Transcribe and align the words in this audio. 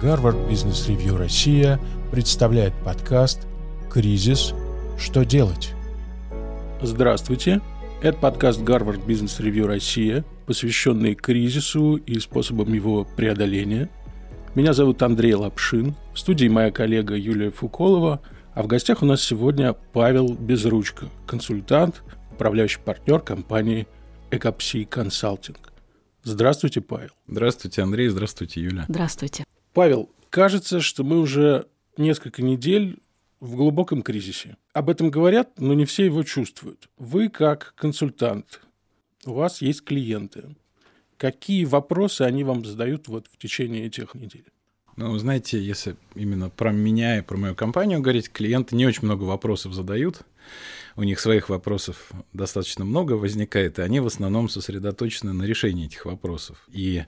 Гарвард 0.00 0.36
Бизнес 0.48 0.88
Ревью 0.88 1.16
Россия 1.16 1.80
представляет 2.10 2.74
подкаст 2.84 3.46
«Кризис. 3.90 4.52
Что 4.98 5.24
делать?». 5.24 5.72
Здравствуйте. 6.82 7.60
Это 8.02 8.18
подкаст 8.18 8.60
Гарвард 8.60 9.06
Бизнес 9.06 9.38
Ревью 9.40 9.66
Россия, 9.66 10.24
посвященный 10.46 11.14
кризису 11.14 11.94
и 11.96 12.18
способам 12.18 12.74
его 12.74 13.04
преодоления. 13.16 13.88
Меня 14.54 14.72
зовут 14.74 15.00
Андрей 15.02 15.34
Лапшин, 15.34 15.94
в 16.12 16.18
студии 16.18 16.48
моя 16.48 16.70
коллега 16.70 17.14
Юлия 17.14 17.50
Фуколова, 17.50 18.20
а 18.52 18.62
в 18.62 18.66
гостях 18.66 19.02
у 19.02 19.06
нас 19.06 19.22
сегодня 19.22 19.74
Павел 19.92 20.34
Безручко, 20.34 21.06
консультант, 21.26 22.02
управляющий 22.32 22.80
партнер 22.84 23.20
компании 23.20 23.86
Экопси 24.30 24.84
Консалтинг. 24.84 25.72
Здравствуйте, 26.24 26.80
Павел. 26.80 27.10
Здравствуйте, 27.28 27.82
Андрей. 27.82 28.08
Здравствуйте, 28.08 28.60
Юля. 28.60 28.84
Здравствуйте. 28.88 29.44
Павел, 29.74 30.08
кажется, 30.30 30.80
что 30.80 31.04
мы 31.04 31.20
уже 31.20 31.66
несколько 31.96 32.42
недель 32.42 32.98
в 33.40 33.56
глубоком 33.56 34.02
кризисе. 34.02 34.56
Об 34.72 34.88
этом 34.88 35.10
говорят, 35.10 35.58
но 35.58 35.74
не 35.74 35.84
все 35.84 36.06
его 36.06 36.22
чувствуют. 36.22 36.88
Вы 36.96 37.28
как 37.28 37.74
консультант, 37.76 38.60
у 39.26 39.34
вас 39.34 39.60
есть 39.60 39.84
клиенты. 39.84 40.54
Какие 41.18 41.64
вопросы 41.64 42.22
они 42.22 42.44
вам 42.44 42.64
задают 42.64 43.08
вот 43.08 43.26
в 43.30 43.36
течение 43.36 43.86
этих 43.86 44.14
недель? 44.14 44.46
Ну, 44.96 45.18
знаете, 45.18 45.60
если 45.60 45.96
именно 46.14 46.50
про 46.50 46.70
меня 46.70 47.18
и 47.18 47.22
про 47.22 47.36
мою 47.36 47.56
компанию 47.56 48.00
говорить, 48.00 48.30
клиенты 48.30 48.76
не 48.76 48.86
очень 48.86 49.04
много 49.04 49.24
вопросов 49.24 49.74
задают 49.74 50.24
у 50.96 51.02
них 51.02 51.20
своих 51.20 51.48
вопросов 51.48 52.10
достаточно 52.32 52.84
много 52.84 53.14
возникает, 53.14 53.78
и 53.78 53.82
они 53.82 54.00
в 54.00 54.06
основном 54.06 54.48
сосредоточены 54.48 55.32
на 55.32 55.44
решении 55.44 55.86
этих 55.86 56.04
вопросов. 56.04 56.64
И 56.70 57.04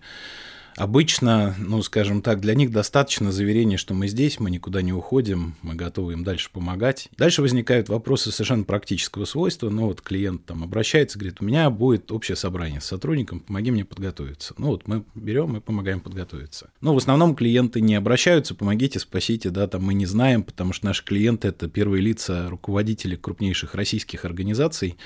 Обычно, 0.76 1.54
ну, 1.58 1.82
скажем 1.82 2.20
так, 2.20 2.40
для 2.40 2.54
них 2.54 2.70
достаточно 2.70 3.32
заверения, 3.32 3.78
что 3.78 3.94
мы 3.94 4.08
здесь, 4.08 4.38
мы 4.38 4.50
никуда 4.50 4.82
не 4.82 4.92
уходим, 4.92 5.54
мы 5.62 5.74
готовы 5.74 6.12
им 6.12 6.22
дальше 6.22 6.50
помогать. 6.52 7.08
Дальше 7.16 7.40
возникают 7.40 7.88
вопросы 7.88 8.30
совершенно 8.30 8.64
практического 8.64 9.24
свойства. 9.24 9.70
Ну, 9.70 9.86
вот 9.86 10.02
клиент 10.02 10.44
там 10.44 10.62
обращается, 10.62 11.18
говорит, 11.18 11.40
у 11.40 11.46
меня 11.46 11.70
будет 11.70 12.12
общее 12.12 12.36
собрание 12.36 12.82
с 12.82 12.84
сотрудником, 12.84 13.40
помоги 13.40 13.70
мне 13.70 13.86
подготовиться. 13.86 14.54
Ну, 14.58 14.68
вот 14.68 14.86
мы 14.86 15.04
берем 15.14 15.56
и 15.56 15.60
помогаем 15.60 16.00
подготовиться. 16.00 16.68
Ну, 16.82 16.92
в 16.92 16.98
основном 16.98 17.34
клиенты 17.34 17.80
не 17.80 17.94
обращаются, 17.94 18.54
помогите, 18.54 18.98
спасите, 18.98 19.48
да, 19.48 19.66
там 19.68 19.82
мы 19.82 19.94
не 19.94 20.04
знаем, 20.04 20.42
потому 20.42 20.74
что 20.74 20.84
наши 20.84 21.02
клиенты– 21.02 21.48
это 21.48 21.68
первые 21.68 22.02
лица, 22.02 22.50
руководители 22.50 23.16
крупнейших 23.16 23.74
российских 23.74 24.26
организаций, 24.26 24.98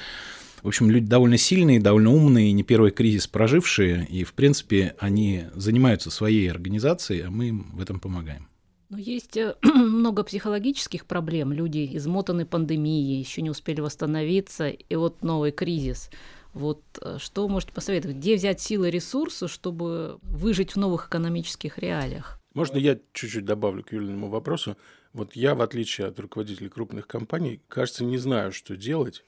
в 0.63 0.69
общем, 0.69 0.91
люди 0.91 1.07
довольно 1.07 1.37
сильные, 1.37 1.81
довольно 1.81 2.13
умные, 2.13 2.53
не 2.53 2.63
первый 2.63 2.91
кризис 2.91 3.27
прожившие, 3.27 4.07
и, 4.11 4.25
в 4.25 4.35
принципе, 4.35 4.95
они 4.99 5.45
занимаются 5.55 6.11
своей 6.11 6.51
организацией, 6.51 7.23
а 7.23 7.31
мы 7.31 7.49
им 7.49 7.71
в 7.73 7.81
этом 7.81 8.01
помогаем. 8.01 8.49
Но 8.91 8.99
есть 8.99 9.37
э, 9.37 9.55
много 9.63 10.25
психологических 10.25 11.07
проблем. 11.07 11.53
Люди 11.53 11.89
измотаны 11.97 12.45
пандемией, 12.45 13.21
еще 13.21 13.41
не 13.41 13.51
успели 13.51 13.81
восстановиться, 13.81 14.69
и 14.69 14.97
вот 14.97 15.23
новый 15.23 15.53
кризис. 15.53 16.11
Вот 16.53 16.83
э, 17.01 17.19
что 17.19 17.45
вы 17.45 17.49
можете 17.49 17.73
посоветовать? 17.73 18.17
Где 18.17 18.35
взять 18.35 18.61
силы 18.61 18.89
и 18.89 18.91
ресурсы, 18.91 19.47
чтобы 19.47 20.19
выжить 20.23 20.73
в 20.73 20.77
новых 20.77 21.07
экономических 21.07 21.79
реалиях? 21.79 22.41
Можно 22.53 22.79
я 22.79 22.99
чуть-чуть 23.13 23.45
добавлю 23.45 23.85
к 23.85 23.93
Юлиному 23.93 24.29
вопросу? 24.29 24.77
Вот 25.13 25.35
я, 25.35 25.55
в 25.55 25.63
отличие 25.63 26.09
от 26.09 26.19
руководителей 26.19 26.69
крупных 26.69 27.07
компаний, 27.07 27.61
кажется, 27.69 28.05
не 28.05 28.19
знаю, 28.19 28.51
что 28.51 28.77
делать 28.77 29.25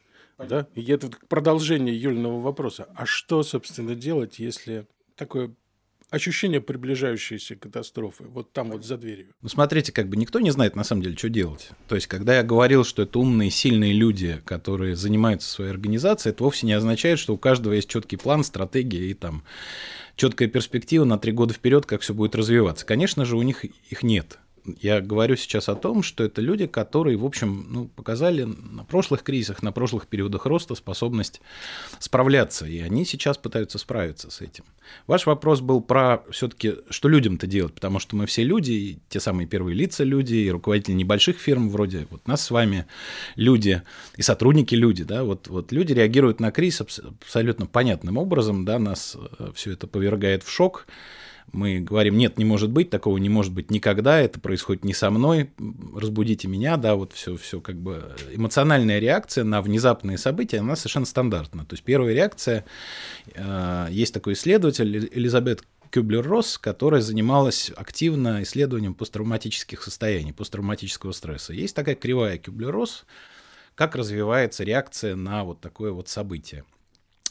да? 0.49 0.67
И 0.75 0.85
это 0.91 1.11
продолжение 1.29 1.97
Юлиного 1.97 2.41
вопроса. 2.41 2.89
А 2.95 3.07
что, 3.07 3.43
собственно, 3.43 3.95
делать, 3.95 4.39
если 4.39 4.87
такое 5.17 5.55
ощущение 6.13 6.61
приближающейся 6.61 7.57
катастрофы, 7.57 8.25
вот 8.25 8.53
там 8.53 8.71
вот 8.71 8.85
за 8.85 8.99
дверью. 8.99 9.35
Ну, 9.41 9.49
смотрите, 9.49 9.93
как 9.93 10.09
бы 10.09 10.17
никто 10.17 10.41
не 10.41 10.51
знает 10.51 10.77
на 10.77 10.85
самом 10.85 11.03
деле, 11.03 11.17
что 11.17 11.31
делать. 11.31 11.71
То 11.89 11.95
есть, 11.95 12.07
когда 12.07 12.37
я 12.37 12.43
говорил, 12.43 12.85
что 12.85 13.03
это 13.03 13.19
умные, 13.19 13.51
сильные 13.51 13.95
люди, 13.95 14.41
которые 14.45 14.95
занимаются 14.95 15.49
своей 15.49 15.71
организацией, 15.71 16.33
это 16.35 16.45
вовсе 16.45 16.67
не 16.67 16.75
означает, 16.75 17.19
что 17.19 17.33
у 17.33 17.39
каждого 17.39 17.73
есть 17.73 17.89
четкий 17.89 18.19
план, 18.19 18.45
стратегия 18.45 19.11
и 19.11 19.15
там 19.15 19.43
четкая 20.17 20.49
перспектива 20.49 21.05
на 21.05 21.19
три 21.19 21.33
года 21.33 21.55
вперед, 21.55 21.87
как 21.87 22.03
все 22.03 22.13
будет 22.13 22.35
развиваться. 22.35 22.85
Конечно 22.85 23.25
же, 23.25 23.39
у 23.39 23.43
них 23.43 23.65
их 23.65 24.03
нет. 24.03 24.39
Я 24.65 25.01
говорю 25.01 25.35
сейчас 25.35 25.69
о 25.69 25.75
том, 25.75 26.05
что 26.05 26.23
это 26.23 26.41
люди, 26.41 26.67
которые, 26.67 27.17
в 27.17 27.25
общем, 27.25 27.67
ну, 27.69 27.89
показали 27.89 28.45
на 28.45 28.85
прошлых 28.85 29.25
кризисах, 29.25 29.61
на 29.63 29.73
прошлых 29.73 30.07
периодах 30.07 30.47
роста 30.47 30.77
способность 30.77 31.41
справляться, 31.99 32.67
и 32.67 32.79
они 32.79 33.05
сейчас 33.05 33.39
пытаются 33.39 33.79
справиться 33.79 34.31
с 34.31 34.41
этим. 34.41 34.65
Ваш 35.09 35.27
вопрос 35.27 35.61
был 35.61 35.81
про 35.81 36.23
все-таки, 36.31 36.77
что 36.91 37.09
людям-то 37.09 37.49
делать, 37.49 37.75
потому 37.75 37.99
что 37.99 38.15
мы 38.15 38.27
все 38.27 38.45
люди, 38.45 38.73
и 38.73 38.99
те 39.09 39.19
самые 39.19 39.49
первые 39.49 39.75
лица 39.75 40.05
люди, 40.05 40.35
и 40.35 40.51
руководители 40.51 40.95
небольших 40.95 41.39
фирм, 41.39 41.69
вроде 41.69 42.07
вот 42.11 42.29
нас 42.29 42.45
с 42.45 42.51
вами 42.53 42.87
люди, 43.35 43.83
и 44.17 44.23
сотрудники 44.23 44.77
люди, 44.77 45.03
да, 45.03 45.25
вот, 45.25 45.49
вот 45.49 45.73
люди 45.73 45.93
реагируют 45.93 46.39
на 46.39 46.53
кризис 46.53 47.01
абсолютно 47.01 47.67
понятным 47.67 48.17
образом, 48.17 48.65
да, 48.65 48.79
нас 48.79 49.17
э, 49.39 49.51
все 49.57 49.73
это 49.73 49.89
повергает 49.89 50.45
в 50.45 50.51
шок, 50.51 50.87
мы 51.53 51.81
говорим, 51.81 52.17
нет, 52.17 52.39
не 52.39 52.45
может 52.45 52.71
быть, 52.71 52.91
такого 52.91 53.19
не 53.19 53.29
может 53.29 53.53
быть 53.53 53.71
никогда, 53.71 54.19
это 54.19 54.41
происходит 54.41 54.85
не 54.85 54.95
со 54.95 55.11
мной, 55.11 55.51
разбудите 55.95 56.49
меня, 56.49 56.77
да, 56.77 56.95
вот 56.95 57.13
все, 57.13 57.37
все 57.37 57.61
как 57.61 57.77
бы 57.77 58.15
эмоциональная 58.33 58.99
реакция 58.99 59.45
на 59.45 59.61
внезапные 59.63 60.19
события, 60.19 60.59
она 60.59 60.77
совершенно 60.77 61.07
стандартна. 61.07 61.65
То 61.65 61.75
есть 61.75 61.85
первая 61.85 62.15
реакция, 62.15 62.65
э, 63.35 63.89
есть 63.91 64.15
такой 64.15 64.33
исследователь 64.33 65.11
Элизабет 65.13 65.63
Кюблер-Росс, 65.91 66.57
которая 66.59 67.03
занималась 67.03 67.71
активно 67.77 68.43
исследованием 68.43 68.95
посттравматических 68.95 69.83
состояний, 69.83 70.33
посттравматического 70.33 71.13
стресса. 71.13 71.53
Есть 71.53 71.77
такая 71.77 71.95
кривая 71.95 72.39
Кюблер-Росс, 72.39 73.05
как 73.75 73.95
развивается 73.95 74.65
реакция 74.65 75.17
на 75.17 75.45
вот 75.45 75.61
такое 75.61 75.93
вот 75.93 76.09
событие 76.09 76.65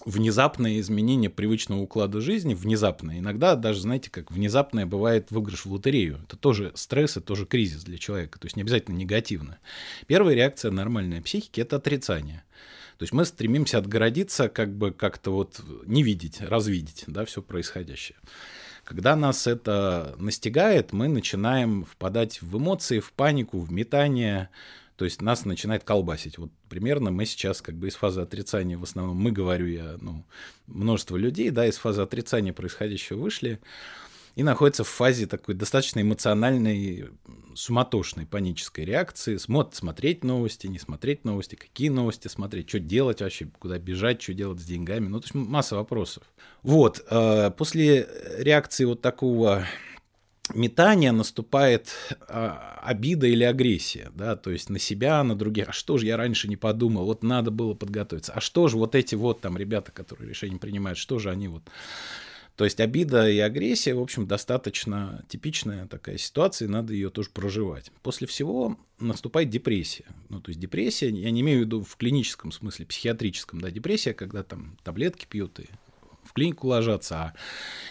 внезапное 0.06 0.79
изменение 0.79 1.29
привычного 1.29 1.79
уклада 1.79 2.22
жизни, 2.22 2.53
внезапное. 2.53 3.19
Иногда 3.19 3.56
даже, 3.56 3.81
знаете, 3.81 4.09
как 4.09 4.31
внезапное 4.31 4.85
бывает 4.85 5.31
выигрыш 5.31 5.66
в 5.66 5.72
лотерею. 5.72 6.19
Это 6.25 6.38
тоже 6.38 6.72
стресс, 6.75 7.17
это 7.17 7.28
тоже 7.28 7.45
кризис 7.45 7.84
для 7.84 7.97
человека, 7.97 8.40
то 8.40 8.45
есть 8.45 8.56
не 8.56 8.61
обязательно 8.61 8.95
негативно. 8.95 9.59
Первая 10.07 10.35
реакция 10.35 10.72
нормальной 10.72 11.22
психики– 11.22 11.61
это 11.61 11.78
отрицание. 11.78 12.44
То 12.97 13.03
есть 13.03 13.13
мы 13.13 13.25
стремимся 13.25 13.79
отгородиться, 13.79 14.47
как 14.47 14.78
бы 14.78 14.91
как-то 14.91 15.31
вот 15.31 15.59
не 15.85 16.03
видеть, 16.03 16.41
развидеть, 16.41 17.06
да, 17.07 17.25
все 17.25 17.41
происходящее. 17.41 18.17
Когда 18.84 19.16
нас 19.16 19.47
это 19.47 20.16
настигает, 20.17 20.91
мы 20.91 21.07
начинаем 21.07 21.85
впадать 21.85 22.41
в 22.41 22.57
эмоции, 22.57 23.00
в 23.00 23.11
панику, 23.13 23.59
в 23.59 23.72
метание, 23.72 24.50
то 25.01 25.06
есть 25.06 25.19
нас 25.19 25.45
начинает 25.45 25.84
колбасить. 25.84 26.38
Вот 26.38 26.51
примерно 26.69 27.09
мы 27.09 27.25
сейчас 27.25 27.63
как 27.63 27.73
бы 27.73 27.88
из 27.88 27.95
фазы 27.95 28.22
отрицания, 28.22 28.78
в 28.78 28.84
основном 28.84 29.17
мы, 29.17 29.31
говорю 29.31 29.66
я, 29.66 29.97
ну, 30.00 30.23
множество 30.67 31.17
людей, 31.17 31.50
да, 31.50 31.66
из 31.66 31.78
фазы 31.78 32.03
отрицания 32.03 32.53
происходящего 32.53 33.17
вышли 33.17 33.59
и 34.35 34.44
находятся 34.44 34.84
в 34.84 34.90
фазе 34.90 35.25
такой 35.25 35.56
достаточно 35.56 36.01
эмоциональной, 36.01 37.09
суматошной, 37.56 38.28
панической 38.28 38.85
реакции. 38.85 39.38
Смотр, 39.38 39.75
смотреть 39.75 40.23
новости, 40.23 40.67
не 40.67 40.78
смотреть 40.78 41.25
новости, 41.25 41.56
какие 41.56 41.90
новости 41.90 42.28
смотреть, 42.28 42.69
что 42.69 42.79
делать 42.79 43.22
вообще, 43.22 43.47
куда 43.57 43.79
бежать, 43.79 44.22
что 44.22 44.35
делать 44.35 44.59
с 44.59 44.66
деньгами. 44.66 45.07
Ну, 45.07 45.19
то 45.19 45.25
есть 45.25 45.34
масса 45.34 45.78
вопросов. 45.78 46.22
Вот, 46.61 47.03
э, 47.09 47.50
после 47.57 48.07
реакции 48.38 48.85
вот 48.85 49.01
такого 49.01 49.66
метания 50.53 51.12
наступает 51.12 51.94
а, 52.28 52.79
обида 52.84 53.28
или 53.28 53.44
агрессия, 53.44 54.12
да, 54.16 54.35
то 54.35 54.51
есть 54.51 54.69
на 54.69 54.79
себя, 54.79 55.23
на 55.23 55.35
других. 55.35 55.69
А 55.69 55.73
что 55.73 55.97
же 55.97 56.06
я 56.06 56.17
раньше 56.17 56.47
не 56.47 56.57
подумал? 56.57 57.06
Вот 57.06 57.23
надо 57.23 57.51
было 57.51 57.73
подготовиться. 57.73 58.34
А 58.34 58.41
что 58.41 58.67
же 58.67 58.78
вот 58.78 58.95
эти 58.95 59.16
вот 59.16 59.41
там 59.41 59.57
ребята, 59.57 59.91
которые 59.91 60.29
решения 60.29 60.57
принимают, 60.57 60.97
что 60.97 61.19
же 61.19 61.29
они 61.29 61.47
вот... 61.47 61.63
То 62.57 62.66
есть 62.66 62.79
обида 62.79 63.29
и 63.29 63.40
агрессия, 63.40 63.96
в 63.96 64.02
общем, 64.02 64.28
достаточно 64.28 65.25
типичная 65.29 65.87
такая 65.87 66.17
ситуация, 66.17 66.67
и 66.67 66.70
надо 66.70 66.93
ее 66.93 67.09
тоже 67.09 67.29
проживать. 67.29 67.91
После 68.03 68.28
всего 68.28 68.78
наступает 68.99 69.49
депрессия. 69.49 70.05
Ну, 70.29 70.41
то 70.41 70.49
есть 70.49 70.59
депрессия, 70.59 71.09
я 71.09 71.31
не 71.31 71.41
имею 71.41 71.59
в 71.59 71.66
виду 71.66 71.81
в 71.81 71.96
клиническом 71.96 72.52
смысле, 72.52 72.85
психиатрическом, 72.85 73.61
да, 73.61 73.72
депрессия, 73.72 74.14
когда 74.14 74.43
там 74.43 74.78
таблетки 74.84 75.25
пьют 75.28 75.59
и 75.59 75.70
в 76.31 76.33
клинику 76.33 76.67
ложатся. 76.67 77.16
А 77.16 77.33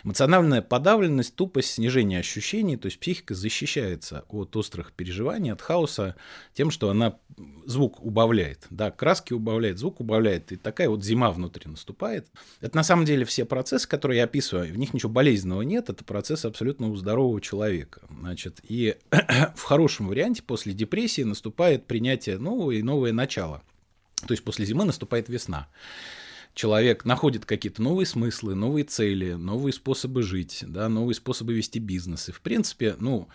эмоциональная 0.03 0.63
подавленность, 0.63 1.37
тупость, 1.37 1.73
снижение 1.73 2.21
ощущений, 2.21 2.79
то 2.79 2.87
есть 2.87 2.99
психика 2.99 3.35
защищается 3.35 4.25
от 4.31 4.57
острых 4.57 4.93
переживаний, 4.93 5.53
от 5.53 5.61
хаоса 5.61 6.17
тем, 6.55 6.71
что 6.71 6.89
она 6.89 7.19
звук 7.67 8.03
убавляет, 8.03 8.67
да, 8.71 8.91
краски 8.91 9.35
убавляет, 9.35 9.79
звук 9.79 10.01
убавляет, 10.01 10.53
и 10.53 10.57
такая 10.57 10.89
вот 10.89 11.05
зима 11.05 11.31
внутри 11.31 11.71
наступает. 11.71 12.29
Это 12.63 12.77
на 12.77 12.83
самом 12.83 13.05
деле 13.05 13.27
все 13.27 13.45
процессы, 13.45 13.87
которые 13.87 14.19
я 14.19 14.25
описываю, 14.25 14.73
в 14.73 14.79
них 14.79 14.95
ничего 14.95 15.13
болезненного 15.13 15.63
нет, 15.63 15.91
это 15.91 16.03
процесс 16.03 16.47
абсолютно 16.47 16.89
у 16.89 16.97
здорового 16.97 17.43
человека. 17.43 18.01
Значит, 18.21 18.61
и 18.63 18.97
в 19.55 19.63
хорошем 19.63 20.09
варианте 20.09 20.43
после 20.43 20.73
депрессии 20.73 21.23
наступает 21.23 21.87
принятие 21.87 22.39
нового 22.39 22.71
и 22.71 22.83
новое 22.83 23.13
начало. 23.13 23.63
То 24.27 24.33
есть 24.33 24.45
после 24.45 24.65
зимы 24.65 24.85
наступает 24.85 25.29
весна. 25.29 25.69
Человек 26.55 27.05
находит 27.05 27.45
какие-то 27.45 27.83
новые 27.83 28.07
смыслы, 28.07 28.55
новые 28.55 28.85
цели, 28.85 29.33
новые 29.33 29.73
способы 29.73 30.23
жить, 30.23 30.65
да, 30.67 30.89
новые 30.89 31.15
способы 31.15 31.55
вести 31.55 31.79
бизнес. 31.79 32.29
И, 32.29 32.33
в 32.33 32.41
принципе, 32.41 32.97
ну, 32.99 33.29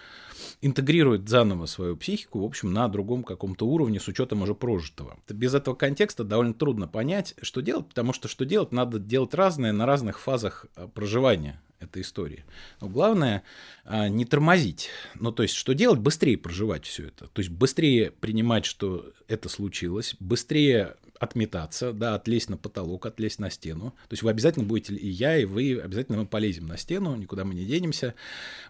интегрирует 0.62 1.28
заново 1.28 1.66
свою 1.66 1.98
психику, 1.98 2.42
в 2.42 2.46
общем, 2.46 2.74
на 2.74 2.88
другом 2.88 3.24
каком-то 3.24 3.66
уровне 3.66 4.00
с 4.00 4.08
учетом 4.08 4.42
уже 4.42 4.56
прожитого. 4.56 5.18
Без 5.30 5.54
этого 5.54 5.76
контекста 5.76 6.24
довольно 6.24 6.54
трудно 6.54 6.88
понять, 6.88 7.36
что 7.42 7.62
делать, 7.62 7.88
потому 7.88 8.14
что 8.14 8.28
что 8.28 8.46
делать, 8.46 8.72
надо 8.72 9.00
делать 9.00 9.34
разное 9.34 9.72
на 9.72 9.86
разных 9.86 10.20
фазах 10.20 10.66
э, 10.76 10.88
проживания 10.94 11.62
этой 11.80 12.02
истории. 12.02 12.46
Но 12.82 12.88
главное 12.88 13.44
а, 13.84 14.08
не 14.08 14.26
тормозить. 14.26 14.90
Ну, 15.16 15.32
то 15.32 15.44
есть, 15.44 15.56
что 15.56 15.74
делать? 15.74 16.00
Быстрее 16.00 16.38
проживать 16.38 16.86
все 16.86 17.08
это. 17.08 17.28
То 17.28 17.40
есть, 17.40 17.52
быстрее 17.52 18.12
принимать, 18.12 18.66
что 18.66 19.12
это 19.28 19.50
случилось, 19.50 20.16
быстрее 20.20 20.96
отметаться, 21.20 21.94
да, 21.94 22.16
отлезть 22.16 22.50
на 22.50 22.58
потолок, 22.58 23.06
отлезть 23.06 23.40
на 23.40 23.50
стену. 23.50 23.92
То 24.08 24.14
есть 24.14 24.24
вы 24.24 24.30
обязательно 24.30 24.66
будете, 24.66 24.96
и 24.96 25.08
я, 25.08 25.38
и 25.38 25.46
вы, 25.46 25.80
обязательно 25.80 26.20
мы 26.20 26.26
полезем 26.26 26.68
на 26.68 26.78
стену, 26.78 27.16
никуда 27.16 27.46
мы 27.46 27.54
не 27.54 27.66
денемся. 27.66 28.16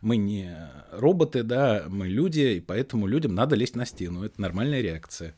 Мы 0.01 0.17
не 0.17 0.55
роботы, 0.91 1.43
да, 1.43 1.85
мы 1.87 2.07
люди, 2.07 2.55
и 2.57 2.59
поэтому 2.59 3.07
людям 3.07 3.35
надо 3.35 3.55
лезть 3.55 3.75
на 3.75 3.85
стену. 3.85 4.23
Это 4.23 4.39
нормальная 4.41 4.81
реакция. 4.81 5.35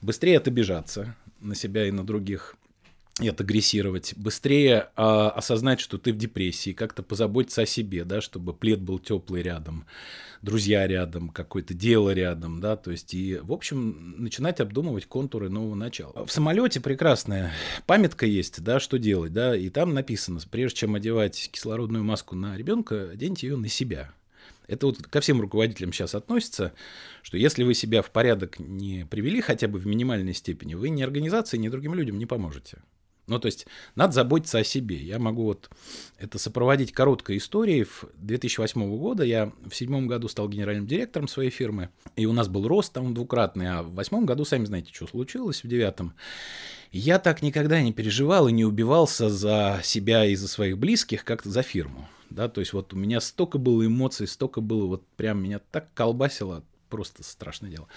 Быстрее 0.00 0.38
отобижаться 0.38 1.14
на 1.40 1.54
себя 1.54 1.86
и 1.86 1.90
на 1.90 2.04
других– 2.04 2.56
и 3.20 3.28
отагрессировать, 3.28 4.14
быстрее 4.16 4.90
а, 4.96 5.30
осознать, 5.30 5.80
что 5.80 5.98
ты 5.98 6.12
в 6.12 6.16
депрессии, 6.16 6.72
как-то 6.72 7.02
позаботиться 7.02 7.62
о 7.62 7.66
себе, 7.66 8.04
да, 8.04 8.20
чтобы 8.20 8.54
плед 8.54 8.80
был 8.80 8.98
теплый 8.98 9.42
рядом, 9.42 9.86
друзья 10.42 10.86
рядом, 10.86 11.30
какое-то 11.30 11.74
дело 11.74 12.10
рядом, 12.14 12.60
да, 12.60 12.76
то 12.76 12.90
есть 12.90 13.14
и, 13.14 13.38
в 13.42 13.52
общем, 13.52 14.14
начинать 14.18 14.60
обдумывать 14.60 15.06
контуры 15.06 15.48
нового 15.48 15.74
начала. 15.74 16.26
В 16.26 16.30
самолете 16.30 16.80
прекрасная 16.80 17.52
памятка 17.86 18.26
есть, 18.26 18.62
да, 18.62 18.78
что 18.78 18.98
делать, 18.98 19.32
да, 19.32 19.56
и 19.56 19.68
там 19.68 19.94
написано, 19.94 20.40
прежде 20.50 20.78
чем 20.78 20.94
одевать 20.94 21.50
кислородную 21.52 22.04
маску 22.04 22.36
на 22.36 22.56
ребенка, 22.56 23.10
оденьте 23.10 23.48
ее 23.48 23.56
на 23.56 23.68
себя. 23.68 24.12
Это 24.68 24.86
вот 24.86 24.98
ко 24.98 25.20
всем 25.20 25.40
руководителям 25.40 25.92
сейчас 25.92 26.14
относится, 26.14 26.74
что 27.22 27.38
если 27.38 27.64
вы 27.64 27.72
себя 27.72 28.02
в 28.02 28.10
порядок 28.10 28.58
не 28.58 29.06
привели 29.10 29.40
хотя 29.40 29.66
бы 29.66 29.78
в 29.78 29.86
минимальной 29.86 30.34
степени, 30.34 30.74
вы 30.74 30.90
ни 30.90 31.02
организации, 31.02 31.56
ни 31.56 31.70
другим 31.70 31.94
людям 31.94 32.18
не 32.18 32.26
поможете. 32.26 32.78
Ну, 33.28 33.38
то 33.38 33.46
есть 33.46 33.66
надо 33.94 34.12
заботиться 34.12 34.58
о 34.58 34.64
себе. 34.64 34.96
Я 34.96 35.18
могу 35.18 35.44
вот 35.44 35.70
это 36.18 36.38
сопроводить 36.38 36.92
короткой 36.92 37.36
историей. 37.36 37.84
В 37.84 38.06
2008 38.16 38.96
года 38.96 39.22
я 39.22 39.52
в 39.68 39.74
седьмом 39.74 40.08
году 40.08 40.28
стал 40.28 40.48
генеральным 40.48 40.86
директором 40.86 41.28
своей 41.28 41.50
фирмы, 41.50 41.90
и 42.16 42.26
у 42.26 42.32
нас 42.32 42.48
был 42.48 42.66
рост 42.66 42.92
там 42.92 43.14
двукратный, 43.14 43.70
а 43.70 43.82
в 43.82 43.94
восьмом 43.94 44.26
году, 44.26 44.44
сами 44.44 44.64
знаете, 44.64 44.92
что 44.92 45.06
случилось 45.06 45.62
в 45.62 45.68
девятом. 45.68 46.14
Я 46.90 47.18
так 47.18 47.42
никогда 47.42 47.82
не 47.82 47.92
переживал 47.92 48.48
и 48.48 48.52
не 48.52 48.64
убивался 48.64 49.28
за 49.28 49.80
себя 49.84 50.24
и 50.24 50.34
за 50.34 50.48
своих 50.48 50.78
близких, 50.78 51.24
как 51.24 51.42
за 51.44 51.62
фирму. 51.62 52.08
Да, 52.30 52.48
то 52.48 52.60
есть 52.60 52.72
вот 52.72 52.92
у 52.94 52.96
меня 52.96 53.20
столько 53.20 53.58
было 53.58 53.86
эмоций, 53.86 54.26
столько 54.26 54.60
было, 54.60 54.86
вот 54.86 55.06
прям 55.16 55.42
меня 55.42 55.60
так 55.70 55.92
колбасило, 55.94 56.62
просто 56.88 57.22
страшное 57.22 57.70
дело. 57.70 57.88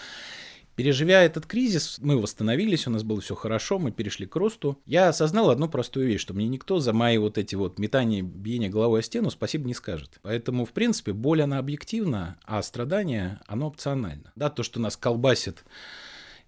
Переживя 0.81 1.21
этот 1.21 1.45
кризис, 1.45 1.99
мы 1.99 2.19
восстановились, 2.19 2.87
у 2.87 2.89
нас 2.89 3.03
было 3.03 3.21
все 3.21 3.35
хорошо, 3.35 3.77
мы 3.77 3.91
перешли 3.91 4.25
к 4.25 4.35
росту. 4.35 4.81
Я 4.87 5.09
осознал 5.09 5.51
одну 5.51 5.69
простую 5.69 6.07
вещь, 6.07 6.21
что 6.21 6.33
мне 6.33 6.47
никто 6.47 6.79
за 6.79 6.91
мои 6.91 7.19
вот 7.19 7.37
эти 7.37 7.53
вот 7.53 7.77
метания, 7.77 8.23
биения 8.23 8.67
головой 8.67 9.01
о 9.01 9.03
стену 9.03 9.29
спасибо 9.29 9.67
не 9.67 9.75
скажет. 9.75 10.17
Поэтому, 10.23 10.65
в 10.65 10.71
принципе, 10.71 11.13
боль, 11.13 11.43
она 11.43 11.59
объективна, 11.59 12.39
а 12.45 12.63
страдание, 12.63 13.39
оно 13.45 13.67
опционально. 13.67 14.33
Да, 14.35 14.49
то, 14.49 14.63
что 14.63 14.79
нас 14.79 14.97
колбасит 14.97 15.63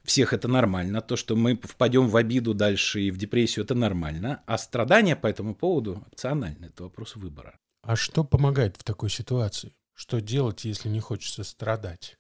всех 0.04 0.34
это 0.34 0.48
нормально, 0.48 1.02
то, 1.02 1.16
что 1.16 1.36
мы 1.36 1.56
впадем 1.56 2.08
в 2.08 2.18
обиду 2.18 2.56
дальше 2.56 3.02
и 3.02 3.12
в 3.12 3.20
депрессию, 3.20 3.66
это 3.66 3.76
нормально, 3.76 4.42
а 4.48 4.58
страдания 4.58 5.16
по 5.16 5.28
этому 5.28 5.54
поводу 5.54 6.04
опционально, 6.12 6.66
это 6.66 6.86
вопрос 6.86 7.16
выбора. 7.18 7.60
А 7.84 7.96
что 7.96 8.24
помогает 8.24 8.78
в 8.78 8.84
такой 8.84 9.12
ситуации? 9.12 9.74
Что 9.94 10.22
делать, 10.22 10.66
если 10.66 10.90
не 10.90 11.02
хочется 11.02 11.44
страдать? 11.44 12.18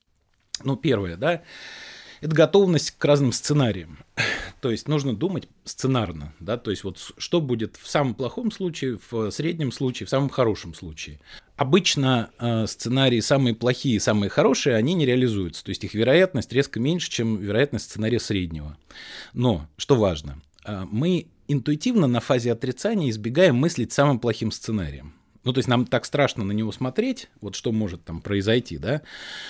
Ну, 0.63 0.75
первое, 0.75 1.18
да, 1.18 1.42
это 2.24 2.36
готовность 2.36 2.92
к 2.92 3.06
разным 3.06 3.31
сценариям. 3.31 4.00
То 4.62 4.72
есть 4.72 4.88
нужно 4.88 5.14
думать 5.14 5.48
сценарно, 5.66 6.34
да, 6.40 6.58
то 6.58 6.72
есть 6.72 6.86
вот 6.86 6.98
что 7.18 7.42
будет 7.42 7.75
в 7.75 7.90
самом 7.90 8.16
плохом 8.16 8.50
случае, 8.50 8.98
в 9.12 9.30
среднем 9.30 9.74
случае, 9.74 10.08
в 10.08 10.10
самом 10.10 10.30
хорошем 10.30 10.74
случае. 10.74 11.20
Обычно 11.58 12.30
э, 12.40 12.66
сценарии 12.68 13.20
самые 13.20 13.56
плохие, 13.56 14.00
самые 14.00 14.30
хорошие, 14.30 14.78
они 14.78 14.94
не 14.94 15.06
реализуются, 15.06 15.66
то 15.66 15.70
есть 15.70 15.84
их 15.84 15.94
вероятность 15.94 16.54
резко 16.54 16.80
меньше, 16.80 17.12
чем 17.12 17.36
вероятность 17.36 17.86
сценария 17.90 18.22
среднего. 18.22 18.78
Но, 19.34 19.68
что 19.75 19.96
важно, 19.98 20.42
э, 20.66 20.86
мы 20.90 21.28
интуитивно 21.50 22.08
на 22.08 22.22
фазе 22.22 22.54
отрицания 22.54 23.10
избегаем 23.10 23.58
мыслить 23.58 23.92
самым 23.92 24.18
плохим 24.20 24.52
сценарием. 24.52 25.14
Ну, 25.44 25.51
то 25.51 25.60
есть 25.60 25.68
нам 25.68 25.86
так 25.86 26.06
страшно 26.06 26.44
на 26.44 26.54
него 26.54 26.72
смотреть, 26.72 27.30
вот 27.42 27.56
что 27.56 27.72
может 27.72 28.06
там 28.06 28.22
произойти, 28.22 28.78
да, 28.78 29.01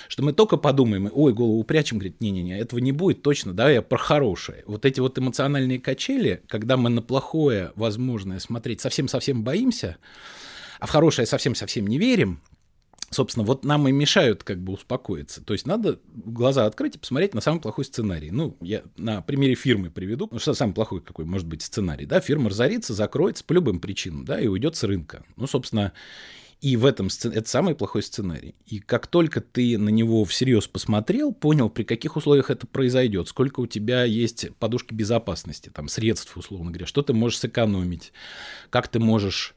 что 0.08 0.24
мы 0.24 0.34
только 0.34 0.58
подумаем, 0.58 1.10
ой, 1.14 1.34
голову 1.34 1.60
упрячем, 1.60 2.00
говорит, 2.00 2.20
не-не-не, 2.20 2.60
этого 2.60 2.80
не 2.80 2.92
будет 2.92 3.22
точно, 3.22 3.54
да, 3.54 3.70
я 3.70 3.82
про 3.82 3.98
хорошее. 3.98 4.64
Вот 4.66 4.86
эти 4.86 5.00
вот 5.00 5.20
эмоциональные 5.20 5.80
качели, 5.80 6.42
когда 6.48 6.78
мы 6.78 6.90
на 6.90 7.02
плохое 7.02 7.72
возможное 7.76 8.40
смотреть 8.40 8.82
совсем-совсем 8.82 9.44
боимся, 9.44 9.98
а 10.80 10.88
в 10.88 10.90
хорошее 10.90 11.28
совсем-совсем 11.28 11.86
не 11.86 12.00
верим, 12.00 12.42
собственно, 13.14 13.46
вот 13.46 13.64
нам 13.64 13.88
и 13.88 13.92
мешают 13.92 14.44
как 14.44 14.60
бы 14.60 14.74
успокоиться. 14.74 15.44
То 15.44 15.54
есть 15.54 15.66
надо 15.66 16.00
глаза 16.14 16.66
открыть 16.66 16.96
и 16.96 17.00
посмотреть 17.00 17.34
на 17.34 17.42
самый 17.42 17.62
плохой 17.62 17.86
сценарий. 17.86 18.32
Ну, 18.32 18.58
я 18.62 18.84
на 18.98 19.22
примере 19.22 19.56
фирмы 19.56 19.90
приведу, 19.90 20.28
ну, 20.32 20.40
что 20.40 20.54
самый 20.54 20.74
плохой 20.74 21.02
какой 21.02 21.26
может 21.26 21.48
быть 21.48 21.62
сценарий, 21.62 22.06
да, 22.06 22.20
фирма 22.20 22.50
разорится, 22.50 22.94
закроется 22.94 23.44
по 23.44 23.54
любым 23.54 23.80
причинам, 23.80 24.26
да, 24.26 24.40
и 24.40 24.48
уйдет 24.48 24.76
с 24.76 24.84
рынка. 24.84 25.24
Ну, 25.36 25.48
собственно, 25.48 25.94
и 26.64 26.78
в 26.78 26.86
этом 26.86 27.10
сцен... 27.10 27.34
это 27.34 27.48
самый 27.50 27.76
плохой 27.76 28.02
сценарий. 28.02 28.56
И 28.66 28.80
как 28.80 29.08
только 29.08 29.42
ты 29.42 29.78
на 29.78 29.90
него 29.90 30.24
всерьез 30.24 30.66
посмотрел, 30.66 31.34
понял, 31.34 31.70
при 31.70 31.84
каких 31.84 32.16
условиях 32.16 32.50
это 32.50 32.66
произойдет, 32.66 33.28
сколько 33.28 33.60
у 33.60 33.68
тебя 33.68 34.06
есть 34.06 34.48
подушки 34.60 34.94
безопасности, 34.94 35.70
там, 35.74 35.90
средств, 35.90 36.38
условно 36.38 36.72
говоря, 36.72 36.86
что 36.86 37.02
ты 37.02 37.12
можешь 37.12 37.40
сэкономить, 37.40 38.14
как 38.70 38.88
ты 38.88 39.00
можешь, 39.00 39.56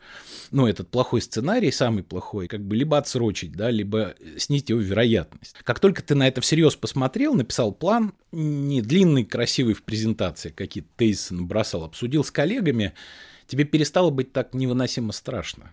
ну, 0.50 0.66
этот 0.66 0.88
плохой 0.90 1.22
сценарий, 1.22 1.70
самый 1.70 2.02
плохой, 2.02 2.48
как 2.48 2.66
бы 2.66 2.74
либо 2.74 2.98
отсрочить, 2.98 3.52
да, 3.52 3.70
либо 3.70 4.16
снизить 4.36 4.70
его 4.70 4.80
вероятность. 4.80 5.54
Как 5.62 5.78
только 5.78 6.02
ты 6.02 6.16
на 6.16 6.26
это 6.26 6.40
всерьез 6.40 6.74
посмотрел, 6.74 7.34
написал 7.34 7.70
план, 7.72 8.14
не 8.32 8.82
длинный, 8.82 9.24
красивый 9.24 9.74
в 9.74 9.84
презентации, 9.84 10.50
какие-то 10.50 10.90
тезисы 10.96 11.34
набросал, 11.34 11.84
обсудил 11.84 12.24
с 12.24 12.32
коллегами, 12.32 12.94
тебе 13.46 13.62
перестало 13.62 14.10
быть 14.10 14.32
так 14.32 14.54
невыносимо 14.54 15.12
страшно. 15.12 15.70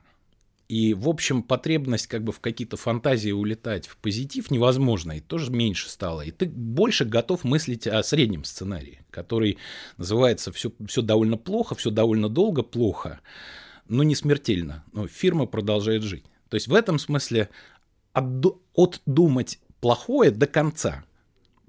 И, 0.73 0.95
в 0.95 1.07
общем, 1.07 1.43
потребность 1.43 2.07
как 2.07 2.23
бы 2.23 2.31
в 2.31 2.39
какие-то 2.39 2.77
фантазии 2.77 3.29
улетать 3.29 3.85
в 3.85 3.95
позитив 3.97 4.49
невозможно, 4.49 5.11
и 5.11 5.19
тоже 5.19 5.51
меньше 5.51 5.87
стало. 5.87 6.21
И 6.21 6.31
ты 6.31 6.47
больше 6.47 7.05
готов 7.05 7.43
мыслить 7.43 7.85
о 7.85 8.01
среднем 8.01 8.43
сценарии, 8.43 9.05
который 9.11 9.59
называется 9.97 10.51
«все, 10.51 10.71
все 10.87 11.03
довольно 11.03 11.37
плохо, 11.37 11.75
все 11.75 11.91
довольно 11.91 12.27
долго 12.27 12.63
плохо, 12.63 13.19
но 13.87 14.01
не 14.01 14.15
смертельно, 14.15 14.83
но 14.93 15.07
фирма 15.07 15.45
продолжает 15.45 16.01
жить». 16.01 16.25
То 16.49 16.55
есть 16.55 16.67
в 16.67 16.73
этом 16.73 16.97
смысле 16.97 17.49
отдумать 18.13 19.59
плохое 19.79 20.31
до 20.31 20.47
конца– 20.47 21.03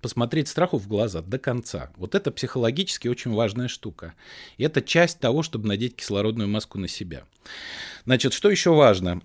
посмотреть 0.04 0.48
страху 0.48 0.76
в 0.76 0.86
глаза 0.86 1.22
до 1.22 1.38
конца. 1.38 1.90
Вот 1.96 2.14
это 2.14 2.30
психологически 2.30 3.08
очень 3.08 3.32
важная 3.32 3.68
штука. 3.68 4.12
И 4.58 4.62
это 4.62 4.82
часть 4.82 5.18
того, 5.18 5.42
чтобы 5.42 5.66
надеть 5.66 5.96
кислородную 5.96 6.46
маску 6.46 6.78
на 6.78 6.88
себя. 6.88 7.24
Значит, 8.04 8.34
что 8.34 8.50
еще 8.50 8.74
важно? 8.74 9.22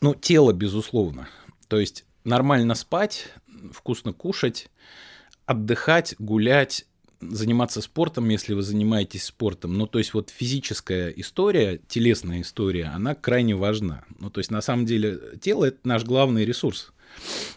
Ну, 0.00 0.14
тело, 0.14 0.52
безусловно. 0.52 1.28
То 1.66 1.80
есть 1.80 2.04
нормально 2.22 2.76
спать, 2.76 3.32
вкусно 3.72 4.12
кушать, 4.12 4.70
отдыхать, 5.44 6.14
гулять, 6.20 6.86
заниматься 7.20 7.80
спортом, 7.80 8.28
если 8.28 8.54
вы 8.54 8.62
занимаетесь 8.62 9.24
спортом. 9.24 9.74
Ну, 9.74 9.88
то 9.88 9.98
есть 9.98 10.14
вот 10.14 10.30
физическая 10.30 11.08
история, 11.10 11.80
телесная 11.88 12.42
история, 12.42 12.92
она 12.94 13.16
крайне 13.16 13.56
важна. 13.56 14.04
Ну, 14.20 14.30
то 14.30 14.38
есть 14.38 14.52
на 14.52 14.60
самом 14.60 14.86
деле 14.86 15.18
тело– 15.40 15.64
это 15.66 15.78
наш 15.82 16.04
главный 16.04 16.44
ресурс 16.44 16.92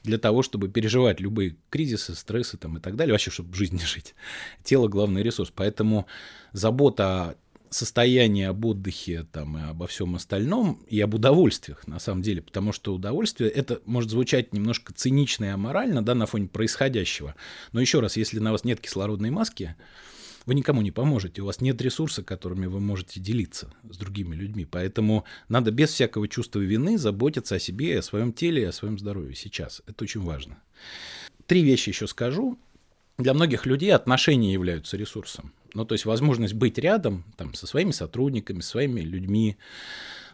для 0.04 0.18
того, 0.18 0.42
чтобы 0.42 0.70
переживать 0.70 1.20
любые 1.20 1.56
кризисы, 1.70 2.16
стрессы 2.16 2.58
там, 2.58 2.78
и 2.78 2.82
так 2.82 2.96
далее, 2.96 3.14
вообще, 3.14 3.32
чтобы 3.32 3.56
жизнь 3.56 3.80
жить. 3.80 4.16
Тело– 4.64 4.88
главный 4.90 5.24
ресурс. 5.24 5.52
Поэтому 5.56 6.08
забота 6.54 7.06
о 7.06 7.36
состоянии, 7.70 8.46
об 8.46 8.66
отдыхе 8.66 9.26
там, 9.32 9.58
и 9.58 9.62
обо 9.62 9.88
всем 9.88 10.16
остальном, 10.16 10.84
и 10.88 11.00
об 11.02 11.14
удовольствиях, 11.14 11.88
на 11.88 12.00
самом 12.00 12.22
деле, 12.22 12.42
потому 12.42 12.72
что 12.72 12.94
удовольствие, 12.94 13.50
это 13.50 13.80
может 13.86 14.10
звучать 14.10 14.54
немножко 14.54 14.94
цинично 14.94 15.46
и 15.46 15.50
аморально, 15.50 16.04
да, 16.04 16.16
на 16.16 16.26
фоне 16.26 16.48
происходящего, 16.48 17.36
но 17.72 17.82
еще 17.82 18.00
раз, 18.00 18.18
если 18.18 18.40
на 18.40 18.52
вас 18.52 18.64
нет 18.64 18.80
кислородной 18.80 19.30
маски, 19.30 19.76
вы 20.50 20.56
никому 20.56 20.82
не 20.82 20.90
поможете, 20.90 21.44
у 21.44 21.46
вас 21.46 21.62
нет 21.62 21.80
ресурса, 21.80 22.24
которыми 22.24 22.66
вы 22.66 22.80
можете 22.80 23.20
делиться 23.20 23.72
с 23.88 23.98
другими 23.98 24.36
людьми. 24.36 24.66
Поэтому 24.66 25.24
надо 25.48 25.70
без 25.70 25.92
всякого 25.92 26.28
чувства 26.28 26.60
вины 26.60 26.98
заботиться 26.98 27.54
о 27.54 27.60
себе, 27.60 28.00
о 28.00 28.02
своем 28.02 28.34
теле, 28.34 28.68
о 28.68 28.72
своем 28.72 28.98
здоровье 28.98 29.36
сейчас. 29.36 29.84
Это 29.86 30.06
очень 30.06 30.22
важно. 30.22 30.58
Три 31.46 31.62
вещи 31.62 31.90
еще 31.90 32.08
скажу. 32.08 32.58
для 33.20 33.36
многих 33.36 33.68
людей 33.68 33.94
отношения 33.94 34.52
являются 34.52 34.98
ресурсом. 34.98 35.54
Ну, 35.76 35.86
то 35.86 35.94
есть 35.94 36.06
возможность 36.06 36.56
быть 36.56 36.80
рядом 36.80 37.26
там, 37.38 37.54
со 37.54 37.68
своими 37.68 37.92
сотрудниками, 37.92 38.62
своими 38.62 39.02
людьми, 39.02 39.56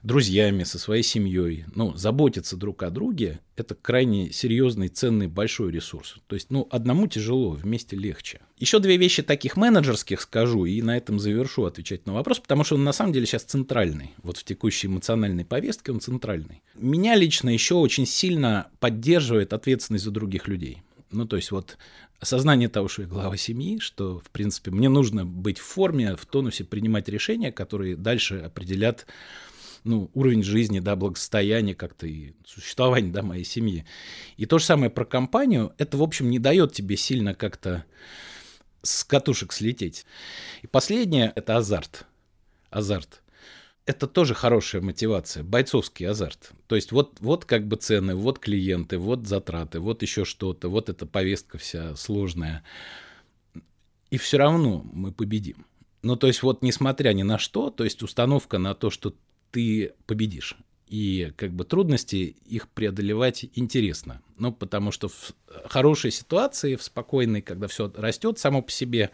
друзьями, 0.05 0.63
со 0.63 0.77
своей 0.77 1.03
семьей, 1.03 1.65
ну, 1.73 1.95
заботиться 1.95 2.55
друг 2.55 2.83
о 2.83 2.91
друге– 2.91 3.39
это 3.55 3.73
крайне 3.73 4.31
серьезный, 4.31 4.87
ценный, 4.87 5.27
большой 5.27 5.71
ресурс. 5.71 6.17
То 6.27 6.35
есть, 6.35 6.51
ну, 6.51 6.67
одному 6.69 7.07
тяжело, 7.07 7.51
вместе 7.51 7.95
легче. 7.95 8.39
Еще 8.59 8.79
две 8.79 8.97
вещи 8.97 9.23
таких 9.23 9.57
менеджерских 9.57 10.21
скажу, 10.21 10.65
и 10.65 10.81
на 10.81 10.95
этом 10.95 11.19
завершу 11.19 11.65
отвечать 11.65 12.05
на 12.05 12.13
вопрос, 12.13 12.39
потому 12.39 12.63
что 12.63 12.75
он 12.75 12.83
на 12.83 12.93
самом 12.93 13.13
деле 13.13 13.25
сейчас 13.25 13.43
центральный. 13.43 14.13
Вот 14.21 14.37
в 14.37 14.43
текущей 14.43 14.87
эмоциональной 14.87 15.43
повестке 15.43 15.91
он 15.91 15.99
центральный. 15.99 16.61
Меня 16.75 17.15
лично 17.15 17.49
еще 17.49 17.75
очень 17.75 18.05
сильно 18.05 18.67
поддерживает 18.79 19.53
ответственность 19.53 20.05
за 20.05 20.11
других 20.11 20.47
людей. 20.47 20.83
Ну, 21.11 21.25
то 21.25 21.35
есть 21.35 21.49
вот 21.49 21.77
осознание 22.19 22.69
того, 22.69 22.87
что 22.87 23.01
я 23.01 23.07
глава 23.07 23.37
семьи, 23.37 23.79
что, 23.79 24.19
в 24.19 24.29
принципе, 24.29 24.71
мне 24.71 24.89
нужно 24.89 25.25
быть 25.25 25.59
в 25.59 25.63
форме, 25.63 26.15
в 26.15 26.25
тонусе, 26.25 26.63
принимать 26.63 27.09
решения, 27.09 27.51
которые 27.51 27.95
дальше 27.95 28.37
определят 28.39 29.05
ну, 29.85 30.09
уровень 30.13 30.43
жизни, 30.43 30.79
да, 30.79 30.95
благосостояние 30.95 31.75
как-то 31.75 32.07
и 32.07 32.33
существование, 32.45 33.13
да, 33.13 33.21
моей 33.21 33.45
семьи. 33.45 33.85
И 34.35 34.45
то 34.45 34.57
же 34.57 34.65
самое 34.65 34.89
про 34.89 35.05
компанию, 35.05 35.73
это, 35.77 35.97
в 35.97 36.03
общем, 36.03 36.29
не 36.29 36.39
дает 36.39 36.73
тебе 36.73 36.97
сильно 36.97 37.35
как-то 37.35 37.85
с 38.81 39.03
катушек 39.03 39.53
слететь. 39.53 40.05
И 40.63 40.67
последнее– 40.67 41.31
это 41.35 41.57
азарт. 41.57 42.05
Азарт. 42.71 43.21
Это 43.85 44.07
тоже 44.07 44.33
хорошая 44.33 44.81
мотивация, 44.81 45.43
бойцовский 45.43 46.07
азарт. 46.07 46.51
То 46.65 46.75
есть 46.75 46.91
вот, 46.91 47.17
вот 47.19 47.45
как 47.45 47.67
бы 47.67 47.75
цены, 47.75 48.15
вот 48.15 48.39
клиенты, 48.39 48.97
вот 48.97 49.27
затраты, 49.27 49.79
вот 49.79 50.01
еще 50.01 50.25
что-то, 50.25 50.69
вот 50.69 50.89
эта 50.89 51.05
повестка 51.05 51.59
вся 51.59 51.95
сложная. 51.95 52.63
И 54.09 54.17
все 54.17 54.37
равно 54.37 54.83
мы 54.91 55.11
победим. 55.11 55.67
Ну, 56.01 56.15
то 56.15 56.25
есть 56.25 56.41
вот 56.41 56.63
несмотря 56.63 57.13
ни 57.13 57.21
на 57.21 57.37
что, 57.37 57.69
то 57.69 57.83
есть 57.83 58.01
установка 58.01 58.57
на 58.57 58.73
то, 58.73 58.89
что 58.89 59.13
ты 59.55 59.93
победишь. 60.05 60.57
И 60.87 61.31
как 61.37 61.51
бы 61.51 61.63
трудности 61.63 62.35
их 62.45 62.67
преодолевать 62.67 63.45
интересно. 63.55 64.21
Ну, 64.37 64.51
потому 64.51 64.91
что 64.91 65.07
в 65.07 65.33
хорошей 65.65 66.11
ситуации, 66.11 66.75
в 66.75 66.83
спокойной, 66.83 67.41
когда 67.41 67.67
все 67.67 67.89
растет 67.95 68.37
само 68.37 68.61
по 68.61 68.69
себе, 68.69 69.11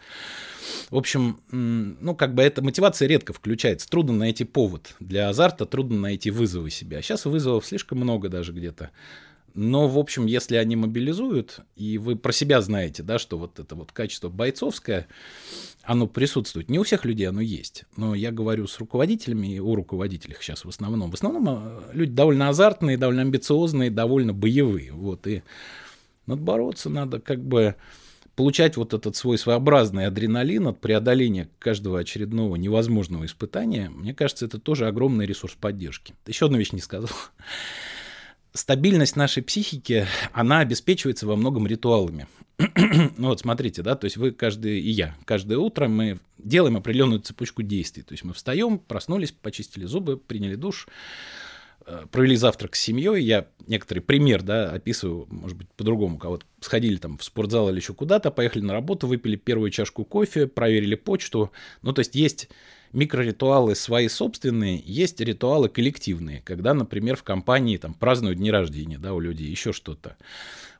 в 0.90 0.96
общем, 0.96 1.40
ну, 1.50 2.16
как 2.16 2.34
бы 2.34 2.42
эта 2.42 2.60
мотивация 2.60 3.06
редко 3.06 3.32
включается. 3.32 3.88
Трудно 3.88 4.14
найти 4.14 4.44
повод 4.44 4.96
для 4.98 5.28
азарта, 5.28 5.64
трудно 5.64 5.98
найти 5.98 6.30
вызовы 6.32 6.70
себя. 6.70 7.00
Сейчас 7.00 7.24
вызовов 7.24 7.64
слишком 7.64 7.98
много 7.98 8.28
даже 8.28 8.52
где-то. 8.52 8.90
Но, 9.54 9.86
в 9.86 9.98
общем, 9.98 10.26
если 10.26 10.56
они 10.56 10.76
мобилизуют, 10.76 11.60
и 11.76 11.98
вы 11.98 12.16
про 12.16 12.32
себя 12.32 12.60
знаете, 12.60 13.02
да, 13.02 13.18
что 13.18 13.38
вот 13.38 13.58
это 13.58 13.74
вот 13.74 13.92
качество 13.92 14.28
бойцовское, 14.28 15.06
оно 15.82 16.06
присутствует. 16.06 16.70
Не 16.70 16.78
у 16.78 16.84
всех 16.84 17.04
людей 17.04 17.28
оно 17.28 17.40
есть. 17.40 17.84
Но 17.96 18.14
я 18.14 18.30
говорю 18.30 18.66
с 18.66 18.78
руководителями 18.78 19.54
и 19.54 19.60
о 19.60 19.74
руководителях 19.74 20.42
сейчас 20.42 20.64
в 20.64 20.68
основном. 20.68 21.10
В 21.10 21.14
основном 21.14 21.48
э, 21.48 21.80
люди 21.92 22.12
довольно 22.12 22.48
азартные, 22.48 22.96
довольно 22.96 23.22
амбициозные, 23.22 23.90
довольно 23.90 24.32
боевые. 24.32 24.92
Вот, 24.92 25.26
и 25.26 25.42
надо 26.26 26.40
бороться, 26.40 26.88
надо 26.88 27.20
как 27.20 27.44
бы 27.44 27.74
получать 28.36 28.76
вот 28.76 28.94
этот 28.94 29.16
свой 29.16 29.36
своеобразный 29.36 30.06
адреналин 30.06 30.68
от 30.68 30.80
преодоления 30.80 31.50
каждого 31.58 31.98
очередного 31.98 32.56
невозможного 32.56 33.26
испытания, 33.26 33.90
мне 33.90 34.14
кажется, 34.14 34.46
это 34.46 34.58
тоже 34.58 34.86
огромный 34.86 35.26
ресурс 35.26 35.54
поддержки. 35.54 36.14
Еще 36.26 36.46
одну 36.46 36.56
вещь 36.56 36.72
не 36.72 36.80
сказал 36.80 37.10
стабильность 38.52 39.16
нашей 39.16 39.42
психики, 39.42 40.06
она 40.32 40.60
обеспечивается 40.60 41.26
во 41.26 41.36
многом 41.36 41.66
ритуалами. 41.66 42.26
ну 43.16 43.28
вот 43.28 43.40
смотрите, 43.40 43.82
да, 43.82 43.96
то 43.96 44.04
есть 44.04 44.16
вы 44.16 44.30
каждый, 44.30 44.80
и 44.80 44.90
я, 44.90 45.16
каждое 45.24 45.58
утро 45.58 45.88
мы 45.88 46.18
делаем 46.38 46.76
определенную 46.76 47.20
цепочку 47.20 47.62
действий. 47.62 48.02
То 48.02 48.12
есть 48.12 48.24
мы 48.24 48.34
встаем, 48.34 48.78
проснулись, 48.78 49.32
почистили 49.32 49.84
зубы, 49.84 50.18
приняли 50.18 50.54
душ, 50.54 50.86
э, 51.86 52.06
провели 52.10 52.36
завтрак 52.36 52.76
с 52.76 52.80
семьей. 52.80 53.24
Я 53.24 53.46
некоторый 53.66 54.00
пример, 54.00 54.42
да, 54.42 54.70
описываю, 54.70 55.26
может 55.30 55.56
быть, 55.56 55.68
по-другому. 55.70 56.18
Кого-то 56.18 56.44
сходили 56.60 56.96
там 56.96 57.16
в 57.16 57.24
спортзал 57.24 57.70
или 57.70 57.76
еще 57.76 57.94
куда-то, 57.94 58.30
поехали 58.30 58.62
на 58.62 58.74
работу, 58.74 59.06
выпили 59.06 59.36
первую 59.36 59.70
чашку 59.70 60.04
кофе, 60.04 60.46
проверили 60.46 60.94
почту. 60.94 61.52
Ну, 61.80 61.92
то 61.92 62.00
есть 62.00 62.14
есть 62.14 62.50
микроритуалы 62.92 63.74
свои 63.74 64.08
собственные, 64.08 64.82
есть 64.84 65.20
ритуалы 65.20 65.68
коллективные, 65.68 66.42
когда, 66.44 66.74
например, 66.74 67.16
в 67.16 67.22
компании 67.22 67.76
там 67.76 67.94
празднуют 67.94 68.38
дни 68.38 68.50
рождения, 68.50 68.98
да, 68.98 69.14
у 69.14 69.20
людей, 69.20 69.48
еще 69.48 69.72
что-то. 69.72 70.16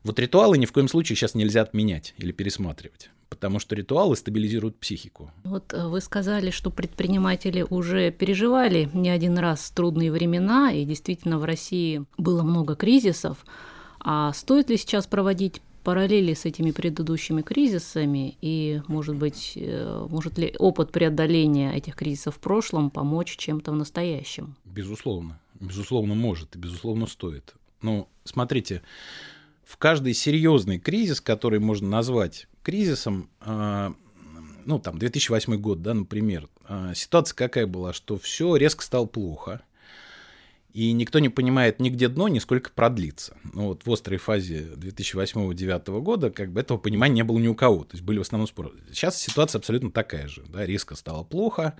Вот 0.03 0.19
ритуалы 0.19 0.57
ни 0.57 0.65
в 0.65 0.71
коем 0.71 0.87
случае 0.87 1.15
сейчас 1.15 1.35
нельзя 1.35 1.61
отменять 1.61 2.13
или 2.17 2.31
пересматривать 2.31 3.09
потому 3.33 3.57
что 3.57 3.73
ритуалы 3.75 4.15
стабилизируют 4.15 4.77
психику. 4.77 5.31
Вот 5.43 5.73
э, 5.73 5.87
вы 5.87 6.01
сказали, 6.01 6.51
что 6.51 6.69
предприниматели 6.69 7.65
уже 7.67 8.11
переживали 8.11 8.89
не 8.93 9.09
один 9.09 9.39
раз 9.39 9.71
трудные 9.71 10.11
времена, 10.11 10.71
и 10.71 10.85
действительно 10.85 11.39
в 11.39 11.43
России 11.43 12.05
было 12.19 12.43
много 12.43 12.75
кризисов. 12.75 13.43
А 13.99 14.31
стоит 14.33 14.69
ли 14.69 14.77
сейчас 14.77 15.07
проводить 15.07 15.63
параллели 15.83 16.33
с 16.33 16.45
этими 16.45 16.71
предыдущими 16.71 17.41
кризисами 17.41 18.37
и, 18.41 18.81
может 18.87 19.15
быть, 19.15 19.53
э, 19.55 20.07
может 20.09 20.37
ли 20.37 20.55
опыт 20.57 20.91
преодоления 20.91 21.75
этих 21.75 21.95
кризисов 21.95 22.35
в 22.35 22.39
прошлом 22.39 22.89
помочь 22.89 23.35
чем-то 23.37 23.71
в 23.71 23.75
настоящем? 23.75 24.55
Безусловно. 24.65 25.39
Безусловно, 25.59 26.15
может 26.15 26.55
и, 26.55 26.59
безусловно, 26.59 27.07
стоит. 27.07 27.53
Ну, 27.81 28.07
смотрите, 28.23 28.81
в 29.63 29.77
каждый 29.77 30.13
серьезный 30.13 30.79
кризис, 30.79 31.21
который 31.21 31.59
можно 31.59 31.87
назвать 31.87 32.47
кризисом, 32.63 33.29
а, 33.39 33.93
ну, 34.65 34.79
там, 34.79 34.97
2008 34.97 35.57
год, 35.57 35.81
да, 35.81 35.93
например, 35.93 36.49
а, 36.67 36.93
ситуация 36.93 37.35
какая 37.35 37.67
была, 37.67 37.93
что 37.93 38.17
все 38.17 38.55
резко 38.55 38.83
стало 38.83 39.05
плохо– 39.05 39.61
и 40.73 40.91
никто 40.91 41.19
не 41.19 41.29
понимает 41.29 41.79
нигде 41.79 42.07
дно, 42.07 42.27
ни 42.27 42.39
сколько 42.39 42.71
продлится. 42.71 43.37
Ну 43.53 43.67
вот 43.67 43.85
в 43.85 43.91
острой 43.91 44.17
фазе 44.17 44.67
2008-2009 44.75 46.01
года 46.01 46.31
как 46.31 46.51
бы 46.51 46.59
этого 46.59 46.77
понимания 46.77 47.15
не 47.15 47.23
было 47.23 47.37
ни 47.37 47.47
у 47.47 47.55
кого. 47.55 47.83
То 47.83 47.93
есть 47.93 48.03
были 48.03 48.17
в 48.17 48.21
основном 48.21 48.47
споры. 48.47 48.71
Сейчас 48.91 49.21
ситуация 49.21 49.59
абсолютно 49.59 49.91
такая 49.91 50.27
же. 50.27 50.43
Да, 50.47 50.65
резко 50.65 50.95
стало 50.95 51.23
плохо, 51.23 51.77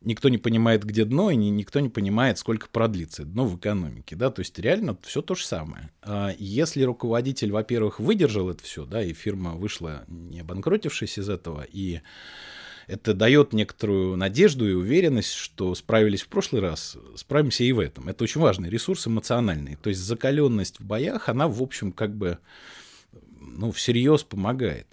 никто 0.00 0.28
не 0.28 0.38
понимает, 0.38 0.84
где 0.84 1.04
дно, 1.04 1.30
и 1.30 1.36
никто 1.36 1.80
не 1.80 1.88
понимает, 1.90 2.38
сколько 2.38 2.68
продлится 2.68 3.24
дно 3.24 3.44
в 3.44 3.58
экономике. 3.58 4.16
Да? 4.16 4.30
То 4.30 4.40
есть 4.40 4.58
реально 4.58 4.96
все 5.02 5.22
то 5.22 5.34
же 5.34 5.44
самое. 5.44 5.90
А 6.02 6.34
если 6.38 6.82
руководитель, 6.82 7.52
во-первых, 7.52 8.00
выдержал 8.00 8.50
это 8.50 8.62
все, 8.62 8.86
да, 8.86 9.02
и 9.02 9.12
фирма 9.12 9.54
вышла 9.54 10.04
не 10.08 10.40
обанкротившись 10.40 11.18
из 11.18 11.28
этого, 11.28 11.66
и 11.70 12.00
это 12.86 13.14
дает 13.14 13.52
некоторую 13.52 14.16
надежду 14.16 14.68
и 14.68 14.72
уверенность, 14.72 15.32
что 15.32 15.74
справились 15.74 16.22
в 16.22 16.28
прошлый 16.28 16.62
раз, 16.62 16.96
справимся 17.16 17.64
и 17.64 17.72
в 17.72 17.78
этом. 17.78 18.08
Это 18.08 18.24
очень 18.24 18.40
важный 18.40 18.68
ресурс 18.68 19.06
эмоциональный. 19.06 19.76
То 19.76 19.88
есть 19.88 20.00
закаленность 20.00 20.80
в 20.80 20.84
боях, 20.84 21.28
она, 21.28 21.48
в 21.48 21.62
общем, 21.62 21.92
как 21.92 22.14
бы 22.14 22.38
ну, 23.40 23.72
всерьез 23.72 24.22
помогает. 24.22 24.86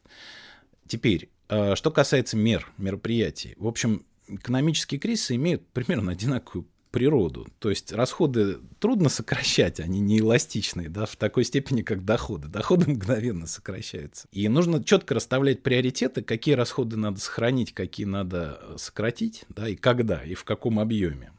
Теперь, 0.87 1.29
а, 1.49 1.75
что 1.75 1.91
касается 1.91 2.37
мер, 2.37 2.71
мероприятий. 2.77 3.55
В 3.57 3.67
общем, 3.67 4.05
экономические 4.27 4.99
кризисы 4.99 5.35
имеют 5.35 5.65
примерно 5.67 6.11
одинаковую 6.11 6.65
природу. 6.91 7.47
То 7.59 7.69
есть 7.69 7.91
расходы 7.91 8.59
трудно 8.79 9.09
сокращать, 9.09 9.79
они 9.79 9.99
не 9.99 10.19
эластичные, 10.19 10.89
да, 10.89 11.05
в 11.05 11.15
такой 11.15 11.45
степени, 11.45 11.81
как 11.81 12.05
доходы. 12.05 12.47
Доходы 12.47 12.91
мгновенно 12.91 13.47
сокращаются. 13.47 14.27
И 14.31 14.47
нужно 14.47 14.83
четко 14.83 15.15
расставлять 15.15 15.63
приоритеты, 15.63 16.21
какие 16.21 16.55
расходы 16.55 16.97
надо 16.97 17.19
сохранить, 17.19 17.73
какие 17.73 18.05
надо 18.05 18.59
сократить, 18.77 19.45
да, 19.49 19.67
и 19.67 19.75
когда, 19.75 20.23
и 20.23 20.33
в 20.33 20.43
каком 20.43 20.79
объеме. 20.79 21.31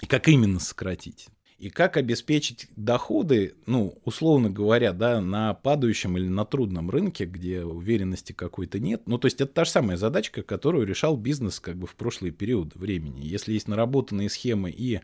И 0.00 0.06
как 0.06 0.28
именно 0.28 0.60
сократить 0.60 1.28
и 1.64 1.70
как 1.70 1.96
обеспечить 1.96 2.68
доходы, 2.76 3.54
ну, 3.64 3.96
условно 4.04 4.50
говоря, 4.50 4.92
да, 4.92 5.22
на 5.22 5.54
падающем 5.54 6.18
или 6.18 6.28
на 6.28 6.44
трудном 6.44 6.90
рынке, 6.90 7.24
где 7.24 7.64
уверенности 7.64 8.32
какой-то 8.32 8.78
нет. 8.78 9.04
Ну, 9.06 9.16
то 9.16 9.28
есть 9.28 9.40
это 9.40 9.50
та 9.50 9.64
же 9.64 9.70
самая 9.70 9.96
задачка, 9.96 10.42
которую 10.42 10.86
решал 10.86 11.16
бизнес 11.16 11.60
как 11.60 11.76
бы 11.76 11.86
в 11.86 11.94
прошлый 11.94 12.32
период 12.32 12.76
времени. 12.76 13.22
Если 13.24 13.54
есть 13.54 13.66
наработанные 13.66 14.28
схемы 14.28 14.70
и 14.70 15.00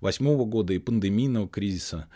восьмого 0.00 0.44
года, 0.46 0.72
и 0.72 0.78
пандемийного 0.78 1.48
кризиса, 1.48 2.08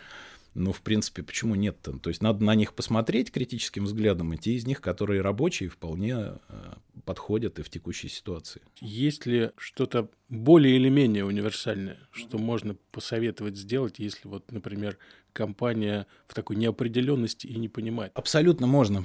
ну, 0.54 0.72
в 0.72 0.80
принципе, 0.82 1.22
почему 1.22 1.54
нет-то? 1.54 1.92
То 1.98 2.10
есть 2.10 2.20
надо 2.20 2.42
на 2.42 2.56
них 2.56 2.74
посмотреть 2.74 3.30
критическим 3.30 3.84
взглядом, 3.84 4.32
и 4.32 4.38
те 4.38 4.54
из 4.54 4.66
них, 4.66 4.80
которые 4.80 5.20
рабочие, 5.20 5.68
вполне 5.68 6.14
э, 6.14 6.72
подходят 7.04 7.58
и 7.58 7.62
в 7.62 7.70
текущей 7.70 8.08
ситуации. 8.08 8.62
Есть 8.80 9.26
ли 9.26 9.50
что-то 9.56 10.10
более 10.28 10.76
или 10.76 10.88
менее 10.88 11.24
универсальное, 11.24 11.98
что 12.10 12.38
можно 12.38 12.76
посоветовать 12.90 13.56
сделать, 13.56 13.98
если 13.98 14.26
вот, 14.28 14.50
например, 14.50 14.98
компания 15.32 16.06
в 16.28 16.34
такой 16.34 16.56
неопределенности 16.56 17.46
и 17.46 17.56
не 17.56 17.68
понимает? 17.68 18.12
Абсолютно 18.14 18.66
можно 18.66 19.04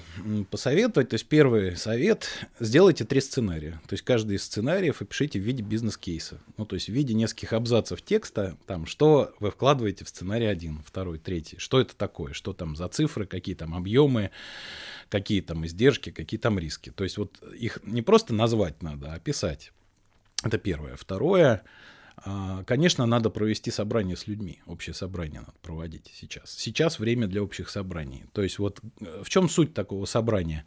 посоветовать. 0.49 1.09
То 1.09 1.15
есть 1.15 1.27
первый 1.27 1.75
совет– 1.75 2.29
сделайте 2.59 3.03
три 3.03 3.19
сценария. 3.19 3.81
То 3.87 3.93
есть 3.93 4.03
каждый 4.03 4.37
из 4.37 4.43
сценариев 4.43 5.01
опишите 5.01 5.39
в 5.39 5.43
виде 5.43 5.63
бизнес-кейса. 5.63 6.39
Ну, 6.57 6.65
то 6.65 6.75
есть 6.75 6.87
в 6.87 6.93
виде 6.93 7.13
нескольких 7.13 7.53
абзацев 7.53 8.01
текста, 8.01 8.57
там, 8.65 8.85
что 8.85 9.33
вы 9.39 9.51
вкладываете 9.51 10.05
в 10.05 10.09
сценарий 10.09 10.45
один, 10.45 10.81
второй, 10.85 11.19
третий. 11.19 11.57
Что 11.57 11.81
это 11.81 11.95
такое, 11.95 12.33
что 12.33 12.53
там 12.53 12.75
за 12.75 12.87
цифры, 12.87 13.25
какие 13.25 13.55
там 13.55 13.75
объемы, 13.75 14.31
какие 15.09 15.41
там 15.41 15.65
издержки, 15.65 16.11
какие 16.11 16.39
там 16.39 16.59
риски. 16.59 16.91
То 16.91 17.03
есть 17.03 17.17
вот 17.17 17.41
их 17.57 17.79
не 17.83 18.01
просто 18.01 18.33
назвать 18.33 18.81
надо, 18.81 19.11
а 19.11 19.15
описать. 19.15 19.71
Это 20.43 20.57
первое. 20.57 20.95
Второе– 20.95 21.63
а, 22.25 22.63
конечно, 22.65 23.05
надо 23.05 23.29
провести 23.29 23.71
собрание 23.71 24.17
с 24.17 24.27
людьми. 24.27 24.59
Общее 24.65 24.93
собрание 24.93 25.41
надо 25.41 25.53
проводить 25.61 26.11
сейчас. 26.13 26.51
Сейчас 26.51 26.99
время 26.99 27.27
для 27.27 27.41
общих 27.41 27.69
собраний. 27.69 28.25
То 28.33 28.41
есть 28.41 28.59
вот 28.59 28.81
э, 28.99 29.21
в 29.23 29.29
чем 29.29 29.49
суть 29.49 29.73
такого 29.73 30.05
собрания? 30.05 30.65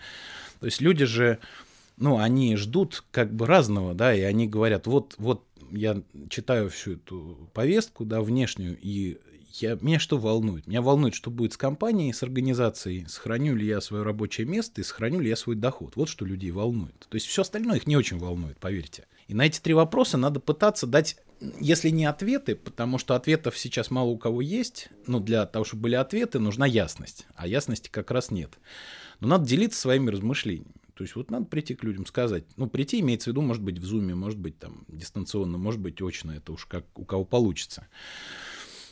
То 0.61 0.67
есть 0.67 0.81
люди 0.81 1.05
же, 1.05 1.39
ну, 1.99 2.19
они 2.19 2.57
ждут 2.57 3.05
как 3.11 3.35
бы 3.35 3.47
разного, 3.47 3.95
да, 3.95 4.15
и 4.15 4.23
они 4.23 4.49
говорят, 4.49 4.87
вот, 4.87 5.15
вот 5.19 5.45
я 5.71 6.03
читаю 6.31 6.71
всю 6.71 6.95
эту 6.95 7.51
повестку, 7.53 8.05
да, 8.05 8.23
внешнюю, 8.23 8.79
и 8.81 9.19
я, 9.61 9.77
меня 9.81 9.99
что 9.99 10.19
волнует? 10.19 10.67
Меня 10.67 10.83
волнует, 10.83 11.15
что 11.15 11.31
будет 11.31 11.53
с 11.53 11.57
компанией, 11.57 12.13
с 12.13 12.23
организацией, 12.23 13.07
сохраню 13.09 13.55
ли 13.55 13.67
я 13.67 13.81
свое 13.81 14.03
рабочее 14.03 14.47
место 14.47 14.81
и 14.81 14.85
сохраню 14.85 15.21
ли 15.21 15.29
я 15.29 15.37
свой 15.37 15.57
доход. 15.57 15.97
Вот 15.97 16.09
что 16.09 16.25
людей 16.25 16.51
волнует. 16.51 17.07
То 17.09 17.17
есть 17.17 17.27
все 17.27 17.43
остальное 17.43 17.77
их 17.77 17.87
не 17.87 17.97
очень 17.97 18.19
волнует, 18.19 18.59
поверьте. 18.59 19.07
И 19.29 19.35
на 19.35 19.47
эти 19.47 19.61
три 19.61 19.75
вопроса 19.75 20.17
надо 20.17 20.41
пытаться 20.41 20.87
дать 20.87 21.17
если 21.59 21.91
не 21.91 22.05
ответы, 22.05 22.55
потому 22.55 22.99
что 22.99 23.17
ответов 23.17 23.59
сейчас 23.59 23.91
мало 23.91 24.11
у 24.11 24.17
кого 24.17 24.41
есть, 24.41 24.91
ну, 25.09 25.19
для 25.19 25.45
того, 25.45 25.65
чтобы 25.65 25.83
были 25.83 25.97
ответы, 25.97 26.39
нужна 26.39 26.67
ясность, 26.67 27.27
а 27.35 27.49
ясности 27.49 27.89
как 27.91 28.13
раз 28.13 28.31
нет. 28.31 28.59
Но 29.19 29.27
надо 29.27 29.47
делиться 29.47 29.81
своими 29.81 30.11
размышлениями. 30.11 30.73
То 30.95 31.05
есть 31.05 31.17
вот 31.17 31.31
надо 31.31 31.47
прийти 31.47 31.75
к 31.75 31.83
людям, 31.83 32.07
сказать, 32.07 32.45
ну, 32.57 32.69
прийти 32.69 33.01
имеется 33.01 33.31
в 33.31 33.33
виду, 33.33 33.43
может 33.43 33.63
быть, 33.63 33.79
в 33.79 33.85
зуме, 33.85 34.15
может 34.15 34.39
быть, 34.39 34.59
там, 34.59 34.85
дистанционно, 34.89 35.59
может 35.59 35.81
быть, 35.81 36.01
очно, 36.01 36.33
это 36.33 36.53
уж 36.53 36.67
как 36.67 36.85
у 36.97 37.05
кого 37.05 37.25
получится. 37.25 37.89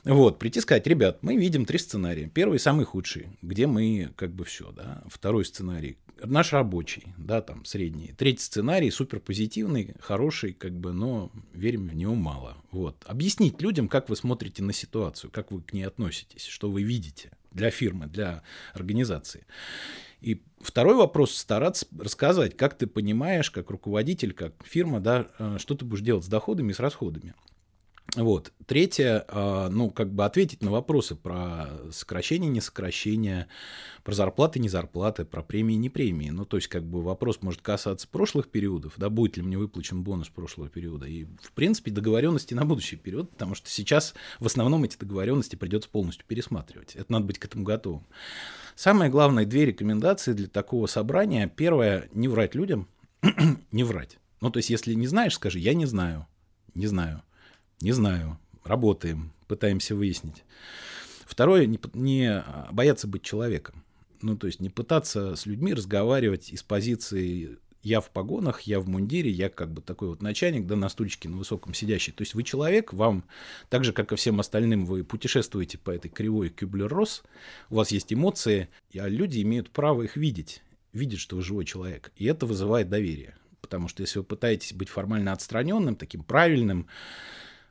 Вот, 0.04 0.38
прийти 0.38 0.60
сказать, 0.60 0.86
ребят, 0.86 1.18
мы 1.22 1.36
видим 1.36 1.64
три 1.64 1.78
сценария. 1.78 2.28
Первый 2.28 2.58
самый 2.58 2.86
худший, 2.86 3.28
где 3.42 3.66
мы 3.66 4.12
как 4.16 4.32
бы 4.32 4.44
все, 4.44 4.72
да. 4.72 5.02
Второй 5.08 5.44
сценарий, 5.44 5.98
наш 6.24 6.52
рабочий, 6.52 7.14
да, 7.18 7.42
там, 7.42 7.64
средний. 7.64 8.12
Третий 8.16 8.42
сценарий, 8.42 8.90
супер 8.90 9.20
позитивный, 9.20 9.94
хороший, 10.00 10.52
как 10.52 10.72
бы, 10.72 10.92
но 10.92 11.30
верим 11.52 11.88
в 11.88 11.94
него 11.94 12.14
мало. 12.14 12.56
Вот. 12.70 13.04
Объяснить 13.06 13.60
людям, 13.60 13.88
как 13.88 14.08
вы 14.08 14.16
смотрите 14.16 14.62
на 14.62 14.72
ситуацию, 14.72 15.30
как 15.30 15.52
вы 15.52 15.62
к 15.62 15.72
ней 15.72 15.84
относитесь, 15.84 16.46
что 16.46 16.70
вы 16.70 16.82
видите 16.82 17.32
для 17.52 17.70
фирмы, 17.70 18.06
для 18.06 18.42
организации. 18.72 19.44
И 20.20 20.42
второй 20.60 20.96
вопрос 20.96 21.34
стараться 21.34 21.86
рассказать, 21.98 22.56
как 22.56 22.76
ты 22.76 22.86
понимаешь, 22.86 23.50
как 23.50 23.70
руководитель, 23.70 24.32
как 24.32 24.54
фирма, 24.64 25.00
да, 25.00 25.28
э, 25.38 25.56
что 25.58 25.74
ты 25.74 25.84
будешь 25.84 26.02
делать 26.02 26.24
с 26.24 26.28
доходами 26.28 26.70
и 26.70 26.74
с 26.74 26.80
расходами. 26.80 27.34
Вот. 28.16 28.52
Третье, 28.66 29.24
а, 29.28 29.68
ну, 29.68 29.90
как 29.90 30.12
бы 30.12 30.24
ответить 30.24 30.62
на 30.62 30.70
вопросы 30.70 31.14
про 31.14 31.68
сокращение, 31.92 32.50
не 32.50 32.60
сокращение, 32.60 33.46
про 34.02 34.14
зарплаты, 34.14 34.58
не 34.58 34.68
зарплаты, 34.68 35.24
про 35.24 35.42
премии, 35.42 35.74
не 35.74 35.90
премии. 35.90 36.30
Ну, 36.30 36.44
то 36.44 36.56
есть, 36.56 36.68
как 36.68 36.84
бы 36.84 37.02
вопрос 37.02 37.38
может 37.40 37.62
касаться 37.62 38.08
прошлых 38.08 38.48
периодов, 38.48 38.94
да, 38.96 39.10
будет 39.10 39.36
ли 39.36 39.42
мне 39.42 39.58
выплачен 39.58 40.02
бонус 40.02 40.28
прошлого 40.28 40.68
периода. 40.68 41.06
И, 41.06 41.24
в 41.40 41.52
принципе, 41.52 41.90
договоренности 41.90 42.54
на 42.54 42.64
будущий 42.64 42.96
период, 42.96 43.30
потому 43.30 43.54
что 43.54 43.70
сейчас 43.70 44.14
в 44.40 44.46
основном 44.46 44.84
эти 44.84 44.96
договоренности 44.96 45.56
придется 45.56 45.88
полностью 45.88 46.26
пересматривать. 46.26 46.96
Это 46.96 47.12
надо 47.12 47.26
быть 47.26 47.38
к 47.38 47.44
этому 47.44 47.64
готовым. 47.64 48.06
Самое 48.74 49.10
главное, 49.10 49.44
две 49.46 49.66
рекомендации 49.66 50.32
для 50.32 50.48
такого 50.48 50.86
собрания. 50.86 51.48
Первое, 51.54 52.08
не 52.12 52.28
врать 52.28 52.54
людям, 52.54 52.88
не 53.72 53.84
врать. 53.84 54.18
Ну, 54.40 54.50
то 54.50 54.56
есть, 54.56 54.70
если 54.70 54.94
не 54.94 55.06
знаешь, 55.06 55.34
скажи, 55.34 55.58
я 55.58 55.74
не 55.74 55.86
знаю, 55.86 56.26
не 56.74 56.86
знаю. 56.86 57.22
Не 57.80 57.92
знаю. 57.92 58.38
Работаем, 58.64 59.32
пытаемся 59.48 59.94
выяснить. 59.94 60.44
Второе, 61.24 61.66
не, 61.66 61.78
не 61.94 62.44
бояться 62.70 63.06
быть 63.06 63.22
человеком. 63.22 63.84
Ну, 64.20 64.36
то 64.36 64.46
есть 64.46 64.60
не 64.60 64.68
пытаться 64.68 65.34
с 65.34 65.46
людьми 65.46 65.72
разговаривать 65.72 66.50
из 66.50 66.62
позиции 66.62 67.58
я 67.82 68.00
в 68.00 68.10
погонах, 68.10 68.62
я 68.62 68.78
в 68.80 68.88
мундире, 68.88 69.30
я 69.30 69.48
как 69.48 69.72
бы 69.72 69.80
такой 69.80 70.08
вот 70.08 70.22
начальник, 70.22 70.66
да, 70.66 70.76
на 70.76 70.88
стульчике 70.88 71.28
на 71.28 71.38
высоком 71.38 71.72
сидящий. 71.72 72.12
То 72.12 72.22
есть 72.22 72.34
вы 72.34 72.42
человек, 72.42 72.92
вам, 72.92 73.24
так 73.68 73.84
же, 73.84 73.92
как 73.92 74.12
и 74.12 74.16
всем 74.16 74.40
остальным, 74.40 74.84
вы 74.84 75.02
путешествуете 75.02 75.78
по 75.78 75.90
этой 75.90 76.10
кривой 76.10 76.50
Кюблер-Росс, 76.50 77.22
у 77.70 77.76
вас 77.76 77.90
есть 77.90 78.12
эмоции, 78.12 78.68
а 78.94 79.08
люди 79.08 79.40
имеют 79.40 79.70
право 79.70 80.02
их 80.02 80.16
видеть, 80.16 80.62
видят, 80.92 81.20
что 81.20 81.36
вы 81.36 81.42
живой 81.42 81.64
человек. 81.64 82.12
И 82.16 82.26
это 82.26 82.44
вызывает 82.44 82.90
доверие. 82.90 83.36
Потому 83.62 83.88
что 83.88 84.02
если 84.02 84.18
вы 84.18 84.24
пытаетесь 84.24 84.72
быть 84.72 84.88
формально 84.88 85.32
отстраненным, 85.32 85.96
таким 85.96 86.22
правильным, 86.22 86.86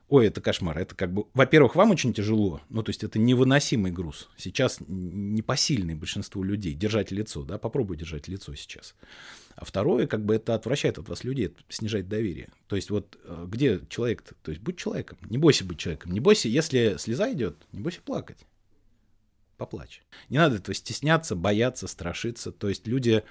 Ой, 0.09 0.25
это 0.25 0.41
кошмар. 0.41 0.77
Это 0.79 0.95
как 0.95 1.13
бы, 1.13 1.25
во-первых, 1.35 1.75
вам 1.75 1.91
очень 1.91 2.13
тяжело. 2.13 2.61
Ну, 2.69 2.81
то 2.81 2.89
есть 2.89 3.03
это 3.03 3.19
невыносимый 3.19 3.91
груз. 3.91 4.27
Сейчас 4.37 4.79
непосильный 4.87 5.93
большинству 5.93 6.41
людей 6.41 6.73
держать 6.73 7.11
лицо, 7.11 7.43
да, 7.43 7.59
попробуй 7.59 7.95
держать 7.95 8.27
лицо 8.27 8.55
сейчас. 8.55 8.95
А 9.55 9.65
второе, 9.65 10.07
как 10.07 10.25
бы 10.25 10.35
это 10.35 10.55
отвращает 10.55 10.97
от 10.97 11.07
вас 11.09 11.23
людей, 11.23 11.53
снижает 11.69 12.09
доверие. 12.09 12.49
То 12.67 12.75
есть 12.75 12.89
вот 12.89 13.19
э, 13.23 13.45
где 13.47 13.81
человек-то? 13.87 14.33
То 14.41 14.49
есть 14.49 14.63
будь 14.63 14.77
человеком, 14.77 15.19
не 15.29 15.37
бойся 15.37 15.63
быть 15.63 15.77
человеком. 15.77 16.11
Не 16.11 16.19
бойся, 16.19 16.49
если 16.49 16.95
слеза 16.97 17.31
идет, 17.31 17.67
не 17.71 17.79
бойся 17.79 18.01
плакать. 18.01 18.39
Поплачь. 19.57 20.01
Не 20.29 20.39
надо 20.39 20.55
этого 20.55 20.73
стесняться, 20.73 21.35
бояться, 21.35 21.87
страшиться. 21.87 22.51
То 22.51 22.69
есть 22.69 22.87
люди 22.87 23.23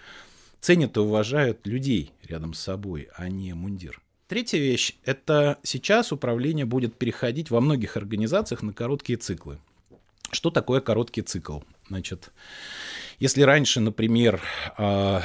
ценят 0.61 0.97
и 0.97 1.01
уважают 1.01 1.67
людей 1.67 2.13
рядом 2.23 2.55
с 2.55 2.61
собой, 2.61 3.09
а 3.17 3.29
не 3.29 3.53
мундир. 3.55 4.01
Третья 4.29 4.59
вещь– 4.59 4.93
это 5.07 5.59
сейчас 5.63 6.13
управление 6.13 6.67
будет 6.67 6.99
переходить 6.99 7.51
во 7.51 7.63
многих 7.63 7.97
организациях 7.97 8.63
на 8.63 8.75
короткие 8.75 9.19
циклы. 9.19 9.59
Что 10.31 10.51
такое 10.51 10.83
короткий 10.83 11.23
цикл? 11.23 11.61
Значит, 11.89 12.31
если 13.19 13.41
раньше, 13.41 13.81
например, 13.81 14.43
а, 14.77 15.23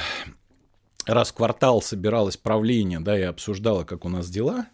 раз 1.04 1.32
в 1.32 1.34
квартал 1.34 1.82
собиралось 1.82 2.38
правление, 2.38 2.98
да, 2.98 3.18
и 3.18 3.22
обсуждало, 3.22 3.84
как 3.84 4.06
у 4.06 4.08
нас 4.08 4.30
дела, 4.30 4.68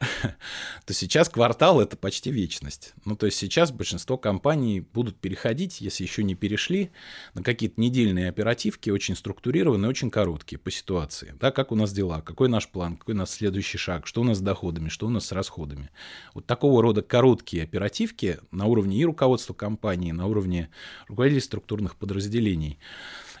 то 0.86 0.94
сейчас 0.94 1.28
квартал 1.28 1.80
это 1.80 1.96
почти 1.96 2.30
вечность. 2.30 2.94
Ну, 3.04 3.16
то 3.16 3.26
есть 3.26 3.38
сейчас 3.38 3.70
большинство 3.70 4.16
компаний 4.16 4.80
будут 4.80 5.16
переходить, 5.16 5.80
если 5.80 6.04
еще 6.04 6.24
не 6.24 6.34
перешли, 6.34 6.90
на 7.34 7.42
какие-то 7.42 7.80
недельные 7.80 8.30
оперативки, 8.30 8.88
очень 8.88 9.14
структурированные, 9.14 9.90
очень 9.90 10.10
короткие 10.10 10.58
по 10.58 10.70
ситуации. 10.70 11.34
Да, 11.38 11.50
как 11.50 11.70
у 11.70 11.76
нас 11.76 11.92
дела, 11.92 12.22
какой 12.22 12.48
наш 12.48 12.68
план, 12.68 12.96
какой 12.96 13.14
у 13.14 13.18
нас 13.18 13.30
следующий 13.30 13.76
шаг, 13.76 14.06
что 14.06 14.22
у 14.22 14.24
нас 14.24 14.38
с 14.38 14.40
доходами, 14.40 14.88
что 14.88 15.06
у 15.06 15.10
нас 15.10 15.26
с 15.26 15.32
расходами. 15.32 15.90
Вот 16.32 16.46
такого 16.46 16.82
рода 16.82 17.02
короткие 17.02 17.64
оперативки 17.64 18.38
на 18.50 18.66
уровне 18.66 18.96
и 18.96 19.04
руководства 19.04 19.52
компании, 19.52 20.12
на 20.12 20.26
уровне 20.26 20.70
руководителей 21.08 21.42
структурных 21.42 21.96
подразделений. 21.96 22.78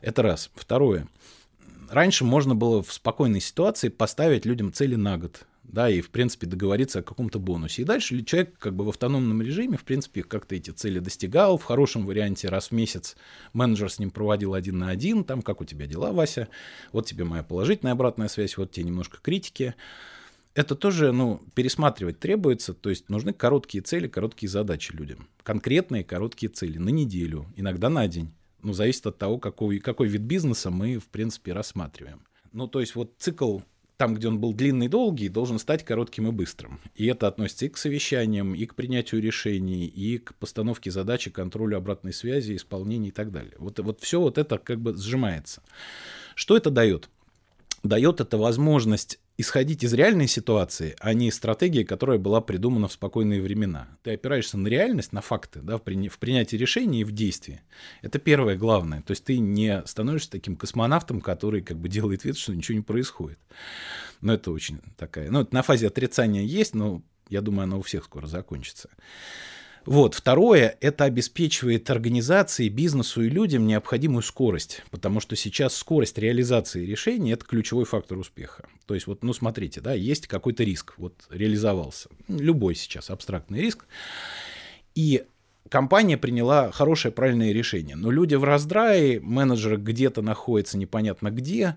Это 0.02 0.22
раз. 0.22 0.50
Второе. 0.54 1.08
Раньше 1.88 2.24
можно 2.24 2.54
было 2.54 2.82
в 2.82 2.92
спокойной 2.92 3.40
ситуации 3.40 3.88
поставить 3.88 4.44
людям 4.44 4.72
цели 4.72 4.94
на 4.94 5.16
год 5.16 5.46
да, 5.72 5.88
и, 5.88 6.00
в 6.00 6.10
принципе, 6.10 6.46
договориться 6.46 6.98
о 6.98 7.02
каком-то 7.02 7.38
бонусе. 7.38 7.82
И 7.82 7.84
дальше 7.84 8.22
человек 8.24 8.58
как 8.58 8.74
бы 8.74 8.84
в 8.84 8.88
автономном 8.88 9.40
режиме, 9.40 9.76
в 9.76 9.84
принципе, 9.84 10.22
как-то 10.22 10.54
эти 10.54 10.70
цели 10.70 10.98
достигал, 10.98 11.58
в 11.58 11.64
хорошем 11.64 12.06
варианте 12.06 12.48
раз 12.48 12.68
в 12.68 12.72
месяц 12.72 13.16
менеджер 13.52 13.90
с 13.90 13.98
ним 13.98 14.10
проводил 14.10 14.54
один 14.54 14.78
на 14.78 14.90
один, 14.90 15.24
там, 15.24 15.42
как 15.42 15.60
у 15.60 15.64
тебя 15.64 15.86
дела, 15.86 16.12
Вася, 16.12 16.48
вот 16.92 17.06
тебе 17.06 17.24
моя 17.24 17.42
положительная 17.42 17.92
обратная 17.92 18.28
связь, 18.28 18.56
вот 18.56 18.72
тебе 18.72 18.86
немножко 18.86 19.18
критики. 19.22 19.74
Это 20.54 20.74
тоже, 20.74 21.12
ну, 21.12 21.40
пересматривать 21.54 22.18
требуется, 22.18 22.74
то 22.74 22.90
есть 22.90 23.08
нужны 23.08 23.32
короткие 23.32 23.82
цели, 23.82 24.08
короткие 24.08 24.50
задачи 24.50 24.92
людям. 24.92 25.28
Конкретные 25.44 26.02
короткие 26.02 26.50
цели 26.50 26.78
на 26.78 26.88
неделю, 26.88 27.46
иногда 27.54 27.88
на 27.88 28.08
день. 28.08 28.32
Ну, 28.62 28.72
зависит 28.72 29.06
от 29.06 29.16
того, 29.18 29.38
какой, 29.38 29.78
какой 29.78 30.08
вид 30.08 30.22
бизнеса 30.22 30.70
мы, 30.70 30.98
в 30.98 31.06
принципе, 31.06 31.52
рассматриваем. 31.52 32.24
Ну, 32.52 32.66
то 32.66 32.80
есть 32.80 32.96
вот 32.96 33.14
цикл 33.18 33.60
там, 34.00 34.14
где 34.14 34.28
он 34.28 34.40
был 34.40 34.54
длинный 34.54 34.86
и 34.86 34.88
долгий, 34.88 35.28
должен 35.28 35.58
стать 35.58 35.84
коротким 35.84 36.26
и 36.26 36.32
быстрым. 36.32 36.80
И 36.94 37.04
это 37.04 37.28
относится 37.28 37.66
и 37.66 37.68
к 37.68 37.76
совещаниям, 37.76 38.54
и 38.54 38.64
к 38.64 38.74
принятию 38.74 39.20
решений, 39.20 39.84
и 39.84 40.16
к 40.16 40.34
постановке 40.36 40.90
задачи, 40.90 41.30
контролю 41.30 41.76
обратной 41.76 42.14
связи, 42.14 42.56
исполнению 42.56 43.08
и 43.08 43.14
так 43.14 43.30
далее. 43.30 43.52
Вот, 43.58 43.78
вот 43.78 44.00
все 44.00 44.18
вот 44.18 44.38
это 44.38 44.56
как 44.56 44.80
бы 44.80 44.96
сжимается. 44.96 45.62
Что 46.34 46.56
это 46.56 46.70
дает? 46.70 47.10
Дает 47.82 48.20
это 48.20 48.36
возможность 48.38 49.18
исходить 49.38 49.84
из 49.84 49.94
реальной 49.94 50.28
ситуации, 50.28 50.94
а 51.00 51.14
не 51.14 51.28
из 51.28 51.36
стратегии, 51.36 51.82
которая 51.82 52.18
была 52.18 52.42
придумана 52.42 52.88
в 52.88 52.92
спокойные 52.92 53.40
времена. 53.40 53.88
Ты 54.02 54.12
опираешься 54.12 54.58
на 54.58 54.68
реальность, 54.68 55.12
на 55.12 55.22
факты, 55.22 55.60
да, 55.62 55.78
в, 55.78 55.82
при, 55.82 56.08
в 56.08 56.18
принятии 56.18 56.56
решений 56.56 57.00
и 57.00 57.04
в 57.04 57.12
действии. 57.12 57.62
Это 58.02 58.18
первое 58.18 58.56
главное. 58.56 59.00
То 59.00 59.12
есть 59.12 59.24
ты 59.24 59.38
не 59.38 59.82
становишься 59.86 60.30
таким 60.30 60.56
космонавтом, 60.56 61.22
который 61.22 61.62
как 61.62 61.78
бы 61.78 61.88
делает 61.88 62.24
вид, 62.24 62.36
что 62.36 62.54
ничего 62.54 62.76
не 62.76 62.84
происходит. 62.84 63.38
Но 64.20 64.34
это 64.34 64.50
очень 64.50 64.80
такая... 64.98 65.30
Ну, 65.30 65.40
это 65.40 65.54
на 65.54 65.62
фазе 65.62 65.86
отрицания 65.86 66.42
есть, 66.42 66.74
но 66.74 67.02
я 67.30 67.40
думаю, 67.40 67.64
оно 67.64 67.78
у 67.78 67.82
всех 67.82 68.04
скоро 68.04 68.26
закончится. 68.26 68.90
Вот. 69.86 70.14
Второе, 70.14 70.76
это 70.80 71.04
обеспечивает 71.04 71.90
организации, 71.90 72.68
бизнесу 72.68 73.22
и 73.22 73.30
людям 73.30 73.66
необходимую 73.66 74.22
скорость, 74.22 74.82
потому 74.90 75.20
что 75.20 75.36
сейчас 75.36 75.74
скорость 75.74 76.18
реализации 76.18 76.84
решений– 76.84 77.32
это 77.32 77.44
ключевой 77.44 77.84
фактор 77.84 78.18
успеха. 78.18 78.68
То 78.86 78.94
есть, 78.94 79.06
вот, 79.06 79.22
ну, 79.22 79.32
смотрите, 79.32 79.80
да, 79.80 79.92
есть 79.94 80.26
какой-то 80.26 80.64
риск, 80.64 80.94
вот, 80.96 81.14
реализовался. 81.30 82.08
Любой 82.28 82.74
сейчас 82.74 83.10
абстрактный 83.10 83.60
риск. 83.60 83.86
И 84.94 85.24
компания 85.68 86.18
приняла 86.18 86.70
хорошее, 86.72 87.12
правильное 87.12 87.52
решение. 87.52 87.96
Но 87.96 88.10
люди 88.10 88.34
в 88.34 88.44
раздрае, 88.44 89.20
менеджеры 89.20 89.76
где-то 89.76 90.20
находятся 90.20 90.76
непонятно 90.76 91.30
где, 91.30 91.76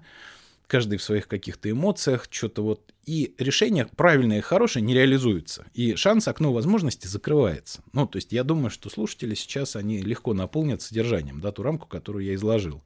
каждый 0.67 0.97
в 0.97 1.03
своих 1.03 1.27
каких-то 1.27 1.69
эмоциях, 1.69 2.27
что-то 2.29 2.63
вот, 2.63 2.93
и 3.05 3.35
решение 3.37 3.85
правильное 3.85 4.39
и 4.39 4.41
хорошее 4.41 4.83
не 4.83 4.93
реализуется, 4.93 5.65
и 5.73 5.95
шанс, 5.95 6.27
окно 6.27 6.53
возможности 6.53 7.07
закрывается. 7.07 7.83
Ну, 7.93 8.07
то 8.07 8.17
есть 8.17 8.31
я 8.31 8.43
думаю, 8.43 8.69
что 8.69 8.89
слушатели 8.89 9.35
сейчас, 9.35 9.75
они 9.75 10.01
легко 10.01 10.33
наполнят 10.33 10.81
содержанием, 10.81 11.41
да, 11.41 11.51
ту 11.51 11.63
рамку, 11.63 11.87
которую 11.87 12.25
я 12.25 12.33
изложил. 12.35 12.83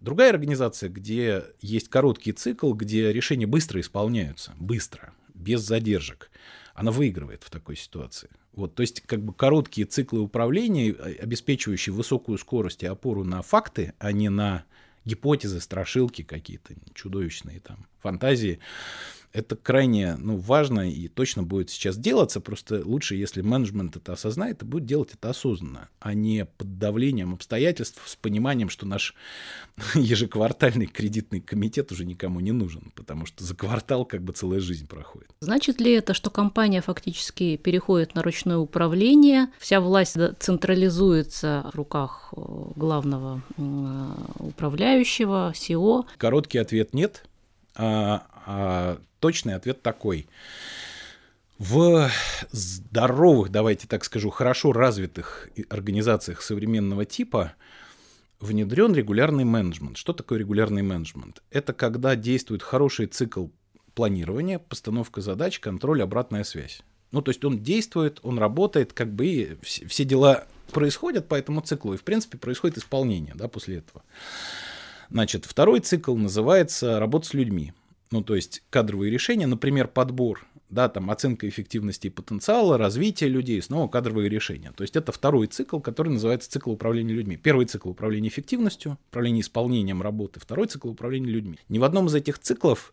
Другая 0.00 0.30
организация, 0.30 0.88
где 0.88 1.44
есть 1.60 1.88
короткий 1.88 2.32
цикл, 2.32 2.72
где 2.72 3.12
решения 3.12 3.46
быстро 3.46 3.80
исполняются, 3.80 4.54
быстро, 4.58 5.12
без 5.34 5.60
задержек, 5.62 6.30
она 6.74 6.92
выигрывает 6.92 7.42
в 7.42 7.50
такой 7.50 7.76
ситуации. 7.76 8.30
Вот, 8.52 8.74
то 8.74 8.82
есть 8.82 9.00
как 9.00 9.22
бы 9.24 9.32
короткие 9.32 9.86
циклы 9.86 10.20
управления, 10.20 10.92
обеспечивающие 10.92 11.92
высокую 11.92 12.38
скорость 12.38 12.82
и 12.82 12.86
опору 12.86 13.24
на 13.24 13.42
факты, 13.42 13.94
а 13.98 14.12
не 14.12 14.30
на 14.30 14.64
гипотезы, 15.08 15.60
страшилки 15.60 16.22
какие-то 16.22 16.74
чудовищные 16.94 17.60
там, 17.60 17.86
фантазии. 18.00 18.60
Это 19.32 19.56
крайне 19.56 20.16
ну, 20.16 20.36
важно 20.36 20.90
и 20.90 21.08
точно 21.08 21.42
будет 21.42 21.70
сейчас 21.70 21.96
делаться. 21.96 22.40
Просто 22.40 22.82
лучше, 22.84 23.14
если 23.14 23.42
менеджмент 23.42 23.96
это 23.96 24.12
осознает, 24.12 24.62
и 24.62 24.64
будет 24.64 24.86
делать 24.86 25.10
это 25.14 25.30
осознанно, 25.30 25.88
а 26.00 26.14
не 26.14 26.44
под 26.46 26.78
давлением 26.78 27.34
обстоятельств, 27.34 28.00
с 28.06 28.16
пониманием, 28.16 28.70
что 28.70 28.86
наш 28.86 29.14
ежеквартальный 29.94 30.86
кредитный 30.86 31.40
комитет 31.40 31.92
уже 31.92 32.04
никому 32.04 32.40
не 32.40 32.52
нужен, 32.52 32.92
потому 32.94 33.26
что 33.26 33.44
за 33.44 33.54
квартал 33.54 34.04
как 34.04 34.22
бы 34.22 34.32
целая 34.32 34.60
жизнь 34.60 34.86
проходит. 34.86 35.30
Значит 35.40 35.80
ли 35.80 35.92
это, 35.92 36.14
что 36.14 36.30
компания 36.30 36.80
фактически 36.80 37.56
переходит 37.56 38.14
на 38.14 38.22
ручное 38.22 38.58
управление, 38.58 39.48
вся 39.58 39.80
власть 39.80 40.16
централизуется 40.38 41.70
в 41.72 41.76
руках 41.76 42.32
э, 42.36 42.40
главного 42.76 43.42
управляющего, 44.38 45.52
СИО? 45.54 46.06
Короткий 46.16 46.58
ответ 46.58 46.94
нет. 46.94 47.24
А, 47.74 48.26
а 48.46 48.98
точный 49.20 49.54
ответ 49.54 49.82
такой. 49.82 50.26
В 51.58 52.10
здоровых, 52.52 53.50
давайте 53.50 53.88
так 53.88 54.04
скажу, 54.04 54.30
хорошо 54.30 54.72
развитых 54.72 55.48
организациях 55.70 56.40
современного 56.42 57.04
типа 57.04 57.54
внедрен 58.40 58.94
регулярный 58.94 59.44
менеджмент. 59.44 59.96
Что 59.96 60.12
такое 60.12 60.38
регулярный 60.38 60.82
менеджмент? 60.82 61.42
Это 61.50 61.72
когда 61.72 62.14
действует 62.14 62.62
хороший 62.62 63.06
цикл 63.06 63.48
планирования, 63.94 64.60
постановка 64.60 65.20
задач, 65.20 65.58
контроль, 65.58 66.02
обратная 66.02 66.44
связь. 66.44 66.82
Ну, 67.10 67.22
то 67.22 67.30
есть 67.30 67.44
он 67.44 67.58
действует, 67.58 68.20
он 68.22 68.38
работает, 68.38 68.92
как 68.92 69.12
бы 69.12 69.26
и 69.26 69.56
все 69.62 70.04
дела 70.04 70.46
происходят 70.72 71.26
по 71.26 71.34
этому 71.34 71.62
циклу, 71.62 71.94
и, 71.94 71.96
в 71.96 72.04
принципе, 72.04 72.38
происходит 72.38 72.78
исполнение 72.78 73.34
да, 73.34 73.48
после 73.48 73.78
этого. 73.78 74.04
Значит, 75.10 75.46
второй 75.46 75.80
цикл 75.80 76.14
называется 76.14 77.00
«работа 77.00 77.26
с 77.26 77.34
людьми». 77.34 77.72
Ну, 78.10 78.22
то 78.22 78.34
есть 78.34 78.62
кадровые 78.70 79.10
решения, 79.10 79.46
например, 79.46 79.88
подбор, 79.88 80.46
да, 80.70 80.88
там 80.88 81.10
оценка 81.10 81.48
эффективности 81.48 82.08
и 82.08 82.10
потенциала, 82.10 82.78
развитие 82.78 83.30
людей, 83.30 83.60
снова 83.62 83.88
кадровые 83.88 84.28
решения. 84.28 84.72
То 84.72 84.82
есть 84.82 84.96
это 84.96 85.12
второй 85.12 85.46
цикл, 85.46 85.80
который 85.80 86.10
называется 86.10 86.50
цикл 86.50 86.70
управления 86.72 87.14
людьми. 87.14 87.36
Первый 87.36 87.66
цикл 87.66 87.90
управления 87.90 88.28
эффективностью, 88.28 88.98
управление 89.10 89.42
исполнением 89.42 90.02
работы, 90.02 90.40
второй 90.40 90.66
цикл 90.66 90.88
управления 90.88 91.30
людьми. 91.30 91.58
Ни 91.68 91.78
в 91.78 91.84
одном 91.84 92.06
из 92.06 92.14
этих 92.14 92.38
циклов 92.38 92.92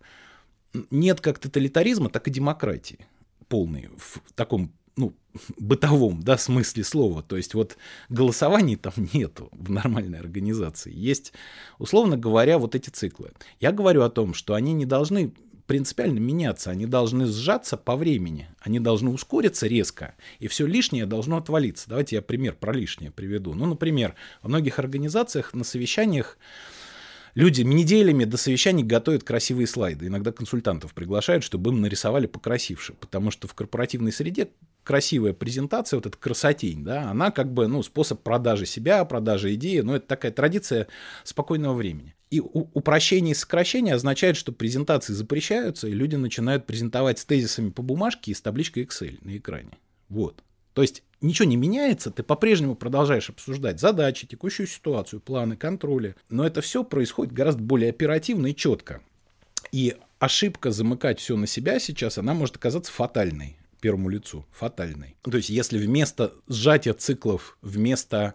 нет 0.91 1.21
как 1.21 1.39
тоталитаризма, 1.39 2.09
так 2.09 2.27
и 2.27 2.31
демократии 2.31 3.07
полной 3.47 3.89
в 3.97 4.21
таком 4.35 4.71
ну, 4.97 5.13
бытовом, 5.57 6.21
да, 6.21 6.37
смысле 6.37 6.83
слова. 6.83 7.23
То 7.23 7.37
есть 7.37 7.53
вот 7.53 7.77
голосований 8.09 8.75
там 8.75 8.93
нету 9.13 9.49
в 9.51 9.69
нормальной 9.69 10.19
организации. 10.19 10.93
Есть, 10.93 11.33
условно 11.79 12.17
говоря, 12.17 12.57
вот 12.57 12.75
эти 12.75 12.89
циклы. 12.89 13.31
Я 13.59 13.71
говорю 13.71 14.03
о 14.03 14.09
том, 14.09 14.33
что 14.33 14.53
они 14.53 14.73
не 14.73 14.85
должны 14.85 15.33
принципиально 15.67 16.19
меняться, 16.19 16.69
они 16.69 16.85
должны 16.85 17.25
сжаться 17.25 17.75
по 17.75 17.95
времени, 17.95 18.49
они 18.59 18.79
должны 18.79 19.09
ускориться 19.09 19.65
резко, 19.65 20.13
и 20.39 20.47
все 20.47 20.67
лишнее 20.67 21.07
должно 21.07 21.37
отвалиться. 21.37 21.89
Давайте 21.89 22.17
я 22.17 22.21
пример 22.21 22.55
про 22.55 22.71
лишнее 22.71 23.11
приведу. 23.11 23.53
Ну, 23.55 23.65
например, 23.65 24.13
во 24.43 24.49
многих 24.49 24.77
организациях 24.77 25.53
на 25.53 25.63
совещаниях 25.63 26.37
Люди 27.35 27.63
неделями 27.63 28.23
до 28.23 28.37
совещаний 28.37 28.83
готовят 28.83 29.25
красивые 29.25 29.67
слайды. 29.67 30.07
Иногда 30.07 30.31
консультантов 30.31 30.93
приглашают, 30.93 31.43
чтобы 31.43 31.71
им 31.71 31.81
нарисовали 31.81 32.27
покрасивше. 32.27 32.93
Потому 32.93 33.29
что 33.29 33.49
в 33.49 33.53
корпоративной 33.53 34.13
среде 34.13 34.47
красивая 34.85 35.33
презентация, 35.33 35.97
вот 35.97 36.05
эта 36.05 36.17
красотень, 36.17 36.85
да, 36.85 37.11
она 37.11 37.31
как 37.31 37.51
бы, 37.51 37.67
ну, 37.67 37.83
способ 37.83 38.21
продажи 38.23 38.65
себя, 38.65 39.03
продажи 39.03 39.53
идеи, 39.55 39.79
но 39.79 39.97
это 39.97 40.07
такая 40.07 40.31
традиция 40.31 40.87
спокойного 41.25 41.73
времени. 41.73 42.15
И 42.31 42.39
упрощение 42.39 43.33
и 43.33 43.35
сокращение 43.35 43.95
означает, 43.95 44.37
что 44.37 44.53
презентации 44.53 45.11
запрещаются, 45.11 45.89
и 45.89 45.91
люди 45.91 46.15
начинают 46.15 46.65
презентовать 46.65 47.19
с 47.19 47.25
тезисами 47.25 47.69
по 47.69 47.81
бумажке 47.81 48.31
и 48.31 48.33
с 48.33 48.41
табличкой 48.41 48.83
Excel 48.83 49.17
на 49.21 49.35
экране. 49.35 49.71
Вот. 50.07 50.41
То 50.75 50.81
есть 50.81 51.03
ничего 51.21 51.47
не 51.47 51.55
меняется, 51.55 52.11
ты 52.11 52.21
по-прежнему 52.21 52.75
продолжаешь 52.75 53.29
обсуждать 53.29 53.79
задачи, 53.79 54.27
текущую 54.27 54.67
ситуацию, 54.67 55.21
планы, 55.21 55.55
контроли, 55.55 56.17
но 56.29 56.45
это 56.45 56.59
все 56.59 56.83
происходит 56.83 57.33
гораздо 57.33 57.63
более 57.63 57.89
оперативно 57.89 58.47
и 58.47 58.55
четко. 58.55 59.01
И 59.71 59.95
ошибка 60.19 60.71
замыкать 60.71 61.21
все 61.21 61.37
на 61.37 61.47
себя 61.47 61.79
сейчас, 61.79 62.17
она 62.17 62.33
может 62.33 62.57
оказаться 62.57 62.91
фатальной 62.91 63.57
первому 63.79 64.09
лицу, 64.09 64.45
фатальной. 64.51 65.15
То 65.21 65.37
есть 65.37 65.49
если 65.49 65.77
вместо 65.77 66.33
сжатия 66.47 66.93
циклов, 66.93 67.57
вместо 67.61 68.33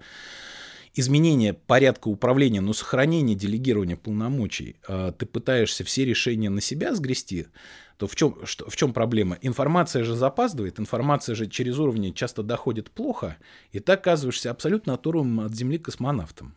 изменения 1.00 1.54
порядка 1.54 2.08
управления, 2.08 2.60
но 2.60 2.72
сохранения 2.72 3.34
делегирования 3.34 3.96
полномочий, 3.96 4.76
а, 4.86 5.12
ты 5.12 5.26
пытаешься 5.26 5.84
все 5.84 6.04
решения 6.04 6.50
на 6.50 6.60
себя 6.60 6.94
сгрести, 6.94 7.46
то 7.96 8.06
в 8.06 8.16
чем, 8.16 8.36
что, 8.44 8.70
в 8.70 8.76
чем 8.76 8.92
проблема? 8.92 9.36
Информация 9.42 10.04
же 10.04 10.14
запаздывает, 10.14 10.78
информация 10.78 11.34
же 11.34 11.46
через 11.46 11.78
уровни 11.78 12.12
часто 12.12 12.42
доходит 12.42 12.90
плохо, 12.90 13.36
и 13.72 13.80
ты 13.80 13.92
оказываешься 13.92 14.50
абсолютно 14.50 14.94
оторванным 14.94 15.40
от 15.40 15.54
Земли 15.54 15.78
космонавтом 15.78 16.54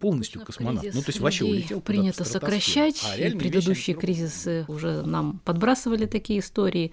полностью 0.00 0.40
космонавт. 0.40 0.88
Ну, 0.92 1.02
то 1.02 1.08
есть 1.08 1.20
вообще 1.20 1.44
улетел. 1.44 1.80
Принято 1.80 2.24
сокращать. 2.24 3.04
А 3.06 3.16
и 3.16 3.36
предыдущие 3.36 3.94
кризисы 3.94 4.64
уже 4.66 5.02
нам 5.02 5.40
подбрасывали 5.44 6.06
такие 6.06 6.40
истории. 6.40 6.92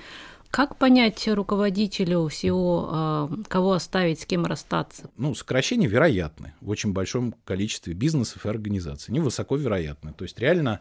Как 0.50 0.78
понять 0.78 1.28
руководителю 1.28 2.28
SEO, 2.28 2.88
а, 2.90 3.30
кого 3.48 3.74
оставить, 3.74 4.22
с 4.22 4.26
кем 4.26 4.46
расстаться? 4.46 5.10
Ну, 5.18 5.36
сокращения 5.36 5.88
вероятны 5.88 6.54
в 6.62 6.70
очень 6.70 6.94
большом 6.94 7.34
количестве 7.44 7.94
бизнесов 7.94 8.46
и 8.46 8.50
организаций. 8.50 9.12
Они 9.12 9.20
высоко 9.20 9.56
вероятны. 9.56 10.14
То 10.14 10.24
есть 10.24 10.40
реально 10.40 10.80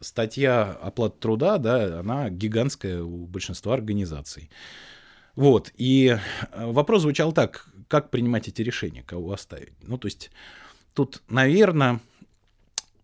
статья 0.00 0.70
оплаты 0.70 1.16
труда, 1.18 1.58
да, 1.58 2.00
она 2.00 2.30
гигантская 2.30 3.02
у 3.02 3.26
большинства 3.26 3.74
организаций. 3.74 4.50
Вот. 5.34 5.72
И 5.76 6.16
э, 6.52 6.66
вопрос 6.66 7.02
звучал 7.02 7.32
так, 7.32 7.66
как 7.88 8.10
принимать 8.10 8.48
эти 8.48 8.62
решения, 8.62 9.02
кого 9.02 9.32
оставить. 9.32 9.72
Ну, 9.82 9.98
то 9.98 10.06
есть 10.06 10.30
тут, 10.94 11.22
наверное, 11.28 12.00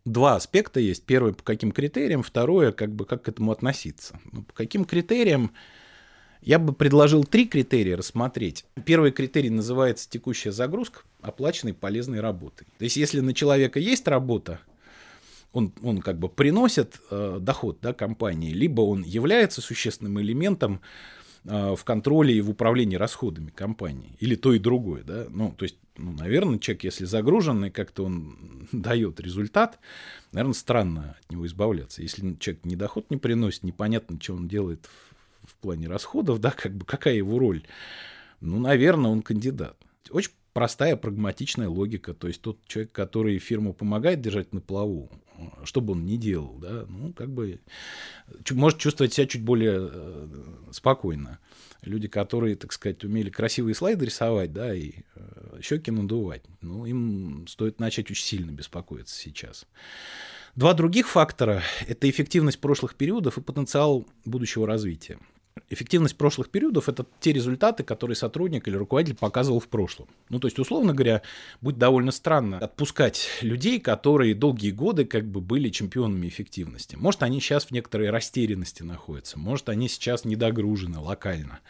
два 0.05 0.37
аспекта 0.37 0.81
есть. 0.81 1.05
Первый, 1.05 1.35
по 1.35 1.43
каким 1.43 1.73
критериям, 1.73 2.23
второе, 2.23 2.73
как 2.73 2.93
бы, 2.95 3.05
как 3.05 3.23
к 3.23 3.29
этому 3.29 3.53
относиться. 3.53 4.19
Ну, 4.33 4.43
по 4.43 4.53
каким 4.55 4.85
критериям 4.85 5.53
я 6.43 6.59
бы 6.59 6.73
предложил 6.73 7.25
три 7.25 7.47
критерия 7.47 7.97
рассмотреть. 7.97 8.65
Первый 8.85 9.13
критерий 9.13 9.51
называется 9.51 10.11
текущая 10.11 10.53
загрузка 10.53 11.03
оплаченной 11.21 11.73
полезной 11.73 12.21
работой. 12.21 12.67
То 12.79 12.85
есть, 12.85 12.97
если 12.97 13.21
на 13.21 13.33
человека 13.33 13.79
есть 13.79 14.07
работа, 14.09 14.61
он, 15.53 15.73
он 15.83 16.01
как 16.01 16.19
бы 16.19 16.29
приносит 16.29 17.01
э, 17.11 17.39
доход 17.41 17.79
да, 17.81 17.93
компании, 17.93 18.53
либо 18.53 18.81
он 18.81 19.03
является 19.03 19.61
существенным 19.61 20.21
элементом 20.21 20.81
в 21.45 21.81
контроле 21.85 22.35
и 22.35 22.41
в 22.41 22.51
управлении 22.51 22.97
расходами 22.97 23.51
компании. 23.51 24.15
Или 24.21 24.37
то 24.37 24.53
и 24.53 24.59
другое, 24.59 25.03
да. 25.03 25.27
Ну, 25.29 25.53
то 25.57 25.65
есть, 25.65 25.77
ну, 25.97 26.13
наверное, 26.13 26.59
человек, 26.59 26.85
если 26.85 27.05
загружен 27.05 27.65
и 27.65 27.71
как-то 27.71 28.05
он 28.05 28.69
дает 28.73 29.21
результат, 29.21 29.79
наверное, 30.31 30.55
странно 30.55 31.17
от 31.21 31.33
него 31.33 31.47
избавляться. 31.47 32.03
Если 32.03 32.37
человек 32.39 32.65
ни 32.65 32.77
доход 32.77 33.11
не 33.11 33.17
приносит, 33.17 33.65
непонятно, 33.65 34.19
что 34.21 34.35
он 34.35 34.47
делает 34.47 34.87
в, 34.87 35.15
в 35.45 35.55
плане 35.57 35.89
расходов, 35.89 36.41
да, 36.41 36.51
как 36.51 36.75
бы 36.75 36.85
какая 36.85 37.15
его 37.15 37.39
роль, 37.39 37.65
ну, 38.41 38.59
наверное, 38.59 39.11
он 39.11 39.23
кандидат. 39.23 39.77
Очень 40.11 40.33
простая 40.53 40.97
прагматичная 40.97 41.69
логика. 41.69 42.15
То 42.15 42.29
есть 42.29 42.43
тот 42.43 42.59
человек, 42.67 42.93
который 42.93 43.39
фирму 43.39 43.73
помогает 43.73 44.21
держать 44.21 44.53
на 44.53 44.61
плаву, 44.61 45.11
что 45.65 45.81
бы 45.81 45.93
он 45.93 46.05
ни 46.05 46.17
делал, 46.17 46.59
да, 46.59 46.85
ну, 46.89 47.13
как 47.13 47.31
бы 47.31 47.61
может 48.53 48.79
чувствовать 48.79 49.13
себя 49.13 49.27
чуть 49.27 49.43
более 49.43 49.91
э, 49.91 50.29
спокойно. 50.71 51.39
Люди, 51.83 52.07
которые, 52.07 52.55
так 52.55 52.73
сказать, 52.73 53.03
умели 53.03 53.29
красивые 53.29 53.75
слайды 53.75 54.05
рисовать, 54.05 54.53
да, 54.53 54.73
и 54.75 54.93
э, 55.15 55.61
щеки 55.61 55.91
надувать, 55.91 56.45
ну, 56.61 56.87
им 56.87 57.47
стоит 57.49 57.81
начать 57.81 58.11
очень 58.11 58.25
сильно 58.25 58.51
беспокоиться 58.53 59.17
сейчас. 59.17 59.67
Два 60.55 60.75
других 60.75 61.09
фактора– 61.09 61.63
это 61.89 62.11
эффективность 62.11 62.61
прошлых 62.61 62.95
периодов 62.95 63.39
и 63.39 63.41
потенциал 63.41 64.07
будущего 64.27 64.67
развития. 64.67 65.19
Эффективность 65.71 66.19
прошлых 66.19 66.51
периодов– 66.51 66.89
это 66.91 67.07
те 67.21 67.33
результаты, 67.33 67.85
которые 67.85 68.17
сотрудник 68.17 68.69
или 68.69 68.77
руководитель 68.77 69.17
показывал 69.17 69.61
в 69.61 69.69
прошлом. 69.69 70.09
Ну, 70.29 70.39
то 70.41 70.49
есть, 70.49 70.59
условно 70.59 70.93
говоря, 70.93 71.23
будет 71.63 71.79
довольно 71.79 72.13
странно 72.13 72.59
отпускать 72.59 73.31
людей, 73.41 73.81
которые 73.81 74.35
долгие 74.35 74.73
годы 74.73 75.07
как 75.07 75.25
бы 75.25 75.41
были 75.41 75.71
чемпионами 75.71 76.29
эффективности. 76.29 76.97
Может, 76.97 77.23
они 77.23 77.41
сейчас 77.41 77.65
в 77.65 77.71
некоторой 77.71 78.11
растерянности 78.11 78.83
находятся, 78.83 79.39
может, 79.39 79.71
они 79.71 79.89
сейчас 79.89 80.27
недогружены 80.27 80.99
локально. 80.99 81.61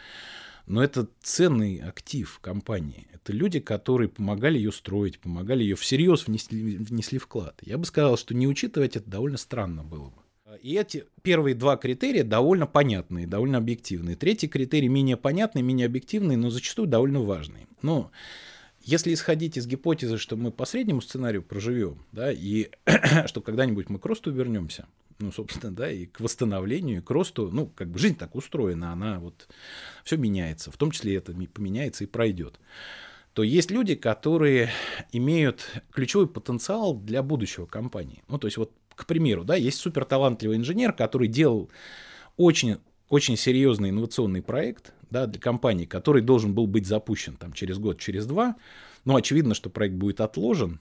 Но 0.65 0.83
это 0.83 1.09
ценный 1.21 1.79
актив 1.79 2.39
компании. 2.39 3.07
Это 3.13 3.33
люди, 3.33 3.59
которые 3.59 4.09
помогали 4.09 4.57
ее 4.57 4.71
строить, 4.71 5.19
помогали 5.19 5.63
ее 5.63 5.75
всерьез 5.75 6.27
внесли, 6.27 6.77
внесли 6.77 7.19
вклад. 7.19 7.59
Я 7.61 7.77
бы 7.77 7.85
сказал, 7.85 8.17
что 8.17 8.33
не 8.33 8.47
учитывать 8.47 8.95
это 8.95 9.09
довольно 9.09 9.37
странно 9.37 9.83
было 9.83 10.09
бы. 10.09 10.23
И 10.61 10.75
эти 10.75 11.05
первые 11.23 11.55
два 11.55 11.77
критерия 11.77 12.23
довольно 12.23 12.67
понятные, 12.67 13.27
довольно 13.27 13.57
объективные. 13.57 14.15
Третий 14.15 14.47
критерий 14.47 14.87
менее 14.87 15.17
понятный, 15.17 15.61
менее 15.61 15.87
объективный, 15.87 16.35
но 16.35 16.49
зачастую 16.49 16.87
довольно 16.87 17.21
важный. 17.21 17.67
Но 17.81 18.11
если 18.81 19.13
исходить 19.13 19.57
из 19.57 19.65
гипотезы, 19.65 20.17
что 20.17 20.35
мы 20.35 20.51
по 20.51 20.65
среднему 20.65 21.01
сценарию 21.01 21.41
проживем, 21.41 22.05
да, 22.11 22.31
и 22.31 22.69
что 23.25 23.41
когда-нибудь 23.41 23.89
мы 23.89 23.99
к 23.99 24.05
росту 24.05 24.31
вернемся, 24.31 24.87
ну, 25.19 25.31
собственно, 25.31 25.73
да, 25.73 25.91
и 25.91 26.05
к 26.05 26.19
восстановлению, 26.19 26.99
и 26.99 27.01
к 27.01 27.09
росту, 27.09 27.49
ну, 27.51 27.67
как 27.67 27.89
бы 27.89 27.99
жизнь 27.99 28.15
так 28.15 28.35
устроена, 28.35 28.91
она 28.91 29.19
вот, 29.19 29.47
все 30.03 30.17
меняется, 30.17 30.71
в 30.71 30.77
том 30.77 30.91
числе 30.91 31.15
это 31.15 31.33
поменяется 31.53 32.03
и 32.03 32.07
пройдет 32.07 32.59
то 33.33 33.41
есть 33.41 33.71
люди, 33.71 33.95
которые 33.95 34.69
имеют 35.11 35.67
ключевой 35.91 36.27
потенциал 36.27 36.95
для 36.95 37.23
будущего 37.23 37.65
компании. 37.65 38.23
Ну, 38.27 38.37
то 38.37 38.47
есть 38.47 38.57
вот 38.57 38.71
к 38.95 39.05
примеру, 39.05 39.43
да, 39.43 39.55
есть 39.55 39.79
суперталантливый 39.79 40.57
инженер, 40.57 40.93
который 40.93 41.27
делал 41.27 41.69
очень, 42.37 42.77
очень 43.09 43.37
серьезный 43.37 43.89
инновационный 43.89 44.41
проект 44.41 44.93
да, 45.09 45.25
для 45.25 45.41
компании, 45.41 45.85
который 45.85 46.21
должен 46.21 46.53
был 46.53 46.67
быть 46.67 46.85
запущен 46.85 47.35
там, 47.35 47.53
через 47.53 47.79
год, 47.79 47.99
через 47.99 48.25
два. 48.25 48.55
Но 49.05 49.15
очевидно, 49.15 49.55
что 49.55 49.69
проект 49.69 49.95
будет 49.95 50.21
отложен. 50.21 50.79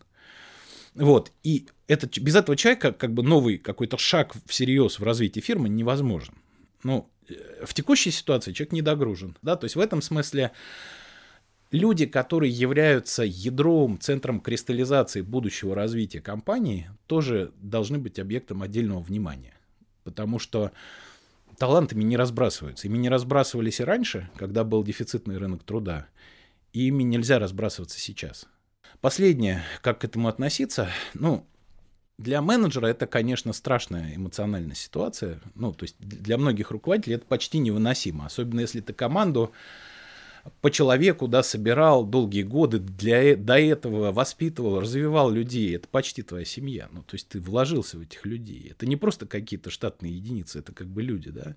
Вот. 0.95 1.33
И 1.43 1.67
это, 1.87 2.09
без 2.21 2.35
этого 2.37 2.57
человека 2.57 2.93
как 2.93 3.13
бы 3.13 3.23
новый 3.23 3.59
какой-то 3.59 3.99
шаг 3.99 4.35
всерьез 4.47 4.99
в 4.99 5.05
развитии 5.05 5.41
фирмы 5.41 5.69
невозможен. 5.69 6.35
Ну, 6.83 7.09
э, 7.29 7.65
в 7.65 7.75
текущей 7.75 8.11
ситуации 8.11 8.53
человек 8.53 8.73
недогружен. 8.73 9.37
Да? 9.43 9.57
То 9.57 9.65
есть 9.65 9.77
в 9.77 9.81
этом 9.81 10.03
смысле 10.03 10.53
люди, 11.71 12.07
которые 12.07 12.53
являются 12.53 13.23
ядром, 13.25 13.99
центром 13.99 14.41
кристаллизации 14.41 15.23
будущего 15.23 15.75
развития 15.75 16.21
компании, 16.21 16.91
тоже 17.07 17.53
должны 17.57 17.99
быть 17.99 18.19
объектом 18.19 18.63
отдельного 18.63 19.01
внимания. 19.01 19.55
Потому 20.05 20.39
что 20.39 20.73
талантами 21.59 22.03
не 22.03 22.17
разбрасываются. 22.17 22.89
Ими 22.89 22.99
не 22.99 23.09
разбрасывались 23.09 23.81
и 23.81 23.85
раньше, 23.85 24.29
когда 24.37 24.65
был 24.65 24.83
дефицитный 24.83 25.39
рынок 25.39 25.63
труда, 25.63 26.07
и 26.73 26.89
ими 26.89 27.03
нельзя 27.03 27.39
разбрасываться 27.39 27.99
сейчас. 27.99 28.47
Последнее, 29.01 29.63
как 29.81 30.01
к 30.01 30.05
этому 30.05 30.29
относиться, 30.29 30.89
ну, 31.15 31.47
для 32.19 32.41
менеджера 32.41 32.87
это, 32.87 33.07
конечно, 33.07 33.53
страшная 33.53 34.15
эмоциональная 34.15 34.77
ситуация. 34.77 35.41
Ну, 35.55 35.73
то 35.73 35.85
есть 35.85 35.97
для 35.99 36.39
многих 36.39 36.71
руководителей 36.71 37.17
это 37.17 37.27
почти 37.27 37.59
невыносимо, 37.59 38.27
особенно 38.27 38.61
если 38.61 38.81
ты 38.81 38.93
команду 38.93 39.53
по 40.61 40.71
человеку, 40.71 41.29
да, 41.29 41.43
собирал 41.43 42.05
долгие 42.05 42.43
годы, 42.43 42.79
для, 42.79 43.23
э, 43.23 43.37
до 43.37 43.59
этого 43.59 44.11
воспитывал, 44.13 44.81
развивал 44.81 45.31
людей, 45.31 45.77
это 45.77 45.87
почти 45.89 46.23
твоя 46.23 46.45
семья, 46.45 46.89
ну, 46.91 47.03
то 47.03 47.15
есть 47.15 47.29
ты 47.29 47.41
вложился 47.41 47.99
в 47.99 48.03
этих 48.03 48.27
людей, 48.27 48.69
это 48.71 48.87
не 48.87 48.97
просто 48.97 49.27
какие-то 49.27 49.71
штатные 49.71 50.13
единицы, 50.13 50.59
это 50.59 50.73
как 50.73 50.89
бы 50.89 51.03
люди, 51.03 51.31
да, 51.31 51.55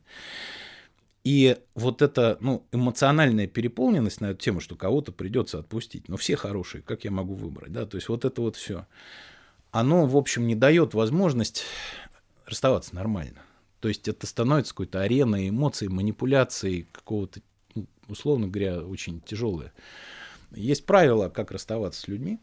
и 1.26 1.58
вот 1.74 2.02
эта, 2.02 2.38
ну, 2.40 2.66
эмоциональная 2.72 3.48
переполненность 3.48 4.22
на 4.22 4.28
эту 4.28 4.40
тему, 4.40 4.62
что 4.62 4.76
кого-то 4.76 5.12
придется 5.12 5.60
отпустить, 5.60 6.08
но 6.08 6.16
все 6.16 6.36
хорошие, 6.38 6.82
как 6.82 7.04
я 7.04 7.12
могу 7.12 7.34
выбрать, 7.34 7.74
да, 7.74 7.86
то 7.86 7.96
есть 7.96 8.08
вот 8.08 8.24
это 8.24 8.42
вот 8.42 8.56
все, 8.56 8.86
оно, 9.72 10.06
в 10.06 10.16
общем, 10.16 10.46
не 10.46 10.56
дает 10.56 10.94
возможность 10.94 11.64
расставаться 12.46 12.96
нормально. 12.96 13.42
То 13.80 13.90
есть 13.90 14.08
это 14.08 14.26
становится 14.26 14.74
какой-то 14.74 15.02
ареной 15.02 15.50
эмоций, 15.50 15.90
манипуляций, 15.90 16.88
какого-то 16.92 17.42
условно 18.08 18.48
говоря, 18.48 18.82
очень 18.82 19.22
тяжелые. 19.22 19.74
Есть 20.52 20.86
правила, 20.86 21.30
как 21.30 21.52
расставаться 21.52 22.02
с 22.02 22.08
людьми. 22.08 22.40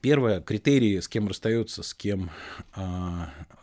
Первое, 0.00 0.40
критерии, 0.40 1.00
с 1.00 1.08
кем 1.08 1.28
расстаются, 1.28 1.82
с 1.82 1.92
кем 1.92 2.30
э, 2.76 2.80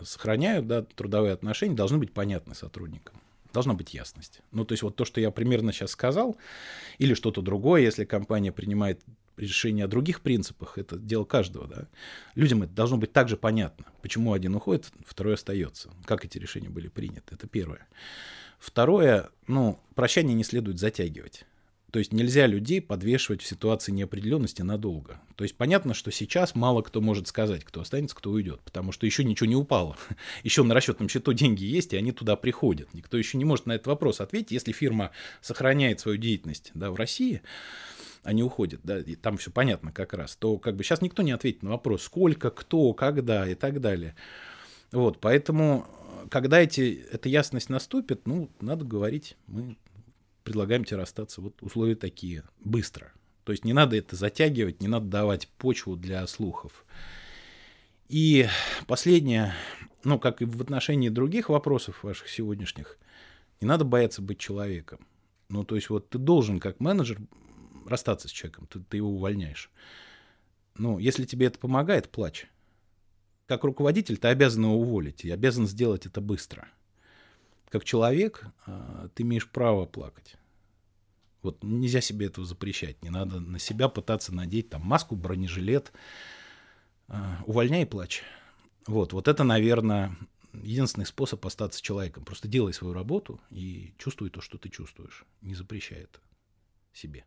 сохраняют 0.01 0.67
да, 0.67 0.83
трудовые 0.83 1.33
отношения, 1.33 1.75
должны 1.75 1.97
быть 1.97 2.11
понятны 2.11 2.53
сотрудникам. 2.53 3.19
Должна 3.53 3.73
быть 3.73 3.93
ясность. 3.93 4.41
Ну, 4.51 4.63
то 4.65 4.73
есть 4.73 4.83
вот 4.83 4.95
то, 4.95 5.05
что 5.05 5.19
я 5.19 5.31
примерно 5.31 5.73
сейчас 5.73 5.91
сказал, 5.91 6.37
или 6.99 7.13
что-то 7.13 7.41
другое, 7.41 7.81
если 7.81 8.05
компания 8.05 8.51
принимает 8.51 9.01
решение 9.37 9.85
о 9.85 9.87
других 9.87 10.21
принципах, 10.21 10.77
это 10.77 10.97
дело 10.97 11.25
каждого, 11.25 11.67
да. 11.67 11.87
Людям 12.35 12.63
это 12.63 12.73
должно 12.73 12.97
быть 12.97 13.11
также 13.13 13.37
понятно, 13.37 13.85
почему 14.01 14.33
один 14.33 14.55
уходит, 14.55 14.91
второй 15.05 15.35
остается, 15.35 15.89
как 16.05 16.25
эти 16.25 16.37
решения 16.37 16.69
были 16.69 16.89
приняты, 16.89 17.35
это 17.35 17.47
первое. 17.47 17.87
Второе, 18.59 19.29
ну, 19.47 19.79
прощание 19.95 20.35
не 20.35 20.43
следует 20.43 20.79
затягивать. 20.79 21.45
То 21.91 21.99
есть 21.99 22.13
нельзя 22.13 22.45
людей 22.45 22.81
подвешивать 22.81 23.41
в 23.41 23.47
ситуации 23.47 23.91
неопределенности 23.91 24.61
надолго. 24.61 25.19
То 25.35 25.43
есть 25.43 25.55
понятно, 25.55 25.93
что 25.93 26.11
сейчас 26.11 26.53
мало 26.53 26.81
кто 26.81 27.01
может 27.01 27.27
сказать, 27.27 27.63
кто 27.63 27.81
останется, 27.81 28.15
кто 28.15 28.31
уйдет, 28.31 28.61
потому 28.61 28.91
что 28.91 29.05
еще 29.05 29.23
ничего 29.23 29.47
не 29.47 29.55
упало. 29.55 29.97
Еще 30.43 30.63
на 30.63 30.75
расчетном 30.75 31.09
счету 31.09 31.33
деньги 31.33 31.63
есть, 31.63 31.93
и 31.93 31.97
они 31.97 32.11
туда 32.11 32.35
приходят. 32.35 32.93
Никто 32.93 33.17
еще 33.17 33.37
не 33.37 33.45
может 33.45 33.65
на 33.65 33.73
этот 33.73 33.87
вопрос 33.87 34.21
ответить. 34.21 34.51
Если 34.51 34.71
фирма 34.71 35.11
сохраняет 35.41 35.99
свою 35.99 36.17
деятельность 36.17 36.71
да, 36.73 36.91
в 36.91 36.95
России, 36.95 37.41
они 38.23 38.43
уходят, 38.43 38.81
да, 38.83 38.99
и 38.99 39.15
там 39.15 39.37
все 39.37 39.51
понятно 39.51 39.91
как 39.91 40.13
раз, 40.13 40.35
то 40.35 40.57
как 40.57 40.75
бы 40.75 40.83
сейчас 40.83 41.01
никто 41.01 41.23
не 41.23 41.31
ответит 41.31 41.63
на 41.63 41.71
вопрос, 41.71 42.03
сколько, 42.03 42.49
кто, 42.51 42.93
когда 42.93 43.47
и 43.47 43.55
так 43.55 43.81
далее. 43.81 44.15
Вот, 44.91 45.19
поэтому 45.19 45.87
когда 46.29 46.59
эти, 46.59 47.05
эта 47.11 47.29
ясность 47.29 47.69
наступит, 47.69 48.27
ну, 48.27 48.49
надо 48.59 48.85
говорить, 48.85 49.37
мы 49.47 49.77
предлагаем 50.43 50.83
тебе 50.83 50.97
расстаться. 50.97 51.41
Вот 51.41 51.61
условия 51.61 51.95
такие, 51.95 52.43
быстро. 52.59 53.11
То 53.43 53.51
есть 53.51 53.65
не 53.65 53.73
надо 53.73 53.95
это 53.95 54.15
затягивать, 54.15 54.81
не 54.81 54.87
надо 54.87 55.07
давать 55.07 55.47
почву 55.57 55.95
для 55.95 56.25
слухов. 56.27 56.85
И 58.07 58.47
последнее, 58.87 59.53
ну, 60.03 60.19
как 60.19 60.41
и 60.41 60.45
в 60.45 60.61
отношении 60.61 61.09
других 61.09 61.49
вопросов 61.49 62.03
ваших 62.03 62.29
сегодняшних, 62.29 62.97
не 63.61 63.67
надо 63.67 63.85
бояться 63.85 64.21
быть 64.21 64.39
человеком. 64.39 65.05
Ну, 65.49 65.63
то 65.63 65.75
есть 65.75 65.89
вот 65.89 66.09
ты 66.09 66.17
должен 66.17 66.59
как 66.59 66.79
менеджер 66.79 67.19
расстаться 67.85 68.27
с 68.27 68.31
человеком, 68.31 68.67
ты, 68.67 68.79
ты 68.79 68.97
его 68.97 69.09
увольняешь. 69.09 69.71
Ну, 70.77 70.99
если 70.99 71.25
тебе 71.25 71.47
это 71.47 71.59
помогает, 71.59 72.09
плачь 72.09 72.47
как 73.49 73.63
руководитель 73.63 74.17
ты 74.17 74.27
обязан 74.27 74.65
его 74.65 74.79
уволить 74.79 75.25
и 75.25 75.31
обязан 75.31 75.65
сделать 75.65 76.05
это 76.05 76.21
быстро. 76.21 76.67
Как 77.69 77.83
человек 77.83 78.45
а, 78.65 79.09
ты 79.13 79.23
имеешь 79.23 79.49
право 79.49 79.85
плакать. 79.85 80.35
Вот 81.41 81.63
нельзя 81.63 82.01
себе 82.01 82.25
этого 82.25 82.45
запрещать. 82.45 83.01
Не 83.03 83.09
надо 83.09 83.39
на 83.39 83.59
себя 83.59 83.87
пытаться 83.87 84.33
надеть 84.33 84.69
там 84.69 84.81
маску, 84.81 85.15
бронежилет. 85.15 85.91
А, 87.07 87.41
увольняй 87.45 87.83
и 87.83 87.85
плачь. 87.85 88.23
Вот, 88.87 89.13
вот 89.13 89.27
это, 89.27 89.43
наверное, 89.43 90.17
единственный 90.53 91.05
способ 91.05 91.45
остаться 91.45 91.81
человеком. 91.81 92.25
Просто 92.25 92.47
делай 92.47 92.73
свою 92.73 92.93
работу 92.93 93.39
и 93.49 93.93
чувствуй 93.97 94.29
то, 94.29 94.41
что 94.41 94.57
ты 94.57 94.69
чувствуешь. 94.69 95.25
Не 95.41 95.55
запрещай 95.55 95.99
это 95.99 96.19
себе. 96.93 97.25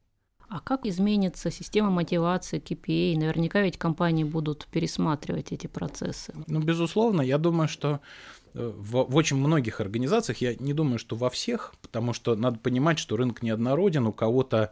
А 0.49 0.61
как 0.61 0.85
изменится 0.85 1.51
система 1.51 1.91
мотивации 1.91 2.61
KPA? 2.61 3.17
Наверняка 3.17 3.63
ведь 3.63 3.79
компании 3.79 4.25
будут 4.25 4.67
пересматривать 4.71 5.51
эти 5.53 5.67
процессы. 5.67 6.35
Ну, 6.47 6.61
безусловно, 6.61 7.23
я 7.23 7.39
думаю, 7.39 7.69
что 7.69 8.01
в, 8.55 9.05
в 9.11 9.17
очень 9.17 9.37
многих 9.37 9.81
организациях, 9.81 10.39
я 10.39 10.55
не 10.55 10.75
думаю, 10.75 10.99
что 10.99 11.17
во 11.17 11.31
всех, 11.31 11.75
потому 11.81 12.13
что 12.13 12.35
надо 12.37 12.59
понимать, 12.59 12.99
что 12.99 13.17
рынок 13.17 13.43
неоднороден, 13.43 14.07
у 14.07 14.13
кого-то 14.13 14.71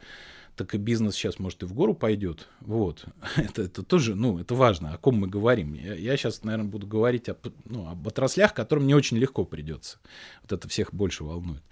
так 0.57 0.75
и 0.75 0.79
бизнес 0.79 1.15
сейчас, 1.15 1.39
может, 1.39 1.63
и 1.63 1.67
в 1.67 1.73
гору 1.73 1.95
пойдет. 1.95 2.49
Вот. 2.61 3.07
Это, 3.37 3.63
это 3.63 3.83
тоже, 3.83 4.15
ну, 4.15 4.39
это 4.39 4.55
важно, 4.55 4.93
о 4.93 4.99
ком 4.99 5.17
мы 5.17 5.27
говорим. 5.27 5.73
Я, 5.73 5.95
я 5.95 6.17
сейчас, 6.17 6.45
наверное, 6.45 6.69
буду 6.69 6.87
говорить 6.87 7.31
об, 7.31 7.39
ну, 7.65 7.89
об 7.89 8.07
отраслях, 8.07 8.53
которым 8.53 8.87
не 8.87 8.95
очень 8.95 9.17
легко 9.17 9.45
придется. 9.45 9.99
Вот 10.43 10.53
это 10.53 10.69
всех 10.69 10.93
больше 10.93 11.25
волнует. 11.25 11.63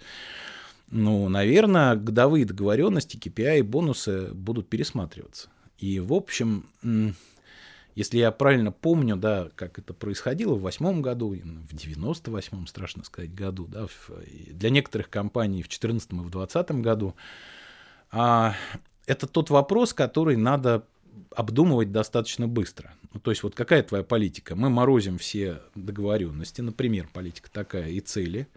Ну, 0.89 1.29
наверное, 1.29 1.95
годовые 1.95 2.45
договоренности, 2.45 3.17
KPI 3.17 3.59
и 3.59 3.61
бонусы 3.61 4.33
будут 4.33 4.69
пересматриваться. 4.69 5.49
И, 5.77 5.99
в 5.99 6.13
общем, 6.13 6.65
если 7.99 8.17
я 8.17 8.31
правильно 8.31 8.71
помню, 8.71 9.17
да, 9.17 9.49
как 9.55 9.77
это 9.77 9.93
происходило 9.93 10.55
в 10.55 10.61
восьмом 10.61 11.01
году, 11.01 11.31
в 11.31 11.75
девяносто 11.75 12.31
восьмом, 12.31 12.65
страшно 12.65 13.03
сказать, 13.03 13.35
году, 13.35 13.67
да, 13.67 13.87
для 14.53 14.69
некоторых 14.69 15.09
компаний 15.09 15.63
в 15.63 15.67
четырнадцатом 15.67 16.21
и 16.21 16.23
в 16.23 16.29
двадцатом 16.29 16.81
году, 16.81 17.13
а, 18.09 18.55
это 19.05 19.27
тот 19.27 19.49
вопрос, 19.49 19.93
который 19.93 20.37
надо 20.37 20.85
обдумывать 21.35 21.91
достаточно 21.91 22.47
быстро. 22.47 22.93
Ну, 23.13 23.19
то 23.19 23.31
есть 23.31 23.43
вот 23.43 23.53
какая 23.53 23.83
твоя 23.83 24.05
политика? 24.05 24.55
Мы 24.55 24.69
морозим 24.69 25.17
все 25.17 25.59
договоренности, 25.75 26.61
например, 26.61 27.09
политика 27.11 27.51
такая 27.51 27.89
и 27.89 27.99
цели. 27.99 28.47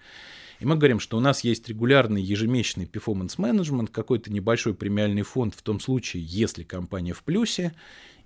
И 0.61 0.67
мы 0.67 0.77
говорим, 0.77 1.01
что 1.01 1.17
у 1.17 1.21
нас 1.21 1.43
есть 1.43 1.69
регулярный 1.69 2.23
ежемесячный 2.23 2.85
performance 2.85 3.39
management, 3.39 3.89
какой-то 3.89 4.33
небольшой 4.33 4.75
премиальный 4.75 5.23
фонд 5.23 5.57
в 5.57 5.63
том 5.63 5.81
случае, 5.81 6.23
если 6.25 6.63
компания 6.63 7.13
в 7.13 7.25
плюсе, 7.25 7.75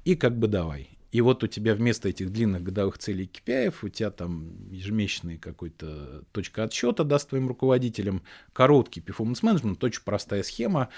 и 0.05 0.15
как 0.15 0.39
бы 0.39 0.47
давай. 0.47 0.91
И 1.13 1.21
вот 1.21 1.43
у 1.45 1.47
тебя 1.47 1.75
вместо 1.75 2.09
этих 2.09 2.31
длинных 2.31 2.63
годовых 2.63 2.99
целей 2.99 3.31
KPI, 3.33 3.75
у 3.83 3.89
тебя 3.89 4.11
там 4.11 4.71
ежемесячный 4.71 5.39
какой-то 5.39 6.25
точка 6.33 6.65
отсчета 6.65 7.05
даст 7.05 7.29
твоим 7.29 7.49
руководителям, 7.49 8.23
короткий 8.53 9.01
performance 9.01 9.43
management, 9.43 9.85
очень 9.85 10.03
простая 10.05 10.43
схема, 10.43 10.89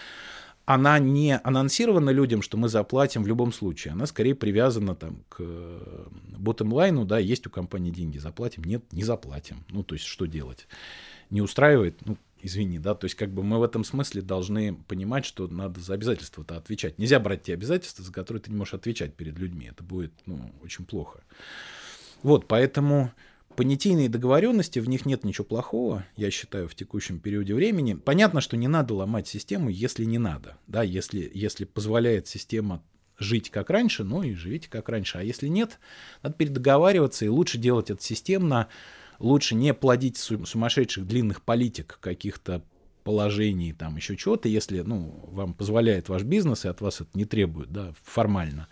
она 0.68 0.98
не 0.98 1.38
анонсирована 1.38 2.10
людям, 2.10 2.42
что 2.42 2.58
мы 2.58 2.68
заплатим 2.68 3.22
в 3.22 3.26
любом 3.26 3.52
случае. 3.52 3.92
Она 3.92 4.04
скорее 4.04 4.34
привязана 4.34 4.94
там, 4.94 5.24
к 5.30 5.40
bottom 5.40 6.70
line, 6.72 7.06
да, 7.06 7.18
есть 7.18 7.46
у 7.46 7.50
компании 7.50 7.90
деньги, 7.90 8.18
заплатим, 8.18 8.64
нет, 8.64 8.84
не 8.92 9.02
заплатим. 9.02 9.64
Ну, 9.70 9.82
то 9.82 9.94
есть, 9.94 10.04
что 10.04 10.26
делать? 10.26 10.68
Не 11.30 11.40
устраивает, 11.40 11.98
ну, 12.04 12.18
извини, 12.42 12.78
да, 12.78 12.94
то 12.94 13.04
есть 13.04 13.14
как 13.16 13.32
бы 13.32 13.42
мы 13.42 13.58
в 13.58 13.62
этом 13.62 13.84
смысле 13.84 14.22
должны 14.22 14.74
понимать, 14.88 15.24
что 15.24 15.46
надо 15.48 15.80
за 15.80 15.94
обязательства-то 15.94 16.56
отвечать. 16.56 16.98
Нельзя 16.98 17.20
брать 17.20 17.42
те 17.42 17.54
обязательства, 17.54 18.04
за 18.04 18.12
которые 18.12 18.42
ты 18.42 18.50
не 18.50 18.56
можешь 18.56 18.74
отвечать 18.74 19.14
перед 19.14 19.38
людьми. 19.38 19.68
Это 19.70 19.82
будет, 19.82 20.12
ну, 20.26 20.52
очень 20.62 20.84
плохо. 20.84 21.22
Вот, 22.22 22.48
поэтому 22.48 23.12
понятийные 23.56 24.08
договоренности, 24.08 24.78
в 24.78 24.88
них 24.88 25.06
нет 25.06 25.24
ничего 25.24 25.44
плохого, 25.44 26.04
я 26.16 26.30
считаю, 26.30 26.68
в 26.68 26.74
текущем 26.74 27.18
периоде 27.18 27.54
времени. 27.54 27.94
Понятно, 27.94 28.40
что 28.40 28.56
не 28.56 28.68
надо 28.68 28.94
ломать 28.94 29.26
систему, 29.26 29.68
если 29.68 30.04
не 30.04 30.18
надо. 30.18 30.56
Да, 30.66 30.82
если, 30.82 31.30
если 31.34 31.64
позволяет 31.64 32.28
система 32.28 32.82
жить 33.18 33.50
как 33.50 33.70
раньше, 33.70 34.04
ну 34.04 34.22
и 34.22 34.34
живите 34.34 34.68
как 34.70 34.88
раньше. 34.88 35.18
А 35.18 35.22
если 35.22 35.48
нет, 35.48 35.78
надо 36.22 36.36
передоговариваться 36.36 37.24
и 37.24 37.28
лучше 37.28 37.58
делать 37.58 37.90
это 37.90 38.02
системно, 38.02 38.68
лучше 39.18 39.54
не 39.54 39.74
плодить 39.74 40.16
сумасшедших 40.16 41.06
длинных 41.06 41.42
политик 41.42 41.98
каких-то 42.00 42.62
положений, 43.04 43.72
там 43.72 43.96
еще 43.96 44.16
чего-то, 44.16 44.48
если 44.48 44.80
ну, 44.80 45.24
вам 45.32 45.54
позволяет 45.54 46.08
ваш 46.08 46.24
бизнес 46.24 46.64
и 46.64 46.68
от 46.68 46.80
вас 46.80 47.00
это 47.00 47.10
не 47.14 47.24
требует 47.24 47.72
да, 47.72 47.94
формально, 48.02 48.68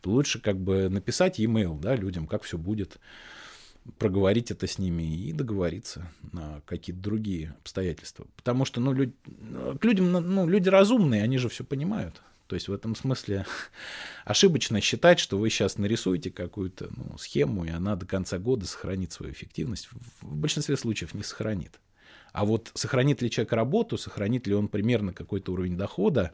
то 0.00 0.10
лучше 0.10 0.40
как 0.40 0.58
бы 0.58 0.88
написать 0.88 1.38
e-mail 1.38 1.78
да, 1.78 1.94
людям, 1.94 2.26
как 2.26 2.42
все 2.42 2.58
будет, 2.58 2.98
проговорить 3.98 4.50
это 4.50 4.66
с 4.66 4.78
ними 4.78 5.02
и 5.02 5.32
договориться 5.32 6.10
на 6.32 6.60
какие-то 6.66 7.00
другие 7.00 7.54
обстоятельства. 7.60 8.26
Потому 8.36 8.64
что 8.64 8.80
ну, 8.80 8.92
люд, 8.92 9.14
к 9.80 9.84
людям, 9.84 10.10
ну, 10.12 10.46
люди 10.46 10.68
разумные, 10.68 11.22
они 11.22 11.38
же 11.38 11.48
все 11.48 11.64
понимают. 11.64 12.20
То 12.48 12.54
есть 12.54 12.68
в 12.68 12.72
этом 12.72 12.96
смысле 12.96 13.46
ошибочно 14.24 14.80
считать, 14.80 15.20
что 15.20 15.38
вы 15.38 15.50
сейчас 15.50 15.76
нарисуете 15.78 16.30
какую-то 16.30 16.88
ну, 16.96 17.18
схему, 17.18 17.64
и 17.64 17.70
она 17.70 17.94
до 17.94 18.06
конца 18.06 18.38
года 18.38 18.66
сохранит 18.66 19.12
свою 19.12 19.32
эффективность. 19.32 19.88
В 20.22 20.34
большинстве 20.34 20.76
случаев 20.76 21.14
не 21.14 21.22
сохранит. 21.22 21.78
А 22.32 22.44
вот 22.44 22.70
сохранит 22.74 23.22
ли 23.22 23.30
человек 23.30 23.52
работу, 23.52 23.98
сохранит 23.98 24.46
ли 24.46 24.54
он 24.54 24.68
примерно 24.68 25.12
какой-то 25.12 25.52
уровень 25.52 25.76
дохода, 25.76 26.32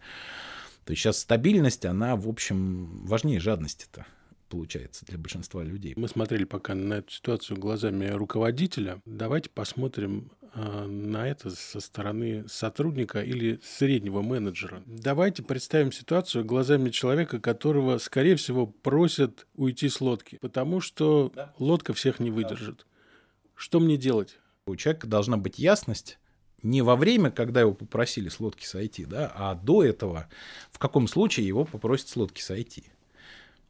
то 0.85 0.90
есть 0.92 1.03
сейчас 1.03 1.18
стабильность, 1.18 1.85
она, 1.85 2.14
в 2.14 2.29
общем, 2.29 3.05
важнее 3.07 3.40
жадности-то 3.40 4.07
получается 4.55 5.05
для 5.05 5.19
большинства 5.19 5.64
людей. 5.64 5.95
Мы 5.97 6.07
смотрели 6.07 6.45
пока 6.45 6.77
на 6.77 6.95
эту 6.95 7.11
ситуацию 7.11 7.59
глазами 7.59 8.07
руководителя. 8.07 9.03
Давайте 9.05 9.51
посмотрим 9.51 10.31
э, 10.55 10.87
на 10.87 11.29
это 11.29 11.51
со 11.51 11.81
стороны 11.81 12.45
сотрудника 12.47 13.21
или 13.21 13.59
среднего 13.64 14.23
менеджера. 14.23 14.85
Давайте 14.87 15.43
представим 15.43 15.90
ситуацию 15.90 16.45
глазами 16.45 16.90
человека, 16.90 17.40
которого, 17.40 17.99
скорее 17.99 18.37
всего, 18.37 18.69
просят 18.69 19.49
уйти 19.57 19.88
с 19.88 20.01
лодки, 20.01 20.38
потому 20.40 20.81
что 20.81 21.33
да. 21.35 21.53
лодка 21.59 21.93
всех 21.93 22.21
не 22.21 22.31
выдержит. 22.31 22.77
Да. 22.77 23.51
Что 23.57 23.81
мне 23.81 23.97
делать? 23.97 24.38
У 24.67 24.77
человека 24.77 25.09
должна 25.09 25.37
быть 25.37 25.59
ясность, 25.59 26.21
не 26.62 26.81
во 26.81 26.95
время, 26.95 27.33
когда 27.33 27.61
его 27.61 27.75
попросили 27.75 28.29
с 28.29 28.38
лодки 28.38 28.64
сойти, 28.64 29.05
да, 29.05 29.33
а 29.35 29.57
до 29.57 29.83
этого, 29.83 30.29
в 30.71 30.79
каком 30.79 31.09
случае 31.09 31.49
его 31.49 31.64
попросят 31.64 32.09
с 32.09 32.17
лодки 32.17 32.40
сойти. 32.40 32.85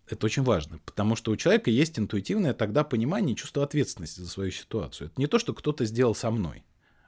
Это 0.09 0.27
очень 0.27 0.43
важно, 0.43 0.81
потому 0.85 1.17
что 1.17 1.33
у 1.33 1.37
человека 1.37 1.71
есть 1.71 1.99
интуитивное 1.99 2.53
тогда 2.53 2.85
понимание 2.85 3.33
и 3.33 3.37
чувство 3.37 3.65
ответственности 3.65 4.21
за 4.21 4.29
свою 4.29 4.51
ситуацию. 4.51 5.09
Это 5.09 5.21
не 5.21 5.27
то, 5.27 5.39
что 5.39 5.55
кто-то 5.55 5.87
сделал 5.87 6.15
со 6.15 6.31
мной, 6.31 6.63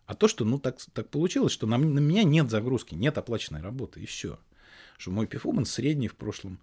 а 0.07 0.15
то, 0.15 0.29
что 0.29 0.45
ну, 0.45 0.59
так, 0.59 0.79
так 0.93 1.11
получилось, 1.11 1.53
что 1.53 1.67
на, 1.67 1.77
на 1.77 1.99
меня 1.99 2.23
нет 2.23 2.49
загрузки, 2.49 2.95
нет 2.95 3.19
оплаченной 3.19 3.61
работы, 3.61 4.01
и 4.01 4.07
все. 4.07 4.39
Что 4.97 5.11
мой 5.11 5.27
перформанс 5.27 5.73
средний 5.73 6.09
в 6.09 6.15
прошлом. 6.15 6.59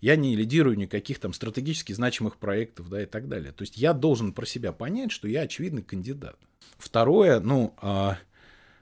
Я 0.00 0.14
не 0.14 0.36
лидирую 0.36 0.76
никаких 0.76 1.18
там 1.18 1.32
стратегически 1.32 1.92
значимых 1.92 2.36
проектов, 2.36 2.88
да, 2.88 3.02
и 3.02 3.06
так 3.06 3.28
далее. 3.28 3.50
То 3.50 3.62
есть 3.62 3.76
я 3.76 3.92
должен 3.92 4.32
про 4.32 4.46
себя 4.46 4.72
понять, 4.72 5.10
что 5.10 5.26
я 5.26 5.40
очевидный 5.40 5.82
кандидат. 5.82 6.36
Второе, 6.78 7.40
ну, 7.40 7.74
а, 7.78 8.18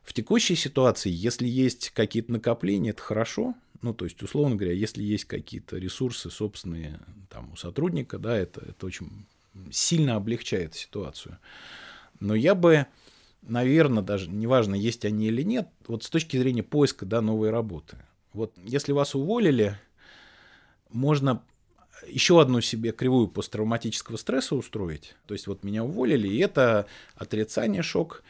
в 0.02 0.12
текущей 0.12 0.54
ситуации, 0.54 1.10
если 1.10 1.46
есть 1.46 1.90
какие-то 1.90 2.32
накопления, 2.32 2.90
это 2.90 3.00
хорошо, 3.00 3.54
ну, 3.82 3.94
то 3.94 4.04
есть, 4.04 4.22
условно 4.22 4.56
говоря, 4.56 4.74
если 4.74 5.02
есть 5.02 5.24
какие-то 5.24 5.78
ресурсы 5.78 6.30
собственные 6.30 7.00
там, 7.30 7.52
у 7.52 7.56
сотрудника, 7.56 8.18
да, 8.18 8.36
это, 8.36 8.60
это 8.60 8.86
очень 8.86 9.26
сильно 9.70 10.16
облегчает 10.16 10.74
ситуацию. 10.74 11.38
Но 12.18 12.34
я 12.34 12.54
бы, 12.54 12.86
наверное, 13.42 14.02
даже, 14.02 14.30
неважно, 14.30 14.74
есть 14.74 15.04
они 15.04 15.28
или 15.28 15.42
нет, 15.42 15.68
вот 15.86 16.04
с 16.04 16.10
точки 16.10 16.36
зрения 16.36 16.62
поиска 16.62 17.06
да, 17.06 17.20
новой 17.22 17.50
работы. 17.50 17.96
Вот 18.32 18.52
если 18.62 18.92
вас 18.92 19.14
уволили, 19.14 19.78
можно 20.90 21.42
еще 22.06 22.40
одну 22.40 22.60
себе 22.60 22.92
кривую 22.92 23.28
посттравматического 23.28 24.16
стресса 24.16 24.54
устроить. 24.54 25.16
То 25.26 25.34
есть 25.34 25.46
вот 25.46 25.64
меня 25.64 25.84
уволили, 25.84 26.28
и 26.28 26.38
это 26.38 26.86
отрицание, 27.16 27.82
шок, 27.82 28.22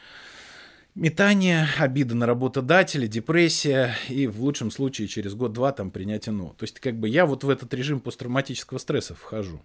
метание, 0.94 1.68
обида 1.78 2.14
на 2.14 2.26
работодателя, 2.26 3.06
депрессия 3.06 3.94
и 4.08 4.26
в 4.26 4.42
лучшем 4.42 4.70
случае 4.70 5.08
через 5.08 5.34
год-два 5.34 5.72
там 5.72 5.90
принятие 5.90 6.32
ну. 6.32 6.50
То 6.50 6.64
есть 6.64 6.80
как 6.80 6.98
бы 6.98 7.08
я 7.08 7.26
вот 7.26 7.44
в 7.44 7.50
этот 7.50 7.72
режим 7.74 8.00
посттравматического 8.00 8.78
стресса 8.78 9.14
вхожу. 9.14 9.62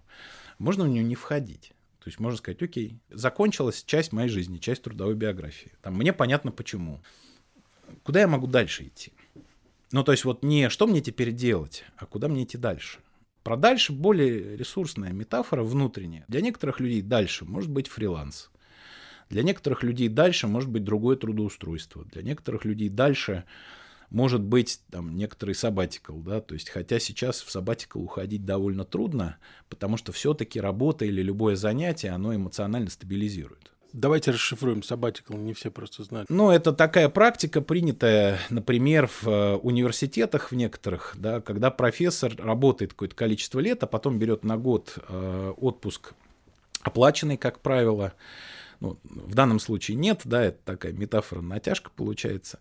Можно 0.58 0.84
в 0.84 0.88
него 0.88 1.06
не 1.06 1.14
входить. 1.14 1.72
То 1.98 2.08
есть 2.08 2.20
можно 2.20 2.38
сказать, 2.38 2.62
окей, 2.62 3.00
закончилась 3.10 3.82
часть 3.84 4.12
моей 4.12 4.28
жизни, 4.28 4.58
часть 4.58 4.82
трудовой 4.82 5.14
биографии. 5.14 5.72
Там 5.82 5.94
мне 5.96 6.12
понятно 6.12 6.52
почему. 6.52 7.02
Куда 8.04 8.20
я 8.20 8.28
могу 8.28 8.46
дальше 8.46 8.84
идти? 8.84 9.12
Ну, 9.92 10.04
то 10.04 10.12
есть 10.12 10.24
вот 10.24 10.44
не 10.44 10.68
что 10.70 10.86
мне 10.86 11.00
теперь 11.00 11.32
делать, 11.32 11.84
а 11.96 12.06
куда 12.06 12.28
мне 12.28 12.44
идти 12.44 12.58
дальше. 12.58 13.00
Про 13.42 13.56
дальше 13.56 13.92
более 13.92 14.56
ресурсная 14.56 15.12
метафора 15.12 15.62
внутренняя. 15.62 16.24
Для 16.26 16.40
некоторых 16.40 16.80
людей 16.80 17.02
дальше 17.02 17.44
может 17.44 17.70
быть 17.70 17.86
фриланс. 17.86 18.50
Для 19.28 19.42
некоторых 19.42 19.82
людей 19.82 20.08
дальше 20.08 20.46
может 20.46 20.70
быть 20.70 20.84
другое 20.84 21.16
трудоустройство. 21.16 22.04
Для 22.12 22.22
некоторых 22.22 22.64
людей 22.64 22.88
дальше 22.88 23.44
может 24.10 24.40
быть 24.40 24.80
там 24.90 25.16
некоторый 25.16 25.54
сабатикл, 25.54 26.16
да, 26.18 26.40
то 26.40 26.54
есть 26.54 26.70
хотя 26.70 27.00
сейчас 27.00 27.40
в 27.40 27.50
сабатикл 27.50 28.00
уходить 28.00 28.44
довольно 28.44 28.84
трудно, 28.84 29.36
потому 29.68 29.96
что 29.96 30.12
все-таки 30.12 30.60
работа 30.60 31.04
или 31.04 31.22
любое 31.22 31.56
занятие, 31.56 32.10
оно 32.10 32.34
эмоционально 32.34 32.90
стабилизирует. 32.90 33.72
Давайте 33.92 34.30
расшифруем 34.30 34.82
сабатикл, 34.82 35.34
не 35.36 35.54
все 35.54 35.70
просто 35.70 36.04
знают. 36.04 36.28
Ну, 36.28 36.50
это 36.50 36.72
такая 36.72 37.08
практика, 37.08 37.62
принятая, 37.62 38.38
например, 38.50 39.06
в 39.06 39.26
э, 39.26 39.54
университетах 39.56 40.50
в 40.50 40.54
некоторых, 40.54 41.14
да, 41.16 41.40
когда 41.40 41.70
профессор 41.70 42.34
работает 42.36 42.92
какое-то 42.92 43.14
количество 43.14 43.58
лет, 43.58 43.82
а 43.82 43.86
потом 43.86 44.18
берет 44.18 44.44
на 44.44 44.58
год 44.58 44.98
э, 45.08 45.52
отпуск 45.56 46.12
оплаченный, 46.82 47.38
как 47.38 47.60
правило, 47.60 48.12
Ну, 48.80 48.98
в 49.04 49.34
данном 49.34 49.58
случае 49.58 49.96
нет, 49.96 50.22
да, 50.24 50.44
это 50.44 50.58
такая 50.64 50.92
метафора, 50.92 51.40
натяжка 51.40 51.90
получается. 51.94 52.58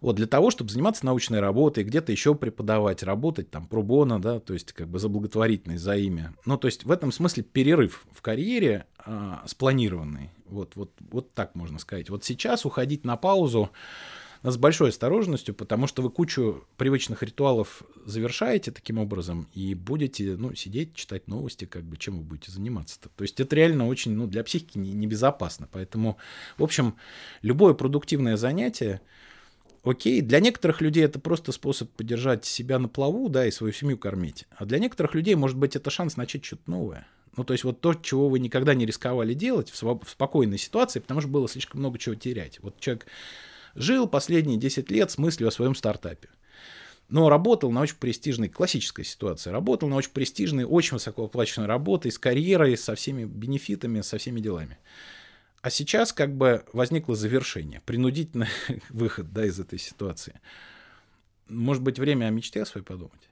Вот 0.00 0.16
для 0.16 0.26
того, 0.26 0.50
чтобы 0.50 0.70
заниматься 0.70 1.04
научной 1.04 1.40
работой, 1.40 1.84
где-то 1.84 2.12
еще 2.12 2.34
преподавать, 2.34 3.02
работать 3.02 3.50
там 3.50 3.66
пробона, 3.66 4.20
да, 4.20 4.38
то 4.38 4.54
есть 4.54 4.72
как 4.72 4.88
бы 4.88 4.98
за 4.98 5.08
благотворительность, 5.08 5.82
за 5.82 5.96
имя. 5.96 6.34
Ну, 6.44 6.56
то 6.56 6.66
есть 6.66 6.84
в 6.84 6.90
этом 6.90 7.10
смысле 7.10 7.42
перерыв 7.42 8.06
в 8.12 8.22
карьере 8.22 8.86
а, 8.98 9.42
спланированный. 9.46 10.30
Вот, 10.46 10.76
вот, 10.76 10.92
вот 11.10 11.34
так 11.34 11.54
можно 11.54 11.78
сказать. 11.78 12.10
Вот 12.10 12.24
сейчас 12.24 12.64
уходить 12.64 13.04
на 13.04 13.16
паузу, 13.16 13.70
с 14.42 14.56
большой 14.56 14.90
осторожностью, 14.90 15.54
потому 15.54 15.86
что 15.86 16.02
вы 16.02 16.10
кучу 16.10 16.64
привычных 16.76 17.22
ритуалов 17.22 17.82
завершаете 18.04 18.70
таким 18.70 18.98
образом 18.98 19.48
и 19.54 19.74
будете 19.74 20.36
ну, 20.36 20.54
сидеть, 20.54 20.94
читать 20.94 21.28
новости, 21.28 21.64
как 21.64 21.82
бы 21.82 21.96
чем 21.96 22.18
вы 22.18 22.24
будете 22.24 22.52
заниматься-то. 22.52 23.08
То 23.08 23.22
есть 23.22 23.40
это 23.40 23.56
реально 23.56 23.86
очень 23.86 24.12
ну, 24.12 24.26
для 24.26 24.44
психики 24.44 24.78
небезопасно. 24.78 25.68
Поэтому, 25.70 26.18
в 26.56 26.62
общем, 26.62 26.94
любое 27.42 27.74
продуктивное 27.74 28.36
занятие, 28.36 29.00
окей, 29.84 30.20
для 30.20 30.40
некоторых 30.40 30.80
людей 30.80 31.04
это 31.04 31.18
просто 31.18 31.52
способ 31.52 31.90
поддержать 31.90 32.44
себя 32.44 32.78
на 32.78 32.88
плаву, 32.88 33.28
да, 33.28 33.46
и 33.46 33.50
свою 33.50 33.72
семью 33.72 33.98
кормить. 33.98 34.46
А 34.56 34.64
для 34.64 34.78
некоторых 34.78 35.14
людей, 35.14 35.34
может 35.34 35.56
быть, 35.56 35.76
это 35.76 35.90
шанс 35.90 36.16
начать 36.16 36.44
что-то 36.44 36.70
новое. 36.70 37.06
Ну, 37.36 37.44
то 37.44 37.52
есть 37.52 37.64
вот 37.64 37.80
то, 37.80 37.94
чего 37.94 38.28
вы 38.28 38.40
никогда 38.40 38.74
не 38.74 38.84
рисковали 38.84 39.32
делать 39.32 39.70
в, 39.70 39.82
в 39.82 40.08
спокойной 40.08 40.58
ситуации, 40.58 40.98
потому 40.98 41.20
что 41.20 41.30
было 41.30 41.48
слишком 41.48 41.80
много 41.80 41.98
чего 41.98 42.16
терять. 42.16 42.58
Вот 42.62 42.80
человек 42.80 43.06
Жил 43.78 44.08
последние 44.08 44.58
10 44.58 44.90
лет 44.90 45.08
с 45.08 45.18
мыслью 45.18 45.46
о 45.46 45.52
своем 45.52 45.76
стартапе. 45.76 46.28
Но 47.08 47.28
работал 47.28 47.70
на 47.70 47.80
очень 47.80 47.94
престижной, 47.94 48.48
классической 48.48 49.04
ситуации, 49.04 49.50
работал 49.50 49.88
на 49.88 49.94
очень 49.94 50.10
престижной, 50.10 50.64
очень 50.64 50.94
высокооплачиваемой 50.94 51.68
работе, 51.68 52.10
с 52.10 52.18
карьерой, 52.18 52.76
со 52.76 52.96
всеми 52.96 53.24
бенефитами, 53.24 54.00
со 54.00 54.18
всеми 54.18 54.40
делами. 54.40 54.78
А 55.62 55.70
сейчас 55.70 56.12
как 56.12 56.36
бы 56.36 56.64
возникло 56.72 57.14
завершение, 57.14 57.80
принудительный 57.86 58.48
выход 58.90 59.32
да, 59.32 59.46
из 59.46 59.60
этой 59.60 59.78
ситуации. 59.78 60.40
Может 61.46 61.84
быть, 61.84 62.00
время 62.00 62.26
о 62.26 62.30
мечте 62.30 62.64
своей 62.66 62.84
подумать? 62.84 63.27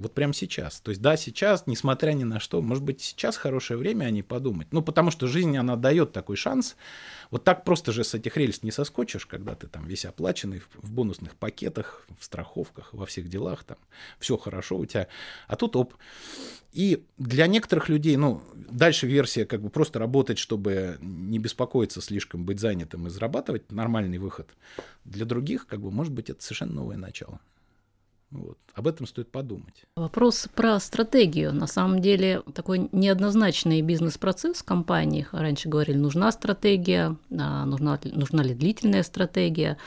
Вот 0.00 0.14
прямо 0.14 0.32
сейчас. 0.32 0.80
То 0.80 0.90
есть, 0.90 1.02
да, 1.02 1.16
сейчас, 1.16 1.66
несмотря 1.66 2.12
ни 2.12 2.22
на 2.22 2.38
что, 2.38 2.62
может 2.62 2.84
быть, 2.84 3.00
сейчас 3.00 3.36
хорошее 3.36 3.76
время 3.80 4.04
о 4.04 4.10
ней 4.10 4.22
подумать. 4.22 4.68
Ну, 4.70 4.80
потому 4.80 5.10
что 5.10 5.26
жизнь, 5.26 5.56
она 5.56 5.74
дает 5.74 6.12
такой 6.12 6.36
шанс. 6.36 6.76
Вот 7.32 7.42
так 7.42 7.64
просто 7.64 7.90
же 7.90 8.04
с 8.04 8.14
этих 8.14 8.36
рельс 8.36 8.62
не 8.62 8.70
соскочишь, 8.70 9.26
когда 9.26 9.56
ты 9.56 9.66
там 9.66 9.84
весь 9.86 10.04
оплаченный 10.04 10.62
в, 10.74 10.92
бонусных 10.92 11.34
пакетах, 11.34 12.06
в 12.16 12.24
страховках, 12.24 12.94
во 12.94 13.06
всех 13.06 13.28
делах, 13.28 13.64
там 13.64 13.76
все 14.20 14.36
хорошо 14.36 14.78
у 14.78 14.86
тебя. 14.86 15.08
А 15.48 15.56
тут 15.56 15.74
оп. 15.74 15.94
И 16.70 17.04
для 17.16 17.48
некоторых 17.48 17.88
людей, 17.88 18.16
ну, 18.16 18.40
дальше 18.54 19.08
версия 19.08 19.46
как 19.46 19.62
бы 19.62 19.68
просто 19.68 19.98
работать, 19.98 20.38
чтобы 20.38 20.98
не 21.00 21.40
беспокоиться 21.40 22.00
слишком, 22.00 22.44
быть 22.44 22.60
занятым 22.60 23.08
и 23.08 23.10
зарабатывать, 23.10 23.72
нормальный 23.72 24.18
выход. 24.18 24.48
Для 25.04 25.24
других, 25.24 25.66
как 25.66 25.80
бы, 25.80 25.90
может 25.90 26.12
быть, 26.12 26.30
это 26.30 26.40
совершенно 26.40 26.74
новое 26.74 26.96
начало. 26.96 27.40
Вот. 28.30 28.58
Об 28.74 28.86
этом 28.86 29.06
стоит 29.06 29.30
подумать. 29.30 29.84
Вопрос 29.96 30.48
про 30.54 30.78
стратегию. 30.80 31.52
На 31.52 31.66
самом 31.66 32.00
деле 32.00 32.42
такой 32.54 32.88
неоднозначный 32.92 33.80
бизнес-процесс 33.80 34.58
в 34.58 34.64
компаниях. 34.64 35.32
Раньше 35.32 35.68
говорили, 35.68 35.96
нужна 35.96 36.30
стратегия, 36.32 37.16
а, 37.30 37.64
нужна, 37.64 37.98
нужна 38.04 38.42
ли 38.42 38.54
длительная 38.54 39.02
стратегия. 39.02 39.78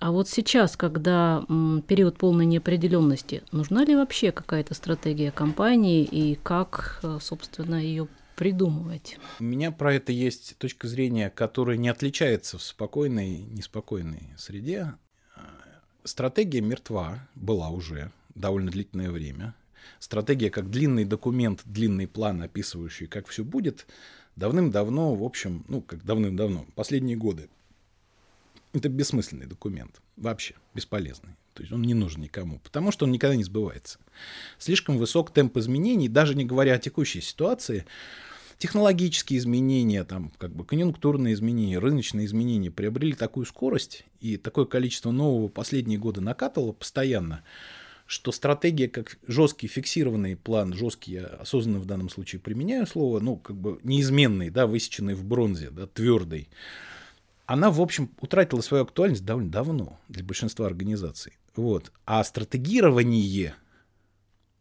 А 0.00 0.12
вот 0.12 0.28
сейчас, 0.28 0.76
когда 0.76 1.44
период 1.88 2.18
полной 2.18 2.46
неопределенности, 2.46 3.42
нужна 3.50 3.84
ли 3.84 3.96
вообще 3.96 4.30
какая-то 4.30 4.74
стратегия 4.74 5.32
компании 5.32 6.04
и 6.04 6.36
как, 6.36 7.00
э, 7.02 7.18
собственно, 7.20 7.74
ее 7.74 8.06
придумывать? 8.36 9.18
У 9.40 9.44
меня 9.44 9.72
про 9.72 9.94
это 9.94 10.12
есть 10.12 10.56
точка 10.58 10.86
зрения, 10.86 11.30
которая 11.30 11.76
не 11.76 11.88
отличается 11.88 12.58
в 12.58 12.62
спокойной 12.62 13.38
неспокойной 13.38 14.34
среде 14.36 14.94
стратегия 16.08 16.60
мертва, 16.60 17.28
была 17.34 17.68
уже 17.70 18.10
довольно 18.34 18.70
длительное 18.70 19.10
время. 19.10 19.54
Стратегия 19.98 20.50
как 20.50 20.70
длинный 20.70 21.04
документ, 21.04 21.62
длинный 21.64 22.06
план, 22.06 22.42
описывающий, 22.42 23.06
как 23.06 23.26
все 23.26 23.44
будет, 23.44 23.86
давным-давно, 24.36 25.14
в 25.14 25.22
общем, 25.22 25.64
ну, 25.68 25.80
как 25.80 26.04
давным-давно, 26.04 26.66
последние 26.74 27.16
годы. 27.16 27.48
Это 28.72 28.88
бессмысленный 28.88 29.46
документ, 29.46 30.00
вообще 30.16 30.54
бесполезный. 30.74 31.30
То 31.54 31.62
есть 31.62 31.72
он 31.72 31.82
не 31.82 31.94
нужен 31.94 32.22
никому, 32.22 32.60
потому 32.60 32.92
что 32.92 33.04
он 33.04 33.10
никогда 33.10 33.34
не 33.34 33.42
сбывается. 33.42 33.98
Слишком 34.58 34.96
высок 34.98 35.32
темп 35.32 35.56
изменений, 35.56 36.08
даже 36.08 36.36
не 36.36 36.44
говоря 36.44 36.74
о 36.74 36.78
текущей 36.78 37.20
ситуации, 37.20 37.84
технологические 38.58 39.38
изменения, 39.38 40.04
там, 40.04 40.32
как 40.36 40.54
бы 40.54 40.64
конъюнктурные 40.64 41.34
изменения, 41.34 41.78
рыночные 41.78 42.26
изменения 42.26 42.70
приобрели 42.70 43.12
такую 43.12 43.46
скорость 43.46 44.04
и 44.20 44.36
такое 44.36 44.66
количество 44.66 45.10
нового 45.10 45.48
последние 45.48 45.98
годы 45.98 46.20
накатывало 46.20 46.72
постоянно, 46.72 47.44
что 48.06 48.32
стратегия 48.32 48.88
как 48.88 49.18
жесткий 49.26 49.68
фиксированный 49.68 50.36
план, 50.36 50.74
жесткий, 50.74 51.12
я 51.12 51.26
осознанно 51.26 51.78
в 51.78 51.86
данном 51.86 52.10
случае 52.10 52.40
применяю 52.40 52.86
слово, 52.86 53.20
ну, 53.20 53.36
как 53.36 53.56
бы 53.56 53.78
неизменный, 53.84 54.50
да, 54.50 54.66
высеченный 54.66 55.14
в 55.14 55.24
бронзе, 55.24 55.70
да, 55.70 55.86
твердый, 55.86 56.48
она, 57.46 57.70
в 57.70 57.80
общем, 57.80 58.10
утратила 58.20 58.60
свою 58.60 58.82
актуальность 58.82 59.24
довольно 59.24 59.50
давно 59.50 59.98
для 60.08 60.24
большинства 60.24 60.66
организаций. 60.66 61.32
Вот. 61.54 61.92
А 62.04 62.22
стратегирование– 62.24 63.54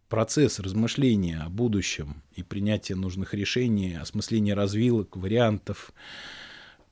процесс 0.10 0.60
размышления 0.60 1.40
о 1.40 1.50
будущем 1.50 2.24
и 2.36 2.44
принятия 2.44 2.96
нужных 2.96 3.34
решений, 3.34 3.96
осмысления 3.96 4.56
развилок, 4.56 5.16
вариантов, 5.16 5.92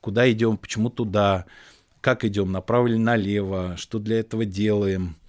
куда 0.00 0.30
идем, 0.30 0.56
почему 0.56 0.90
туда, 0.90 1.46
как 2.00 2.24
идем, 2.24 2.52
направо 2.52 2.88
или 2.88 2.96
налево, 2.96 3.76
что 3.76 3.98
для 3.98 4.20
этого 4.20 4.44
делаем– 4.44 5.16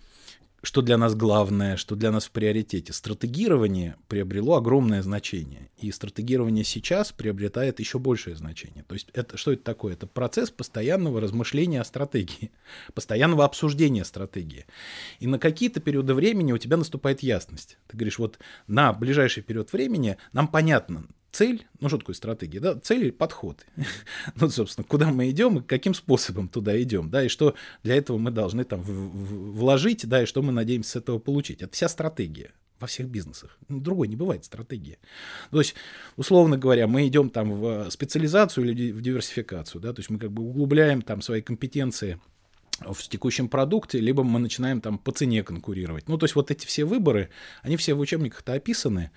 что 0.64 0.82
для 0.82 0.98
нас 0.98 1.16
главное, 1.16 1.78
что 1.78 1.96
для 1.96 2.12
нас 2.12 2.26
в 2.26 2.32
приоритете. 2.32 2.94
Стратегирование 2.94 3.96
приобрело 4.08 4.56
огромное 4.56 5.02
значение, 5.02 5.70
и 5.78 5.92
стратегирование 5.92 6.64
сейчас 6.64 7.12
приобретает 7.12 7.80
еще 7.80 8.00
большее 8.00 8.36
значение. 8.36 8.84
То 8.88 8.94
есть 8.94 9.10
это, 9.14 9.38
что 9.38 9.52
это 9.52 9.64
такое? 9.64 9.94
Это 9.94 10.08
процесс 10.08 10.50
постоянного 10.50 11.22
размышления 11.22 11.82
о 11.82 11.86
стратегии, 11.86 12.52
постоянного 12.94 13.46
обсуждения 13.46 14.04
стратегии. 14.04 14.66
И 15.20 15.28
на 15.28 15.40
какие-то 15.40 15.80
периоды 15.80 16.14
времени 16.14 16.52
у 16.52 16.58
тебя 16.58 16.78
наступает 16.78 17.22
ясность. 17.22 17.78
Ты 17.88 17.98
говоришь, 17.98 18.20
вот 18.20 18.40
на 18.66 18.94
ближайший 18.94 19.44
период 19.44 19.72
времени 19.72 20.18
нам 20.34 20.48
понятно, 20.48 21.06
цель, 21.32 21.68
ну 21.80 21.90
что 21.90 21.98
такое 21.98 22.16
стратегия, 22.16 22.60
да, 22.60 22.76
цель 22.76 23.08
и 23.08 23.12
подход. 23.12 23.66
ну, 24.36 24.50
собственно, 24.50 24.86
куда 24.86 25.12
мы 25.12 25.30
идем 25.30 25.60
и 25.60 25.64
каким 25.64 25.94
способом 25.94 26.48
туда 26.48 26.82
идем, 26.82 27.10
да, 27.10 27.24
и 27.24 27.28
что 27.28 27.56
для 27.84 27.96
этого 27.96 28.18
мы 28.18 28.32
должны 28.32 28.64
там 28.64 28.82
вложить, 28.82 30.08
да, 30.08 30.24
и 30.24 30.26
что 30.26 30.42
мы 30.42 30.52
надеемся 30.52 30.92
с 30.92 30.96
этого 30.98 31.20
получить. 31.20 31.62
Это 31.62 31.74
вся 31.74 31.90
стратегия 31.90 32.52
во 32.80 32.88
всех 32.88 33.08
бизнесах. 33.08 33.58
Ну, 33.68 33.80
другой 33.80 34.08
не 34.08 34.16
бывает 34.16 34.46
стратегии. 34.46 35.00
То 35.52 35.60
есть, 35.60 35.76
условно 36.16 36.58
говоря, 36.58 36.88
мы 36.88 37.08
идем 37.08 37.30
там 37.30 37.52
в 37.52 37.90
специализацию 37.90 38.70
или 38.70 38.92
в 38.92 39.02
диверсификацию, 39.02 39.82
да, 39.82 39.94
то 39.94 40.00
есть 40.00 40.10
мы 40.10 40.20
как 40.20 40.32
бы 40.32 40.44
углубляем 40.44 41.02
там 41.02 41.22
свои 41.22 41.42
компетенции 41.42 42.20
в 42.80 42.96
текущем 43.10 43.50
продукте, 43.50 44.00
либо 44.00 44.24
мы 44.24 44.40
начинаем 44.40 44.82
там 44.82 45.00
по 45.00 45.12
цене 45.12 45.44
конкурировать. 45.44 46.08
Ну, 46.08 46.18
то 46.18 46.26
есть 46.26 46.36
вот 46.36 46.52
эти 46.52 46.66
все 46.66 46.86
выборы, 46.86 47.30
они 47.64 47.78
все 47.78 47.96
в 47.96 48.00
учебниках-то 48.00 48.54
описаны. 48.54 49.12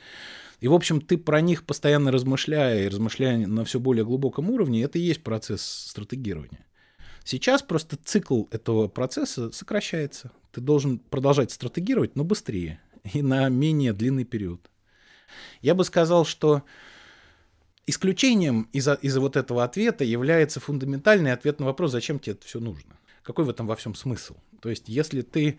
И, 0.60 0.68
в 0.68 0.74
общем, 0.74 1.00
ты 1.00 1.16
про 1.16 1.40
них 1.40 1.64
постоянно 1.64 2.12
размышляя 2.12 2.84
и 2.84 2.88
размышляя 2.88 3.46
на 3.46 3.64
все 3.64 3.80
более 3.80 4.04
глубоком 4.04 4.50
уровне, 4.50 4.82
это 4.82 4.98
и 4.98 5.02
есть 5.02 5.22
процесс 5.22 5.62
стратегирования. 5.62 6.66
Сейчас 7.24 7.62
просто 7.62 7.96
цикл 7.96 8.44
этого 8.50 8.88
процесса 8.88 9.50
сокращается. 9.52 10.32
Ты 10.52 10.60
должен 10.60 10.98
продолжать 10.98 11.50
стратегировать, 11.50 12.16
но 12.16 12.24
быстрее 12.24 12.80
и 13.12 13.22
на 13.22 13.48
менее 13.48 13.92
длинный 13.92 14.24
период. 14.24 14.70
Я 15.62 15.74
бы 15.74 15.84
сказал, 15.84 16.24
что 16.24 16.62
исключением 17.86 18.68
из, 18.72 18.88
из 19.00 19.16
вот 19.16 19.36
этого 19.36 19.64
ответа 19.64 20.04
является 20.04 20.60
фундаментальный 20.60 21.32
ответ 21.32 21.60
на 21.60 21.66
вопрос, 21.66 21.92
зачем 21.92 22.18
тебе 22.18 22.34
это 22.34 22.46
все 22.46 22.60
нужно. 22.60 22.98
Какой 23.22 23.44
в 23.44 23.50
этом 23.50 23.66
во 23.66 23.76
всем 23.76 23.94
смысл? 23.94 24.36
То 24.60 24.68
есть, 24.70 24.88
если 24.88 25.22
ты 25.22 25.58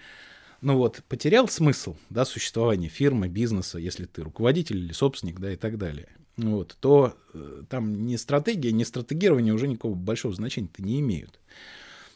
ну 0.62 0.78
вот, 0.78 1.04
потерял 1.08 1.48
смысл, 1.48 1.96
да, 2.10 2.26
существования 2.26 2.88
фирмы, 2.88 3.28
бизнеса, 3.28 3.80
если 3.80 4.06
ты 4.06 4.24
руководитель 4.24 4.78
или 4.78 4.94
собственник, 4.94 5.40
да, 5.40 5.52
и 5.54 5.56
так 5.56 5.78
далее, 5.78 6.10
вот, 6.38 6.78
то 6.80 7.18
э, 7.34 7.64
там 7.70 8.06
ни 8.06 8.16
стратегия, 8.16 8.72
ни 8.72 8.84
стратегирование 8.84 9.54
уже 9.54 9.68
никакого 9.68 9.96
большого 9.96 10.34
значения-то 10.34 10.82
не 10.84 11.00
имеют. 11.00 11.40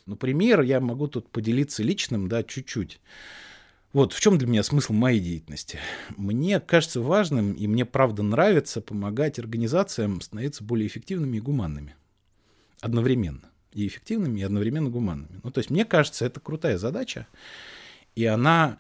Например, 0.06 0.62
я 0.62 0.80
могу 0.80 1.08
тут 1.08 1.30
поделиться 1.30 1.82
личным, 1.82 2.28
да, 2.30 2.44
чуть-чуть. 2.44 3.00
Вот 3.92 4.14
в 4.14 4.20
чем 4.20 4.38
для 4.38 4.48
меня 4.48 4.62
смысл 4.62 4.94
моей 4.94 5.20
деятельности? 5.20 5.80
Мне 6.18 6.60
кажется 6.60 7.02
важным, 7.02 7.54
и 7.54 7.66
мне 7.66 7.86
правда 7.86 8.24
нравится 8.24 8.82
помогать 8.82 9.40
организациям 9.40 10.22
становиться 10.22 10.64
более 10.64 10.88
эффективными 10.88 11.38
и 11.38 11.40
гуманными. 11.40 11.96
Одновременно. 12.82 13.50
И 13.74 13.88
эффективными, 13.88 14.42
и 14.42 14.44
одновременно 14.44 14.90
гуманными. 14.90 15.40
Ну, 15.42 15.50
то 15.50 15.60
есть, 15.60 15.70
мне 15.70 15.86
кажется, 15.86 16.26
это 16.26 16.40
крутая 16.40 16.78
задача. 16.78 17.26
И 18.16 18.26
она, 18.26 18.78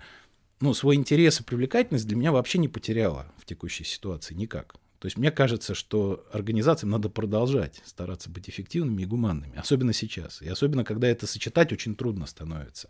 ну, 0.59 0.73
свой 0.73 0.95
интерес 0.95 1.39
и 1.39 1.43
привлекательность 1.43 2.07
для 2.07 2.15
меня 2.15 2.31
вообще 2.31 2.57
не 2.57 2.67
потеряла 2.67 3.31
в 3.37 3.45
текущей 3.45 3.83
ситуации 3.83 4.33
никак. 4.33 4.75
То 4.99 5.07
есть 5.07 5.17
мне 5.17 5.29
кажется, 5.29 5.75
что 5.75 6.25
организациям 6.31 6.89
надо 6.89 7.09
продолжать 7.09 7.81
стараться 7.85 8.29
быть 8.29 8.49
эффективными 8.49 9.03
и 9.03 9.05
гуманными, 9.05 9.57
особенно 9.57 9.93
сейчас. 9.93 10.41
И 10.41 10.47
особенно, 10.47 10.83
когда 10.83 11.07
это 11.07 11.27
сочетать 11.27 11.71
очень 11.73 11.95
трудно 11.95 12.25
становится. 12.25 12.89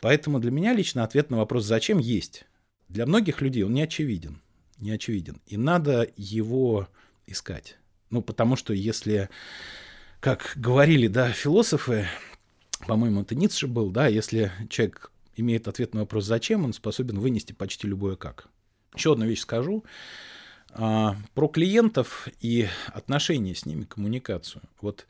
Поэтому 0.00 0.40
для 0.40 0.50
меня 0.50 0.74
лично 0.74 1.04
ответ 1.04 1.30
на 1.30 1.38
вопрос 1.38 1.64
«зачем?» 1.64 1.98
есть. 1.98 2.44
Для 2.88 3.06
многих 3.06 3.40
людей 3.40 3.62
он 3.62 3.72
не 3.72 3.82
очевиден. 3.82 4.42
Не 4.78 4.90
очевиден. 4.90 5.40
И 5.46 5.56
надо 5.56 6.10
его 6.16 6.88
искать. 7.26 7.78
Ну, 8.10 8.20
потому 8.20 8.56
что 8.56 8.74
если, 8.74 9.30
как 10.18 10.52
говорили, 10.56 11.06
да, 11.06 11.30
философы, 11.30 12.08
по-моему, 12.86 13.22
это 13.22 13.36
Ницше 13.36 13.68
был, 13.68 13.90
да, 13.90 14.08
если 14.08 14.50
человек 14.68 15.11
имеет 15.36 15.68
ответ 15.68 15.94
на 15.94 16.00
вопрос 16.00 16.24
«зачем?», 16.24 16.64
он 16.64 16.72
способен 16.72 17.18
вынести 17.18 17.52
почти 17.52 17.86
любое 17.86 18.16
«как». 18.16 18.48
Еще 18.94 19.12
одну 19.12 19.26
вещь 19.26 19.40
скажу. 19.40 19.84
А, 20.70 21.16
про 21.34 21.48
клиентов 21.48 22.28
и 22.40 22.66
отношения 22.88 23.54
с 23.54 23.66
ними, 23.66 23.84
коммуникацию. 23.84 24.62
Вот 24.80 25.06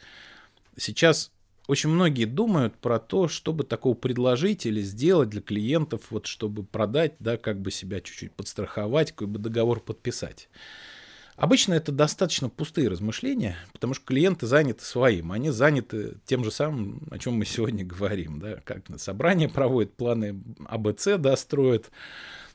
сейчас 0.76 1.30
очень 1.68 1.90
многие 1.90 2.24
думают 2.24 2.76
про 2.76 2.98
то, 2.98 3.28
чтобы 3.28 3.64
такого 3.64 3.94
предложить 3.94 4.66
или 4.66 4.80
сделать 4.82 5.30
для 5.30 5.40
клиентов, 5.40 6.02
вот 6.10 6.26
чтобы 6.26 6.64
продать, 6.64 7.14
да, 7.20 7.36
как 7.36 7.60
бы 7.60 7.70
себя 7.70 8.00
чуть-чуть 8.00 8.32
подстраховать, 8.32 9.12
какой 9.12 9.28
бы 9.28 9.38
договор 9.38 9.80
подписать. 9.80 10.48
Обычно 11.36 11.74
это 11.74 11.92
достаточно 11.92 12.48
пустые 12.50 12.88
размышления, 12.88 13.56
потому 13.72 13.94
что 13.94 14.04
клиенты 14.04 14.46
заняты 14.46 14.84
своим, 14.84 15.32
они 15.32 15.50
заняты 15.50 16.18
тем 16.26 16.44
же 16.44 16.50
самым, 16.50 17.02
о 17.10 17.18
чем 17.18 17.34
мы 17.34 17.46
сегодня 17.46 17.84
говорим, 17.84 18.38
да, 18.38 18.56
как 18.64 18.88
на 18.88 18.98
собрание 18.98 19.48
проводят, 19.48 19.96
планы 19.96 20.42
АБЦ 20.66 21.16
да, 21.18 21.36
строят, 21.36 21.90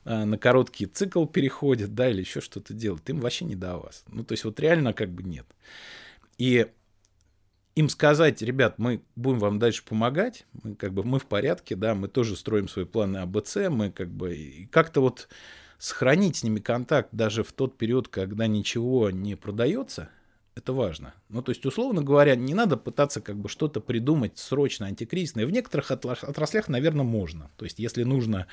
а, 0.05 0.25
на 0.25 0.37
короткий 0.37 0.85
цикл 0.85 1.25
переходят, 1.25 1.95
да, 1.95 2.09
или 2.09 2.19
еще 2.19 2.39
что-то 2.39 2.73
делают. 2.73 3.09
Им 3.09 3.19
вообще 3.19 3.45
не 3.45 3.55
до 3.55 3.77
вас. 3.77 4.03
Ну, 4.07 4.23
то 4.23 4.33
есть 4.33 4.45
вот 4.45 4.59
реально 4.59 4.93
как 4.93 5.11
бы 5.11 5.23
нет. 5.23 5.47
И 6.37 6.67
им 7.75 7.89
сказать, 7.89 8.41
ребят, 8.41 8.79
мы 8.79 9.01
будем 9.15 9.39
вам 9.39 9.59
дальше 9.59 9.83
помогать, 9.83 10.45
мы 10.63 10.75
как 10.75 10.93
бы 10.93 11.03
мы 11.03 11.19
в 11.19 11.25
порядке, 11.25 11.75
да, 11.75 11.93
мы 11.93 12.07
тоже 12.07 12.35
строим 12.35 12.67
свои 12.67 12.85
планы 12.85 13.17
АБЦ, 13.17 13.69
мы 13.69 13.91
как 13.91 14.09
бы 14.09 14.67
как-то 14.71 15.01
вот 15.01 15.27
сохранить 15.77 16.37
с 16.37 16.43
ними 16.43 16.59
контакт 16.59 17.09
даже 17.11 17.43
в 17.43 17.51
тот 17.51 17.77
период, 17.77 18.07
когда 18.07 18.47
ничего 18.47 19.09
не 19.11 19.35
продается, 19.35 20.09
это 20.57 20.73
важно. 20.73 21.13
Ну, 21.29 21.43
то 21.43 21.51
есть, 21.51 21.65
условно 21.65 22.01
говоря, 22.01 22.35
не 22.35 22.55
надо 22.55 22.77
пытаться 22.77 23.21
как 23.21 23.37
бы 23.37 23.47
что-то 23.47 23.79
придумать 23.79 24.39
срочно 24.39 24.87
антикризисное. 24.87 25.45
В 25.45 25.51
некоторых 25.51 25.91
отраслях, 25.91 26.67
наверное, 26.67 27.05
можно. 27.05 27.51
То 27.57 27.65
есть, 27.65 27.77
если 27.77 28.03
нужно 28.03 28.47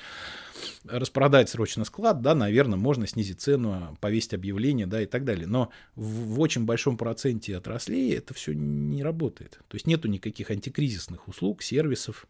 распродать 0.85 1.49
срочно 1.49 1.85
склад, 1.85 2.21
да, 2.21 2.35
наверное, 2.35 2.79
можно 2.79 3.07
снизить 3.07 3.41
цену, 3.41 3.97
повесить 4.01 4.35
объявление, 4.35 4.87
да, 4.87 5.01
и 5.01 5.07
так 5.07 5.25
далее. 5.25 5.47
Но 5.47 5.71
в, 5.95 6.35
в 6.35 6.41
очень 6.41 6.67
большом 6.67 6.99
проценте 6.99 7.57
отраслей 7.57 8.15
это 8.15 8.35
все 8.35 8.53
не 8.53 9.03
работает. 9.03 9.61
То 9.69 9.77
есть, 9.77 9.87
нету 9.87 10.09
никаких 10.09 10.51
антикризисных 10.51 11.27
услуг, 11.27 11.63
сервисов, 11.63 12.27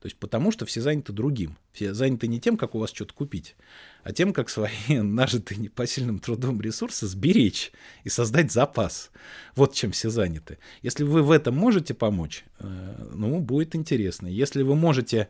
то 0.00 0.06
есть 0.06 0.16
потому 0.16 0.52
что 0.52 0.64
все 0.64 0.80
заняты 0.80 1.12
другим. 1.12 1.58
Все 1.72 1.92
заняты 1.92 2.28
не 2.28 2.40
тем, 2.40 2.56
как 2.56 2.74
у 2.74 2.78
вас 2.78 2.90
что-то 2.90 3.14
купить, 3.14 3.56
а 4.04 4.12
тем, 4.12 4.32
как 4.32 4.48
свои 4.48 4.70
нажитые 4.88 5.58
непосильным 5.58 6.20
трудом 6.20 6.60
ресурсы 6.60 7.06
сберечь 7.06 7.72
и 8.04 8.08
создать 8.08 8.52
запас. 8.52 9.10
Вот 9.56 9.74
чем 9.74 9.90
все 9.90 10.10
заняты. 10.10 10.58
Если 10.82 11.02
вы 11.02 11.22
в 11.22 11.32
этом 11.32 11.56
можете 11.56 11.94
помочь, 11.94 12.44
э, 12.60 13.10
ну, 13.14 13.40
будет 13.40 13.74
интересно. 13.74 14.28
Если 14.28 14.62
вы 14.62 14.76
можете 14.76 15.28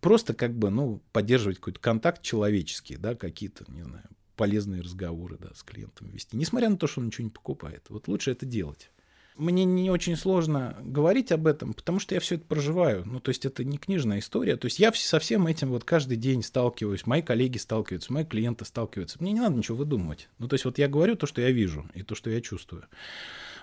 просто 0.00 0.32
как 0.32 0.54
бы, 0.54 0.70
ну, 0.70 1.02
поддерживать 1.12 1.58
какой-то 1.58 1.80
контакт 1.80 2.22
человеческий, 2.22 2.96
да, 2.96 3.14
какие-то, 3.14 3.64
не 3.68 3.82
знаю, 3.82 4.04
полезные 4.36 4.80
разговоры, 4.80 5.36
да, 5.38 5.50
с 5.54 5.62
клиентом 5.62 6.08
вести, 6.08 6.36
несмотря 6.36 6.70
на 6.70 6.78
то, 6.78 6.86
что 6.86 7.00
он 7.00 7.08
ничего 7.08 7.24
не 7.24 7.30
покупает. 7.30 7.84
Вот 7.90 8.08
лучше 8.08 8.30
это 8.30 8.46
делать. 8.46 8.90
Мне 9.36 9.64
не 9.64 9.90
очень 9.90 10.16
сложно 10.16 10.76
говорить 10.80 11.32
об 11.32 11.48
этом, 11.48 11.74
потому 11.74 11.98
что 11.98 12.14
я 12.14 12.20
все 12.20 12.36
это 12.36 12.44
проживаю. 12.44 13.02
Ну, 13.04 13.18
то 13.18 13.30
есть 13.30 13.44
это 13.44 13.64
не 13.64 13.78
книжная 13.78 14.20
история. 14.20 14.56
То 14.56 14.66
есть 14.66 14.78
я 14.78 14.92
со 14.92 15.18
всем 15.18 15.48
этим 15.48 15.70
вот 15.70 15.82
каждый 15.82 16.16
день 16.16 16.44
сталкиваюсь, 16.44 17.04
мои 17.04 17.20
коллеги 17.20 17.58
сталкиваются, 17.58 18.12
мои 18.12 18.24
клиенты 18.24 18.64
сталкиваются. 18.64 19.16
Мне 19.18 19.32
не 19.32 19.40
надо 19.40 19.56
ничего 19.56 19.78
выдумывать. 19.78 20.28
Ну, 20.38 20.46
то 20.46 20.54
есть 20.54 20.64
вот 20.64 20.78
я 20.78 20.86
говорю 20.86 21.16
то, 21.16 21.26
что 21.26 21.40
я 21.40 21.50
вижу 21.50 21.84
и 21.94 22.04
то, 22.04 22.14
что 22.14 22.30
я 22.30 22.40
чувствую. 22.40 22.84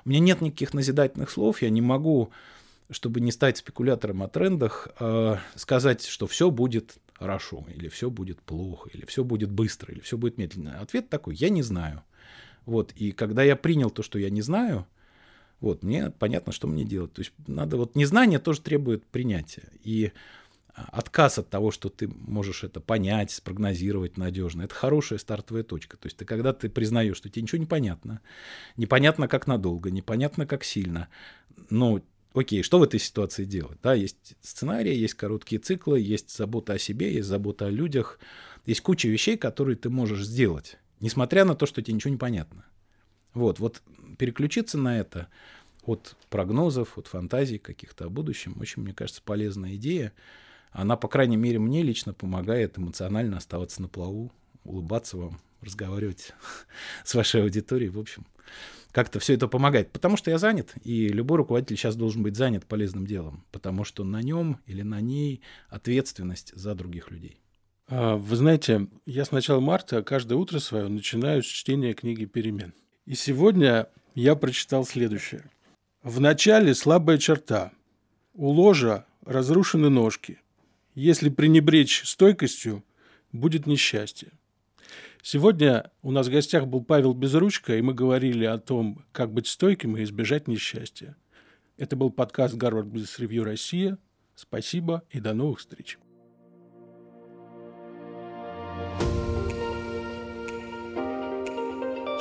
У 0.03 0.09
меня 0.09 0.19
нет 0.19 0.41
никаких 0.41 0.73
назидательных 0.73 1.29
слов, 1.29 1.61
я 1.61 1.69
не 1.69 1.81
могу, 1.81 2.31
чтобы 2.89 3.21
не 3.21 3.31
стать 3.31 3.57
спекулятором 3.57 4.23
о 4.23 4.27
трендах, 4.27 4.89
э, 4.99 5.37
сказать, 5.55 6.05
что 6.05 6.27
все 6.27 6.51
будет 6.51 6.97
хорошо, 7.13 7.65
или 7.73 7.87
все 7.87 8.09
будет 8.09 8.41
плохо, 8.41 8.89
или 8.93 9.05
все 9.05 9.23
будет 9.23 9.51
быстро, 9.51 9.93
или 9.93 10.01
все 10.01 10.17
будет 10.17 10.37
медленно. 10.37 10.79
Ответ 10.81 11.07
такой, 11.07 11.35
я 11.35 11.49
не 11.49 11.61
знаю. 11.61 12.03
Вот, 12.65 12.91
и 12.93 13.11
когда 13.11 13.43
я 13.43 13.55
принял 13.55 13.89
то, 13.89 14.03
что 14.03 14.19
я 14.19 14.29
не 14.29 14.41
знаю, 14.41 14.85
вот, 15.61 15.83
мне 15.83 16.09
понятно, 16.09 16.51
что 16.51 16.67
мне 16.67 16.83
делать. 16.83 17.13
То 17.13 17.21
есть 17.21 17.31
надо 17.47 17.77
вот 17.77 17.95
незнание 17.95 18.39
тоже 18.39 18.61
требует 18.61 19.05
принятия. 19.05 19.69
И 19.83 20.11
отказ 20.73 21.37
от 21.37 21.49
того, 21.49 21.71
что 21.71 21.89
ты 21.89 22.07
можешь 22.07 22.63
это 22.63 22.79
понять, 22.79 23.31
спрогнозировать 23.31 24.17
надежно, 24.17 24.63
это 24.63 24.73
хорошая 24.73 25.19
стартовая 25.19 25.63
точка. 25.63 25.97
То 25.97 26.07
есть 26.07 26.17
ты 26.17 26.25
когда 26.25 26.53
ты 26.53 26.69
признаешь, 26.69 27.17
что 27.17 27.29
тебе 27.29 27.43
ничего 27.43 27.59
не 27.59 27.65
понятно, 27.65 28.21
непонятно 28.77 29.27
как 29.27 29.47
надолго, 29.47 29.91
непонятно 29.91 30.45
как 30.45 30.63
сильно, 30.63 31.09
ну, 31.69 32.03
окей, 32.33 32.63
что 32.63 32.79
в 32.79 32.83
этой 32.83 32.99
ситуации 32.99 33.45
делать? 33.45 33.77
Да, 33.83 33.93
есть 33.93 34.35
сценарии, 34.41 34.95
есть 34.95 35.13
короткие 35.13 35.59
циклы, 35.59 35.99
есть 35.99 36.35
забота 36.35 36.73
о 36.73 36.79
себе, 36.79 37.13
есть 37.13 37.27
забота 37.27 37.67
о 37.67 37.69
людях, 37.69 38.19
есть 38.65 38.81
куча 38.81 39.09
вещей, 39.09 39.37
которые 39.37 39.75
ты 39.75 39.89
можешь 39.89 40.25
сделать, 40.25 40.77
несмотря 40.99 41.45
на 41.45 41.55
то, 41.55 41.65
что 41.65 41.81
тебе 41.81 41.95
ничего 41.95 42.11
не 42.11 42.17
понятно. 42.17 42.65
Вот, 43.33 43.59
вот 43.59 43.81
переключиться 44.17 44.77
на 44.77 44.99
это 44.99 45.27
от 45.83 46.15
прогнозов, 46.29 46.97
от 46.97 47.07
фантазий 47.07 47.57
каких-то 47.57 48.05
о 48.05 48.09
будущем, 48.09 48.55
очень, 48.59 48.83
мне 48.83 48.93
кажется, 48.93 49.21
полезная 49.23 49.75
идея. 49.75 50.13
Она, 50.71 50.95
по 50.95 51.07
крайней 51.07 51.37
мере, 51.37 51.59
мне 51.59 51.81
лично 51.81 52.13
помогает 52.13 52.77
эмоционально 52.77 53.37
оставаться 53.37 53.81
на 53.81 53.87
плаву, 53.87 54.31
улыбаться 54.63 55.17
вам, 55.17 55.39
разговаривать 55.61 56.33
с 57.03 57.15
вашей 57.15 57.43
аудиторией. 57.43 57.89
В 57.89 57.99
общем, 57.99 58.25
как-то 58.91 59.19
все 59.19 59.33
это 59.33 59.47
помогает. 59.47 59.91
Потому 59.91 60.17
что 60.17 60.31
я 60.31 60.37
занят, 60.37 60.73
и 60.83 61.07
любой 61.07 61.37
руководитель 61.37 61.77
сейчас 61.77 61.95
должен 61.95 62.23
быть 62.23 62.35
занят 62.35 62.65
полезным 62.65 63.05
делом, 63.05 63.45
потому 63.51 63.83
что 63.83 64.03
на 64.03 64.21
нем 64.21 64.59
или 64.65 64.81
на 64.81 65.01
ней 65.01 65.41
ответственность 65.69 66.53
за 66.55 66.75
других 66.75 67.11
людей. 67.11 67.41
А, 67.87 68.15
вы 68.15 68.35
знаете, 68.35 68.87
я 69.05 69.25
с 69.25 69.31
начала 69.31 69.59
марта 69.59 70.03
каждое 70.03 70.35
утро 70.35 70.59
свое 70.59 70.87
начинаю 70.87 71.43
с 71.43 71.47
чтения 71.47 71.93
книги 71.93 72.25
«Перемен». 72.25 72.73
И 73.05 73.15
сегодня 73.15 73.87
я 74.13 74.35
прочитал 74.35 74.85
следующее. 74.85 75.43
В 76.03 76.19
начале 76.19 76.75
слабая 76.75 77.17
черта. 77.17 77.71
У 78.33 78.47
ложа 78.47 79.05
разрушены 79.25 79.89
ножки. 79.89 80.39
Если 80.93 81.29
пренебречь 81.29 82.03
стойкостью, 82.05 82.83
будет 83.31 83.65
несчастье. 83.65 84.29
Сегодня 85.23 85.91
у 86.01 86.11
нас 86.11 86.27
в 86.27 86.31
гостях 86.31 86.67
был 86.67 86.83
Павел 86.83 87.13
Безручка, 87.13 87.77
и 87.77 87.81
мы 87.81 87.93
говорили 87.93 88.45
о 88.45 88.57
том, 88.57 89.03
как 89.11 89.31
быть 89.31 89.47
стойким 89.47 89.97
и 89.97 90.03
избежать 90.03 90.47
несчастья. 90.47 91.15
Это 91.77 91.95
был 91.95 92.11
подкаст 92.11 92.55
Гарвард 92.55 92.87
Бизнес 92.87 93.19
Ревью 93.19 93.43
Россия. 93.43 93.97
Спасибо 94.35 95.03
и 95.11 95.19
до 95.19 95.33
новых 95.33 95.59
встреч. 95.59 95.97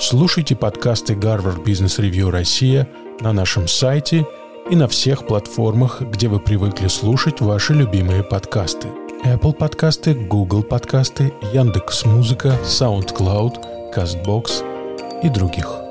Слушайте 0.01 0.57
подкасты 0.57 1.15
Гарвард 1.15 1.63
Бизнес 1.63 1.99
Ревью 1.99 2.31
Россия 2.31 2.89
на 3.21 3.35
нашем 3.35 3.69
сайте 3.69 4.27
и 4.71 4.75
на 4.75 4.89
всех 4.89 5.27
платформах, 5.27 6.01
где 6.01 6.27
вы 6.29 6.41
привыкли 6.41 6.89
слушать 6.89 7.43
ваши 7.43 7.75
любимые 7.75 8.25
подкасты. 8.25 8.89
Apple 9.27 9.53
подкасты, 9.53 10.15
Google 10.15 10.63
подкасты, 10.63 11.35
Яндекс 11.53 12.07
Музыка, 12.07 12.59
SoundCloud, 12.65 13.93
CastBox 13.95 15.23
и 15.23 15.29
других. 15.29 15.90